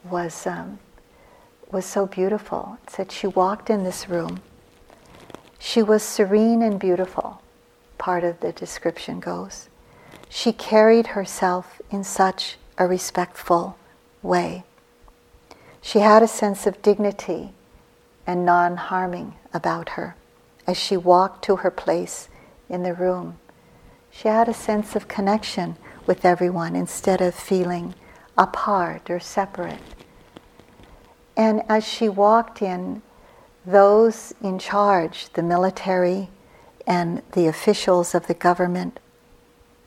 was, 0.03 0.47
um, 0.47 0.79
was 1.71 1.85
so 1.85 2.07
beautiful. 2.07 2.77
It 2.83 2.89
said 2.89 3.11
she 3.11 3.27
walked 3.27 3.69
in 3.69 3.83
this 3.83 4.09
room. 4.09 4.41
She 5.59 5.83
was 5.83 6.03
serene 6.03 6.61
and 6.61 6.79
beautiful, 6.79 7.41
part 7.97 8.23
of 8.23 8.39
the 8.39 8.51
description 8.51 9.19
goes. 9.19 9.69
She 10.29 10.51
carried 10.51 11.07
herself 11.07 11.79
in 11.91 12.03
such 12.03 12.57
a 12.77 12.87
respectful 12.87 13.77
way. 14.21 14.63
She 15.81 15.99
had 15.99 16.23
a 16.23 16.27
sense 16.27 16.65
of 16.65 16.81
dignity 16.81 17.53
and 18.25 18.45
non 18.45 18.77
harming 18.77 19.35
about 19.53 19.89
her 19.89 20.15
as 20.67 20.77
she 20.77 20.97
walked 20.97 21.43
to 21.45 21.57
her 21.57 21.71
place 21.71 22.29
in 22.69 22.83
the 22.83 22.93
room. 22.93 23.37
She 24.11 24.27
had 24.27 24.47
a 24.47 24.53
sense 24.53 24.95
of 24.95 25.07
connection 25.07 25.75
with 26.05 26.25
everyone 26.25 26.75
instead 26.75 27.21
of 27.21 27.35
feeling 27.35 27.95
apart 28.37 29.09
or 29.09 29.19
separate. 29.19 29.81
And 31.37 31.63
as 31.67 31.85
she 31.85 32.07
walked 32.07 32.61
in, 32.61 33.01
those 33.65 34.33
in 34.41 34.59
charge, 34.59 35.29
the 35.33 35.43
military 35.43 36.29
and 36.87 37.21
the 37.33 37.47
officials 37.47 38.13
of 38.13 38.27
the 38.27 38.33
government, 38.33 38.99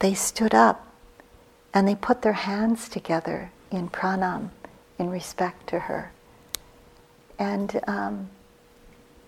they 0.00 0.14
stood 0.14 0.54
up 0.54 0.86
and 1.72 1.86
they 1.86 1.94
put 1.94 2.22
their 2.22 2.32
hands 2.32 2.88
together 2.88 3.50
in 3.70 3.88
pranam 3.88 4.50
in 4.98 5.10
respect 5.10 5.68
to 5.68 5.80
her. 5.80 6.12
And, 7.38 7.80
um, 7.86 8.30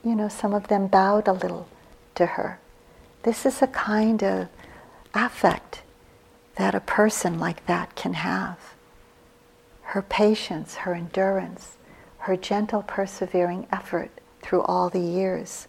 you 0.04 0.14
know, 0.14 0.28
some 0.28 0.54
of 0.54 0.68
them 0.68 0.86
bowed 0.86 1.28
a 1.28 1.32
little 1.32 1.68
to 2.14 2.26
her. 2.26 2.58
This 3.22 3.44
is 3.44 3.60
a 3.60 3.66
kind 3.66 4.22
of 4.22 4.48
affect 5.14 5.82
that 6.56 6.74
a 6.74 6.80
person 6.80 7.38
like 7.38 7.66
that 7.66 7.94
can 7.96 8.14
have. 8.14 8.58
Her 9.82 10.02
patience, 10.02 10.76
her 10.76 10.94
endurance, 10.94 11.76
her 12.18 12.36
gentle, 12.36 12.82
persevering 12.82 13.66
effort 13.72 14.10
through 14.42 14.62
all 14.62 14.88
the 14.88 15.00
years. 15.00 15.68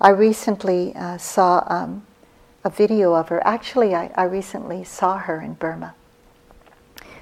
I 0.00 0.10
recently 0.10 0.94
uh, 0.94 1.18
saw 1.18 1.64
um, 1.66 2.06
a 2.64 2.70
video 2.70 3.14
of 3.14 3.28
her. 3.28 3.46
Actually, 3.46 3.94
I, 3.94 4.10
I 4.14 4.24
recently 4.24 4.84
saw 4.84 5.18
her 5.18 5.40
in 5.40 5.54
Burma. 5.54 5.94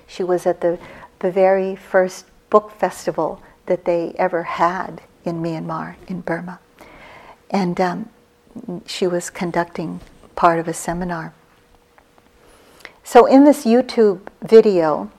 She 0.07 0.22
was 0.22 0.46
at 0.46 0.61
the, 0.61 0.78
the 1.18 1.30
very 1.30 1.74
first 1.74 2.26
book 2.51 2.70
festival 2.72 3.42
that 3.66 3.84
they 3.84 4.14
ever 4.18 4.44
had 4.44 5.03
in 5.29 5.43
Myanmar, 5.43 5.95
in 6.09 6.20
Burma. 6.22 6.59
And 7.51 7.81
um, 7.81 8.09
she 8.87 9.07
was 9.07 9.31
conducting 9.31 10.01
part 10.35 10.59
of 10.59 10.66
a 10.66 10.74
seminar. 10.74 11.33
So, 13.05 13.26
in 13.26 13.45
this 13.45 13.64
YouTube 13.64 14.20
video, 14.43 15.11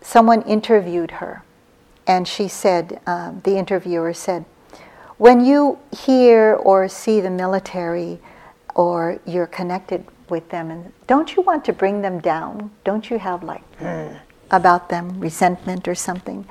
someone 0.00 0.42
interviewed 0.42 1.12
her, 1.12 1.42
and 2.06 2.28
she 2.28 2.46
said, 2.46 3.00
um, 3.06 3.40
the 3.44 3.56
interviewer 3.56 4.12
said, 4.12 4.44
When 5.18 5.44
you 5.44 5.78
hear 5.96 6.54
or 6.54 6.88
see 6.88 7.20
the 7.20 7.30
military 7.30 8.20
or 8.74 9.20
you're 9.26 9.46
connected 9.46 10.04
with 10.28 10.48
them 10.50 10.70
and 10.70 10.92
don't 11.06 11.34
you 11.34 11.42
want 11.42 11.64
to 11.64 11.72
bring 11.72 12.02
them 12.02 12.20
down 12.20 12.70
don't 12.84 13.10
you 13.10 13.18
have 13.18 13.42
like 13.42 13.64
mm. 13.78 14.16
about 14.50 14.88
them 14.88 15.18
resentment 15.18 15.88
or 15.88 15.94
something 15.94 16.46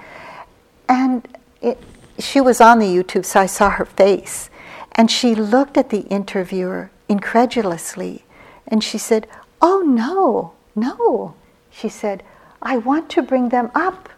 and 0.90 1.28
it, 1.62 1.82
she 2.20 2.42
was 2.42 2.60
on 2.62 2.80
the 2.80 2.86
youtube 2.86 3.26
so 3.26 3.40
i 3.40 3.46
saw 3.46 3.70
her 3.70 3.86
face. 3.86 4.50
And 4.94 5.10
she 5.10 5.34
looked 5.36 5.78
at 5.78 5.90
the 5.90 6.02
interviewer 6.08 6.92
incredulously. 7.08 8.26
And 8.68 8.84
she 8.84 8.98
said 8.98 9.28
oh 9.62 9.82
no 9.82 10.54
no 10.76 11.36
she 11.72 11.90
said. 11.90 12.24
I 12.62 12.78
want 12.78 13.10
to 13.12 13.22
bring 13.22 13.50
them 13.50 13.72
up 13.74 14.10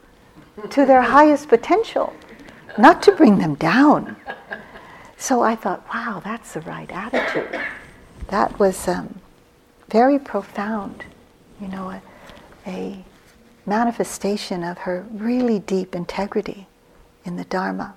to 0.71 0.85
their 0.85 1.03
highest 1.03 1.47
potential 1.47 2.13
not 2.77 3.03
to 3.03 3.11
bring 3.11 3.37
them 3.37 3.55
down. 3.55 4.15
So 5.17 5.41
i 5.41 5.55
thought 5.55 5.85
wow 5.93 6.21
that's 6.23 6.53
the 6.53 6.61
right 6.61 6.91
attitude. 6.91 7.59
That 8.29 8.57
was 8.59 8.87
um, 8.87 9.19
very 9.89 10.17
profound, 10.17 11.03
you 11.59 11.67
know, 11.67 11.91
a, 11.91 12.01
a 12.65 13.05
manifestation 13.65 14.63
of 14.63 14.79
her 14.79 15.05
really 15.11 15.59
deep 15.59 15.93
integrity 15.95 16.67
in 17.25 17.35
the 17.35 17.43
Dharma. 17.45 17.95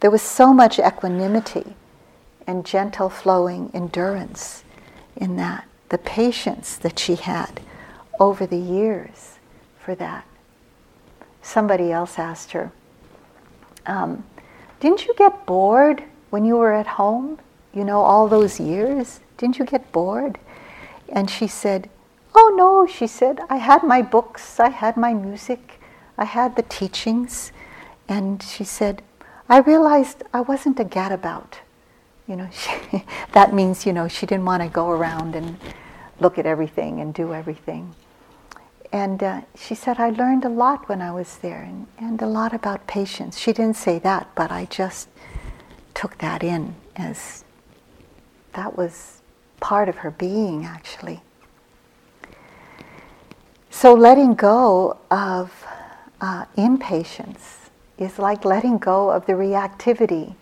There 0.00 0.10
was 0.10 0.22
so 0.22 0.52
much 0.52 0.78
equanimity 0.78 1.74
and 2.46 2.64
gentle 2.64 3.10
flowing 3.10 3.70
endurance 3.74 4.64
in 5.16 5.36
that, 5.36 5.66
the 5.88 5.98
patience 5.98 6.76
that 6.76 6.98
she 6.98 7.16
had 7.16 7.60
over 8.20 8.46
the 8.46 8.56
years 8.56 9.38
for 9.78 9.94
that. 9.96 10.24
Somebody 11.42 11.92
else 11.92 12.18
asked 12.18 12.52
her, 12.52 12.72
um, 13.86 14.24
Didn't 14.80 15.06
you 15.06 15.14
get 15.16 15.46
bored 15.46 16.04
when 16.30 16.44
you 16.44 16.56
were 16.56 16.72
at 16.72 16.86
home? 16.86 17.38
You 17.72 17.84
know, 17.84 18.00
all 18.00 18.28
those 18.28 18.60
years? 18.60 19.20
Didn't 19.36 19.58
you 19.58 19.64
get 19.64 19.90
bored? 19.92 20.38
And 21.08 21.30
she 21.30 21.46
said, 21.46 21.88
Oh 22.34 22.54
no, 22.56 22.86
she 22.86 23.06
said, 23.06 23.40
I 23.48 23.56
had 23.56 23.82
my 23.82 24.02
books, 24.02 24.60
I 24.60 24.68
had 24.68 24.96
my 24.96 25.14
music, 25.14 25.80
I 26.16 26.24
had 26.24 26.56
the 26.56 26.62
teachings. 26.62 27.52
And 28.08 28.42
she 28.42 28.64
said, 28.64 29.02
I 29.48 29.58
realized 29.58 30.22
I 30.32 30.40
wasn't 30.40 30.80
a 30.80 30.84
gadabout. 30.84 31.54
You 32.26 32.36
know, 32.36 32.48
she, 32.52 33.04
that 33.32 33.54
means, 33.54 33.86
you 33.86 33.92
know, 33.92 34.08
she 34.08 34.26
didn't 34.26 34.44
want 34.44 34.62
to 34.62 34.68
go 34.68 34.90
around 34.90 35.34
and 35.34 35.58
look 36.20 36.38
at 36.38 36.46
everything 36.46 37.00
and 37.00 37.14
do 37.14 37.34
everything. 37.34 37.94
And 38.90 39.22
uh, 39.22 39.40
she 39.54 39.74
said, 39.74 39.98
I 40.00 40.10
learned 40.10 40.44
a 40.44 40.48
lot 40.48 40.88
when 40.88 41.02
I 41.02 41.12
was 41.12 41.36
there 41.38 41.62
and, 41.62 41.86
and 41.98 42.20
a 42.22 42.26
lot 42.26 42.54
about 42.54 42.86
patience. 42.86 43.38
She 43.38 43.52
didn't 43.52 43.76
say 43.76 43.98
that, 43.98 44.28
but 44.34 44.50
I 44.50 44.64
just 44.66 45.08
took 45.94 46.16
that 46.18 46.42
in 46.42 46.74
as 46.96 47.44
that 48.54 48.78
was 48.78 49.20
part 49.60 49.88
of 49.88 49.96
her 49.96 50.10
being, 50.10 50.64
actually. 50.64 51.20
So 53.70 53.92
letting 53.92 54.34
go 54.34 54.96
of 55.10 55.66
uh, 56.20 56.46
impatience 56.56 57.57
is 57.98 58.18
like 58.18 58.44
letting 58.44 58.78
go 58.78 59.10
of 59.10 59.26
the 59.26 59.32
reactivity 59.32 60.34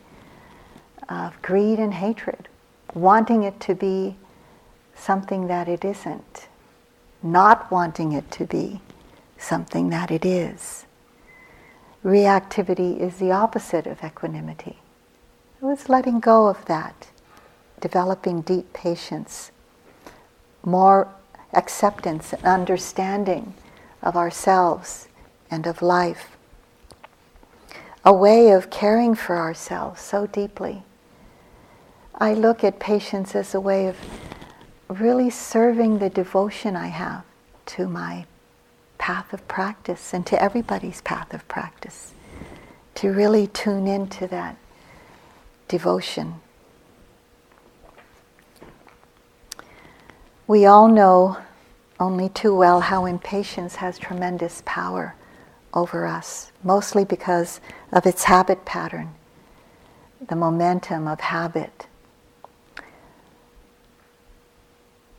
of 1.09 1.41
greed 1.43 1.79
and 1.79 1.95
hatred, 1.95 2.49
wanting 2.95 3.43
it 3.43 3.59
to 3.61 3.75
be 3.75 4.17
something 4.95 5.47
that 5.47 5.69
it 5.69 5.85
isn't, 5.85 6.49
not 7.23 7.71
wanting 7.71 8.13
it 8.13 8.31
to 8.31 8.45
be 8.45 8.81
something 9.39 9.91
that 9.91 10.11
it 10.11 10.25
is. 10.25 10.87
Reactivity 12.05 12.99
is 12.99 13.17
the 13.17 13.33
opposite 13.33 13.87
of 13.87 14.05
equanimity. 14.05 14.79
It 15.61 15.65
was 15.65 15.89
letting 15.89 16.21
go 16.21 16.47
of 16.47 16.65
that 16.67 17.09
developing 17.81 18.41
deep 18.43 18.73
patience, 18.73 19.51
more 20.65 21.09
acceptance 21.53 22.33
and 22.33 22.45
understanding 22.45 23.55
of 24.03 24.17
ourselves 24.17 25.09
and 25.51 25.67
of 25.67 25.83
life, 25.83 26.36
a 28.07 28.13
way 28.13 28.51
of 28.51 28.71
caring 28.71 29.17
for 29.17 29.37
ourselves 29.37 30.01
so 30.01 30.29
deeply. 30.29 30.85
I 32.15 32.35
look 32.35 32.63
at 32.63 32.79
patience 32.79 33.35
as 33.35 33.53
a 33.53 33.61
way 33.61 33.89
of 33.89 33.97
really 34.89 35.29
serving 35.29 35.99
the 35.99 36.09
devotion 36.09 36.77
I 36.77 36.87
have 36.87 37.25
to 37.67 37.89
my 37.89 38.25
path 38.97 39.33
of 39.33 39.47
practice 39.49 40.15
and 40.15 40.25
to 40.27 40.41
everybody's 40.41 41.01
path 41.01 41.35
of 41.35 41.47
practice. 41.49 42.15
To 42.95 43.11
really 43.11 43.49
tune 43.49 43.89
into 43.89 44.29
that 44.29 44.57
devotion. 45.67 46.37
We 50.47 50.65
all 50.65 50.87
know 50.87 51.39
only 51.99 52.29
too 52.29 52.55
well 52.55 52.81
how 52.83 53.05
impatience 53.05 53.77
has 53.77 53.99
tremendous 53.99 54.63
power 54.65 55.17
over 55.75 56.07
us, 56.07 56.53
mostly 56.63 57.05
because 57.05 57.61
of 57.93 58.07
its 58.07 58.25
habit 58.25 58.65
pattern, 58.65 59.15
the 60.29 60.37
momentum 60.37 61.07
of 61.07 61.21
habit. 61.21 61.87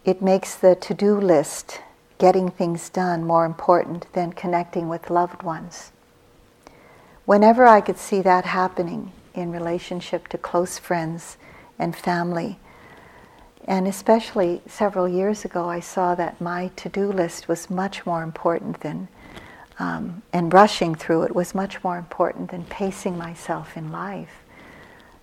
It 0.05 0.21
makes 0.21 0.55
the 0.55 0.75
to 0.75 0.93
do 0.93 1.19
list, 1.19 1.81
getting 2.17 2.49
things 2.49 2.89
done, 2.89 3.23
more 3.23 3.45
important 3.45 4.11
than 4.13 4.31
connecting 4.31 4.87
with 4.87 5.09
loved 5.09 5.43
ones. 5.43 5.91
Whenever 7.25 7.67
I 7.67 7.81
could 7.81 7.97
see 7.97 8.21
that 8.21 8.45
happening 8.45 9.11
in 9.33 9.51
relationship 9.51 10.29
to 10.29 10.37
close 10.37 10.79
friends 10.79 11.37
and 11.77 11.95
family, 11.95 12.57
and 13.67 13.85
especially 13.85 14.61
several 14.65 15.09
years 15.09 15.43
ago, 15.43 15.67
I 15.69 15.81
saw 15.81 16.15
that 16.15 16.39
my 16.39 16.71
to 16.77 16.87
do 16.87 17.11
list 17.11 17.49
was 17.49 17.69
much 17.69 18.05
more 18.05 18.23
important 18.23 18.79
than, 18.79 19.09
um, 19.79 20.23
and 20.33 20.53
rushing 20.53 20.95
through 20.95 21.23
it 21.23 21.35
was 21.35 21.53
much 21.53 21.83
more 21.83 21.97
important 21.97 22.51
than 22.51 22.65
pacing 22.65 23.17
myself 23.17 23.77
in 23.77 23.91
life 23.91 24.43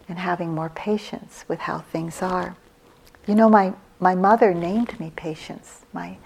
and 0.08 0.18
having 0.18 0.54
more 0.54 0.68
patience 0.68 1.44
with 1.48 1.60
how 1.60 1.78
things 1.78 2.22
are. 2.22 2.56
You 3.26 3.34
know, 3.34 3.48
my, 3.48 3.72
my 3.98 4.14
mother 4.14 4.54
named 4.54 4.98
me 5.00 5.12
Patience. 5.16 5.84
My 5.92 6.18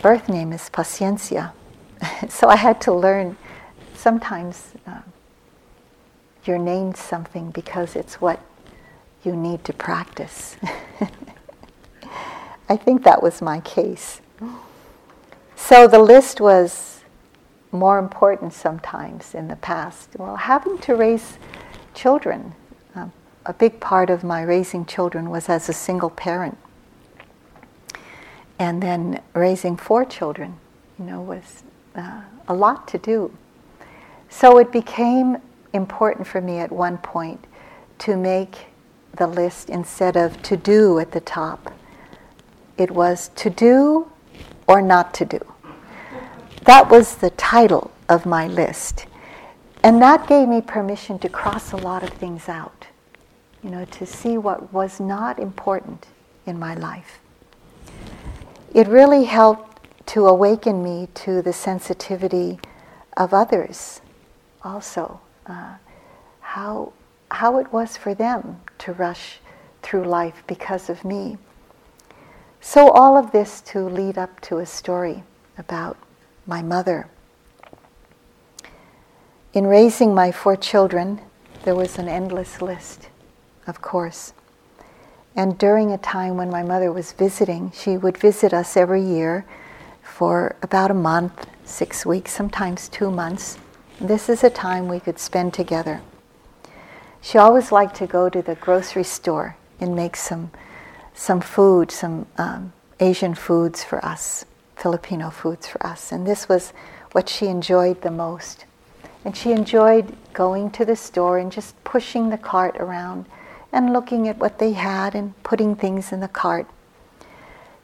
birth 0.00 0.28
name 0.28 0.52
is 0.52 0.70
Paciencia. 0.70 1.52
so 2.28 2.48
I 2.48 2.56
had 2.56 2.80
to 2.82 2.92
learn 2.92 3.36
sometimes 3.94 4.72
uh, 4.86 5.02
you're 6.44 6.58
named 6.58 6.96
something 6.96 7.50
because 7.50 7.94
it's 7.94 8.20
what 8.20 8.40
you 9.22 9.36
need 9.36 9.64
to 9.64 9.72
practice. 9.72 10.56
I 12.68 12.76
think 12.76 13.04
that 13.04 13.22
was 13.22 13.42
my 13.42 13.60
case. 13.60 14.20
So 15.54 15.86
the 15.86 15.98
list 15.98 16.40
was 16.40 17.01
more 17.72 17.98
important 17.98 18.52
sometimes 18.52 19.34
in 19.34 19.48
the 19.48 19.56
past. 19.56 20.10
Well, 20.18 20.36
having 20.36 20.78
to 20.78 20.94
raise 20.94 21.38
children, 21.94 22.54
um, 22.94 23.12
a 23.46 23.54
big 23.54 23.80
part 23.80 24.10
of 24.10 24.22
my 24.22 24.42
raising 24.42 24.84
children 24.84 25.30
was 25.30 25.48
as 25.48 25.68
a 25.68 25.72
single 25.72 26.10
parent. 26.10 26.58
And 28.58 28.82
then 28.82 29.20
raising 29.34 29.76
four 29.76 30.04
children, 30.04 30.56
you 30.98 31.06
know, 31.06 31.20
was 31.20 31.64
uh, 31.96 32.22
a 32.46 32.54
lot 32.54 32.86
to 32.88 32.98
do. 32.98 33.36
So 34.28 34.58
it 34.58 34.70
became 34.70 35.38
important 35.72 36.26
for 36.26 36.40
me 36.40 36.58
at 36.58 36.70
one 36.70 36.98
point 36.98 37.44
to 38.00 38.16
make 38.16 38.66
the 39.16 39.26
list 39.26 39.68
instead 39.70 40.16
of 40.16 40.42
to 40.42 40.56
do 40.56 40.98
at 40.98 41.12
the 41.12 41.20
top. 41.20 41.72
It 42.78 42.90
was 42.90 43.30
to 43.36 43.50
do 43.50 44.10
or 44.66 44.80
not 44.80 45.12
to 45.14 45.24
do. 45.24 45.51
That 46.62 46.90
was 46.90 47.16
the 47.16 47.30
title 47.30 47.90
of 48.08 48.24
my 48.24 48.46
list. 48.46 49.06
And 49.82 50.00
that 50.00 50.28
gave 50.28 50.48
me 50.48 50.60
permission 50.60 51.18
to 51.20 51.28
cross 51.28 51.72
a 51.72 51.76
lot 51.76 52.02
of 52.04 52.10
things 52.10 52.48
out, 52.48 52.86
you 53.64 53.70
know, 53.70 53.84
to 53.84 54.06
see 54.06 54.38
what 54.38 54.72
was 54.72 55.00
not 55.00 55.40
important 55.40 56.06
in 56.46 56.58
my 56.58 56.74
life. 56.74 57.18
It 58.72 58.86
really 58.86 59.24
helped 59.24 59.88
to 60.06 60.26
awaken 60.28 60.84
me 60.84 61.08
to 61.14 61.42
the 61.42 61.52
sensitivity 61.52 62.60
of 63.16 63.34
others 63.34 64.00
also. 64.62 65.20
Uh, 65.46 65.74
how 66.40 66.92
how 67.32 67.58
it 67.58 67.72
was 67.72 67.96
for 67.96 68.14
them 68.14 68.60
to 68.78 68.92
rush 68.92 69.40
through 69.82 70.04
life 70.04 70.44
because 70.46 70.90
of 70.90 71.04
me. 71.04 71.38
So, 72.60 72.90
all 72.90 73.16
of 73.16 73.32
this 73.32 73.60
to 73.62 73.80
lead 73.80 74.18
up 74.18 74.40
to 74.42 74.58
a 74.58 74.66
story 74.66 75.24
about 75.58 75.96
my 76.46 76.62
mother. 76.62 77.08
In 79.52 79.66
raising 79.66 80.14
my 80.14 80.32
four 80.32 80.56
children, 80.56 81.20
there 81.64 81.74
was 81.74 81.98
an 81.98 82.08
endless 82.08 82.62
list, 82.62 83.08
of 83.66 83.82
course. 83.82 84.32
And 85.36 85.56
during 85.58 85.90
a 85.90 85.98
time 85.98 86.36
when 86.36 86.50
my 86.50 86.62
mother 86.62 86.92
was 86.92 87.12
visiting, 87.12 87.70
she 87.72 87.96
would 87.96 88.18
visit 88.18 88.52
us 88.52 88.76
every 88.76 89.02
year 89.02 89.46
for 90.02 90.56
about 90.62 90.90
a 90.90 90.94
month, 90.94 91.46
six 91.64 92.04
weeks, 92.04 92.32
sometimes 92.32 92.88
two 92.88 93.10
months. 93.10 93.58
This 94.00 94.28
is 94.28 94.44
a 94.44 94.50
time 94.50 94.88
we 94.88 95.00
could 95.00 95.18
spend 95.18 95.54
together. 95.54 96.00
She 97.20 97.38
always 97.38 97.70
liked 97.70 97.94
to 97.96 98.06
go 98.06 98.28
to 98.28 98.42
the 98.42 98.56
grocery 98.56 99.04
store 99.04 99.56
and 99.78 99.94
make 99.94 100.16
some, 100.16 100.50
some 101.14 101.40
food, 101.40 101.90
some 101.90 102.26
um, 102.36 102.72
Asian 103.00 103.34
foods 103.34 103.84
for 103.84 104.04
us, 104.04 104.44
Filipino 104.82 105.30
foods 105.30 105.68
for 105.68 105.84
us. 105.86 106.10
And 106.10 106.26
this 106.26 106.48
was 106.48 106.72
what 107.12 107.28
she 107.28 107.46
enjoyed 107.46 108.02
the 108.02 108.10
most. 108.10 108.64
And 109.24 109.36
she 109.36 109.52
enjoyed 109.52 110.16
going 110.32 110.70
to 110.72 110.84
the 110.84 110.96
store 110.96 111.38
and 111.38 111.52
just 111.52 111.82
pushing 111.84 112.30
the 112.30 112.38
cart 112.38 112.76
around 112.78 113.26
and 113.70 113.92
looking 113.92 114.26
at 114.26 114.38
what 114.38 114.58
they 114.58 114.72
had 114.72 115.14
and 115.14 115.40
putting 115.44 115.76
things 115.76 116.12
in 116.12 116.20
the 116.20 116.28
cart. 116.28 116.66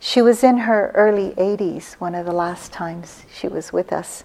She 0.01 0.21
was 0.21 0.43
in 0.43 0.59
her 0.59 0.91
early 0.95 1.31
80s, 1.31 1.95
one 1.95 2.15
of 2.15 2.27
the 2.27 2.33
last 2.33 2.73
times 2.73 3.23
she 3.33 3.47
was 3.47 3.73
with 3.73 3.93
us. 3.93 4.25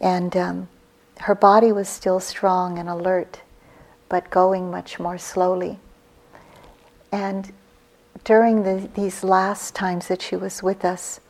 And 0.00 0.36
um, 0.36 0.68
her 1.20 1.34
body 1.34 1.72
was 1.72 1.88
still 1.88 2.20
strong 2.20 2.78
and 2.78 2.88
alert 2.88 3.40
but 4.08 4.30
going 4.30 4.70
much 4.70 4.98
more 4.98 5.18
slowly. 5.18 5.78
And 7.10 7.52
during 8.24 8.62
the, 8.62 8.88
these 8.94 9.24
last 9.24 9.74
times 9.74 10.08
that 10.08 10.22
she 10.22 10.36
was 10.36 10.62
with 10.62 10.84
us, 10.84 11.20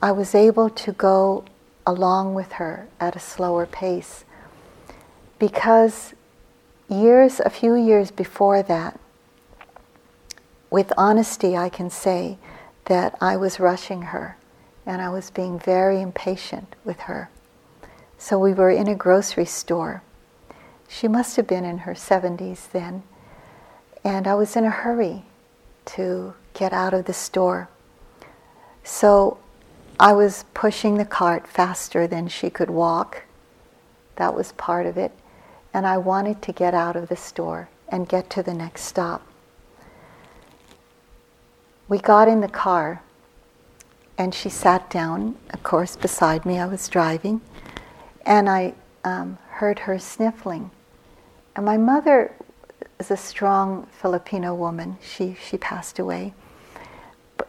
I 0.00 0.12
was 0.12 0.34
able 0.34 0.70
to 0.70 0.92
go 0.92 1.44
along 1.86 2.34
with 2.34 2.52
her 2.52 2.88
at 3.00 3.16
a 3.16 3.20
slower 3.20 3.66
pace 3.66 4.24
because 5.38 6.14
years, 6.88 7.40
a 7.40 7.50
few 7.50 7.74
years 7.74 8.10
before 8.10 8.62
that, 8.62 8.98
with 10.70 10.92
honesty, 10.96 11.56
I 11.56 11.68
can 11.68 11.90
say 11.90 12.38
that 12.84 13.16
I 13.20 13.36
was 13.36 13.58
rushing 13.58 14.02
her 14.02 14.36
and 14.84 15.00
I 15.02 15.08
was 15.08 15.30
being 15.30 15.58
very 15.58 16.00
impatient 16.00 16.74
with 16.84 17.00
her. 17.00 17.30
So 18.18 18.38
we 18.38 18.52
were 18.52 18.70
in 18.70 18.88
a 18.88 18.94
grocery 18.94 19.44
store 19.44 20.02
she 20.88 21.06
must 21.06 21.36
have 21.36 21.46
been 21.46 21.66
in 21.66 21.78
her 21.78 21.92
70s 21.92 22.70
then. 22.70 23.02
And 24.02 24.26
I 24.26 24.34
was 24.34 24.56
in 24.56 24.64
a 24.64 24.70
hurry 24.70 25.24
to 25.84 26.34
get 26.54 26.72
out 26.72 26.94
of 26.94 27.04
the 27.04 27.12
store. 27.12 27.68
So 28.82 29.38
I 30.00 30.12
was 30.12 30.44
pushing 30.54 30.96
the 30.96 31.04
cart 31.04 31.48
faster 31.48 32.06
than 32.06 32.28
she 32.28 32.50
could 32.50 32.70
walk. 32.70 33.24
That 34.16 34.34
was 34.34 34.52
part 34.52 34.86
of 34.86 34.96
it. 34.96 35.12
And 35.74 35.86
I 35.86 35.98
wanted 35.98 36.40
to 36.42 36.52
get 36.52 36.72
out 36.72 36.94
of 36.94 37.08
the 37.08 37.16
store 37.16 37.68
and 37.88 38.08
get 38.08 38.30
to 38.30 38.42
the 38.42 38.54
next 38.54 38.82
stop. 38.82 39.26
We 41.88 41.98
got 41.98 42.28
in 42.28 42.40
the 42.40 42.48
car 42.48 43.02
and 44.16 44.34
she 44.34 44.48
sat 44.48 44.90
down, 44.90 45.36
of 45.50 45.62
course, 45.62 45.96
beside 45.96 46.44
me. 46.44 46.58
I 46.58 46.66
was 46.66 46.88
driving. 46.88 47.40
And 48.26 48.48
I 48.48 48.74
um, 49.04 49.38
heard 49.48 49.80
her 49.80 49.98
sniffling. 49.98 50.70
And 51.56 51.64
my 51.64 51.76
mother 51.76 52.32
is 52.98 53.10
a 53.10 53.16
strong 53.16 53.86
Filipino 53.90 54.54
woman. 54.54 54.98
She, 55.00 55.36
she 55.40 55.56
passed 55.56 55.98
away. 55.98 56.34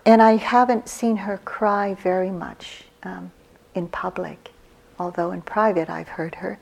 And 0.05 0.21
I 0.21 0.37
haven't 0.37 0.87
seen 0.87 1.17
her 1.17 1.37
cry 1.39 1.93
very 1.93 2.31
much 2.31 2.83
um, 3.03 3.31
in 3.75 3.87
public, 3.87 4.51
although 4.97 5.31
in 5.31 5.41
private 5.41 5.89
I've 5.89 6.07
heard 6.07 6.35
her. 6.35 6.59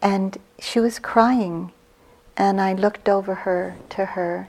And 0.00 0.38
she 0.58 0.80
was 0.80 0.98
crying, 0.98 1.72
and 2.36 2.60
I 2.60 2.72
looked 2.74 3.08
over 3.08 3.34
her 3.34 3.76
to 3.90 4.04
her, 4.04 4.48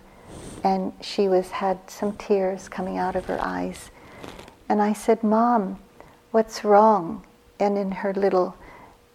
and 0.64 0.94
she 1.02 1.28
was 1.28 1.52
had 1.52 1.90
some 1.90 2.14
tears 2.18 2.68
coming 2.70 2.98
out 2.98 3.16
of 3.16 3.26
her 3.26 3.40
eyes. 3.42 3.92
And 4.68 4.82
I 4.82 4.94
said, 4.94 5.24
Mom, 5.24 5.80
what's 6.32 6.64
wrong? 6.64 7.24
And 7.60 7.78
in 7.78 7.92
her 7.92 8.14
little 8.14 8.56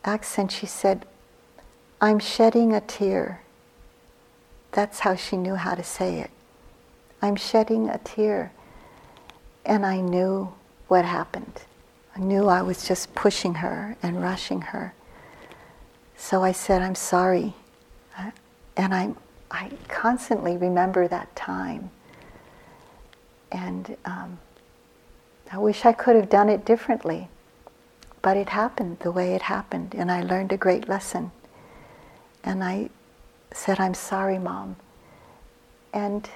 accent, 0.05 0.53
she 0.53 0.66
said, 0.66 1.05
I'm 2.01 2.18
shedding 2.18 2.72
a 2.72 2.80
tear. 2.80 3.43
That's 4.72 5.01
how 5.01 5.16
she 5.16 5.36
knew 5.36 5.57
how 5.57 5.74
to 5.74 5.82
say 5.82 6.20
it. 6.20 6.30
I'm 7.20 7.36
shedding 7.36 7.88
a 7.88 7.99
tear. 7.99 8.53
And 9.65 9.85
I 9.87 10.01
knew 10.01 10.53
what 10.89 11.05
happened. 11.05 11.63
I 12.17 12.21
knew 12.21 12.49
I 12.49 12.63
was 12.63 12.87
just 12.87 13.15
pushing 13.15 13.55
her 13.57 13.97
and 14.03 14.21
rushing 14.23 14.61
her. 14.61 14.95
So 16.17 16.43
I 16.43 16.53
said, 16.53 16.83
I'm 16.83 16.95
sorry. 16.95 17.55
And 18.77 18.95
I, 18.95 19.15
I 19.51 19.71
constantly 19.89 20.57
remember 20.57 21.07
that 21.09 21.35
time. 21.37 21.91
And 23.53 23.97
um, 24.05 24.39
I 25.53 25.59
wish 25.59 25.85
I 25.85 25.93
could 25.93 26.17
have 26.17 26.29
done 26.29 26.49
it 26.49 26.65
differently. 26.65 27.29
But 28.23 28.37
it 28.37 28.51
happened 28.51 28.99
the 29.01 29.11
way 29.11 29.35
it 29.35 29.43
happened, 29.43 29.95
and 29.97 30.11
I 30.11 30.23
learned 30.23 30.53
a 30.53 30.57
great 30.57 30.89
lesson. 30.89 31.31
And 32.45 32.63
I 32.63 32.91
said, 33.53 33.81
I'm 33.81 33.95
sorry, 33.95 34.39
Mom. 34.39 34.77
And 35.93 36.29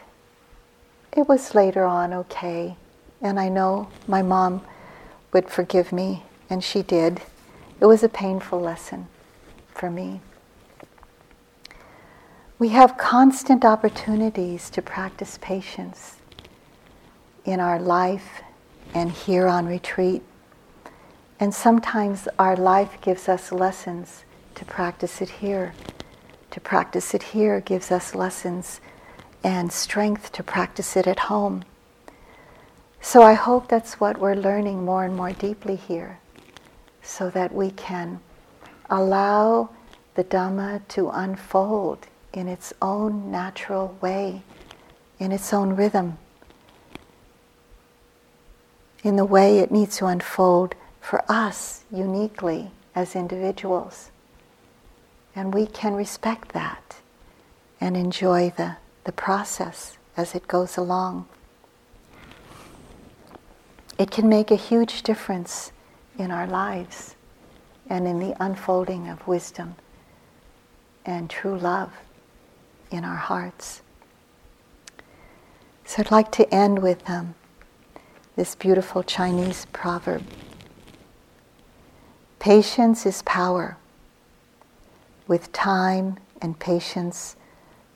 it 1.12 1.28
was 1.28 1.54
later 1.54 1.84
on 1.84 2.12
okay. 2.14 2.76
And 3.20 3.38
I 3.40 3.48
know 3.48 3.88
my 4.06 4.22
mom 4.22 4.62
would 5.32 5.48
forgive 5.50 5.92
me, 5.92 6.24
and 6.50 6.62
she 6.62 6.82
did. 6.82 7.22
It 7.80 7.86
was 7.86 8.02
a 8.02 8.08
painful 8.08 8.60
lesson 8.60 9.08
for 9.72 9.90
me. 9.90 10.20
We 12.58 12.68
have 12.68 12.96
constant 12.96 13.64
opportunities 13.64 14.70
to 14.70 14.80
practice 14.80 15.38
patience 15.40 16.16
in 17.44 17.60
our 17.60 17.80
life 17.80 18.42
and 18.94 19.10
here 19.10 19.48
on 19.48 19.66
retreat. 19.66 20.22
And 21.40 21.52
sometimes 21.52 22.28
our 22.38 22.56
life 22.56 22.98
gives 23.02 23.28
us 23.28 23.50
lessons 23.50 24.24
to 24.54 24.64
practice 24.64 25.20
it 25.20 25.28
here. 25.28 25.74
To 26.52 26.60
practice 26.60 27.12
it 27.12 27.22
here 27.22 27.60
gives 27.60 27.90
us 27.90 28.14
lessons 28.14 28.80
and 29.42 29.72
strength 29.72 30.30
to 30.32 30.42
practice 30.42 30.96
it 30.96 31.06
at 31.08 31.18
home. 31.18 31.64
So 33.04 33.22
I 33.22 33.34
hope 33.34 33.68
that's 33.68 34.00
what 34.00 34.18
we're 34.18 34.34
learning 34.34 34.82
more 34.82 35.04
and 35.04 35.14
more 35.14 35.30
deeply 35.30 35.76
here, 35.76 36.18
so 37.02 37.28
that 37.30 37.54
we 37.54 37.70
can 37.70 38.18
allow 38.88 39.68
the 40.14 40.24
Dhamma 40.24 40.80
to 40.88 41.10
unfold 41.10 42.06
in 42.32 42.48
its 42.48 42.72
own 42.80 43.30
natural 43.30 43.94
way, 44.00 44.42
in 45.18 45.32
its 45.32 45.52
own 45.52 45.76
rhythm, 45.76 46.16
in 49.04 49.16
the 49.16 49.26
way 49.26 49.58
it 49.58 49.70
needs 49.70 49.98
to 49.98 50.06
unfold 50.06 50.74
for 51.02 51.22
us 51.30 51.84
uniquely 51.92 52.70
as 52.94 53.14
individuals. 53.14 54.10
And 55.36 55.52
we 55.52 55.66
can 55.66 55.92
respect 55.92 56.52
that 56.52 56.96
and 57.82 57.98
enjoy 57.98 58.50
the, 58.56 58.78
the 59.04 59.12
process 59.12 59.98
as 60.16 60.34
it 60.34 60.48
goes 60.48 60.78
along. 60.78 61.28
It 63.96 64.10
can 64.10 64.28
make 64.28 64.50
a 64.50 64.56
huge 64.56 65.02
difference 65.02 65.70
in 66.18 66.30
our 66.30 66.46
lives 66.46 67.14
and 67.88 68.08
in 68.08 68.18
the 68.18 68.34
unfolding 68.42 69.08
of 69.08 69.26
wisdom 69.26 69.76
and 71.04 71.30
true 71.30 71.56
love 71.56 71.92
in 72.90 73.04
our 73.04 73.16
hearts. 73.16 73.82
So 75.84 76.00
I'd 76.00 76.10
like 76.10 76.32
to 76.32 76.52
end 76.52 76.80
with 76.80 77.08
um, 77.08 77.34
this 78.36 78.54
beautiful 78.54 79.02
Chinese 79.02 79.66
proverb. 79.72 80.24
Patience 82.38 83.06
is 83.06 83.22
power. 83.22 83.76
With 85.28 85.52
time 85.52 86.18
and 86.42 86.58
patience, 86.58 87.36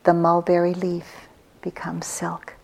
the 0.04 0.14
mulberry 0.14 0.74
leaf 0.74 1.28
becomes 1.60 2.06
silk. 2.06 2.54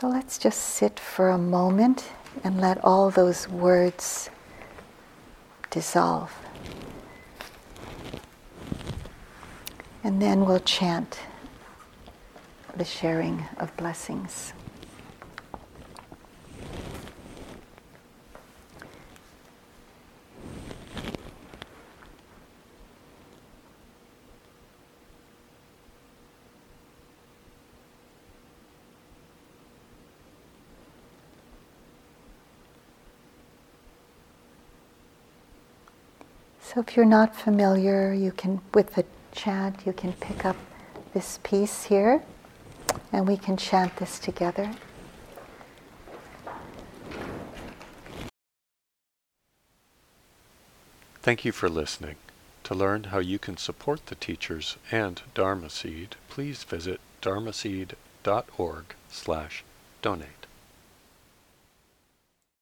So 0.00 0.06
let's 0.06 0.38
just 0.38 0.60
sit 0.60 1.00
for 1.00 1.30
a 1.30 1.38
moment 1.38 2.10
and 2.44 2.60
let 2.60 2.78
all 2.84 3.10
those 3.10 3.48
words 3.48 4.30
dissolve. 5.70 6.32
And 10.04 10.22
then 10.22 10.46
we'll 10.46 10.60
chant 10.60 11.18
the 12.76 12.84
sharing 12.84 13.46
of 13.56 13.76
blessings. 13.76 14.52
So 36.68 36.80
if 36.80 36.96
you're 36.96 37.06
not 37.06 37.34
familiar, 37.34 38.12
you 38.12 38.30
can, 38.30 38.60
with 38.74 38.94
the 38.94 39.06
chant, 39.32 39.86
you 39.86 39.94
can 39.94 40.12
pick 40.12 40.44
up 40.44 40.56
this 41.14 41.38
piece 41.42 41.84
here 41.84 42.22
and 43.10 43.26
we 43.26 43.38
can 43.38 43.56
chant 43.56 43.96
this 43.96 44.18
together. 44.18 44.70
Thank 51.22 51.46
you 51.46 51.52
for 51.52 51.70
listening. 51.70 52.16
To 52.64 52.74
learn 52.74 53.04
how 53.04 53.18
you 53.18 53.38
can 53.38 53.56
support 53.56 54.04
the 54.04 54.14
teachers 54.14 54.76
and 54.90 55.22
Dharma 55.32 55.70
Seed, 55.70 56.16
please 56.28 56.64
visit 56.64 57.00
dharmaseed.org 57.22 58.84
slash 59.08 59.64
donate. 60.02 60.37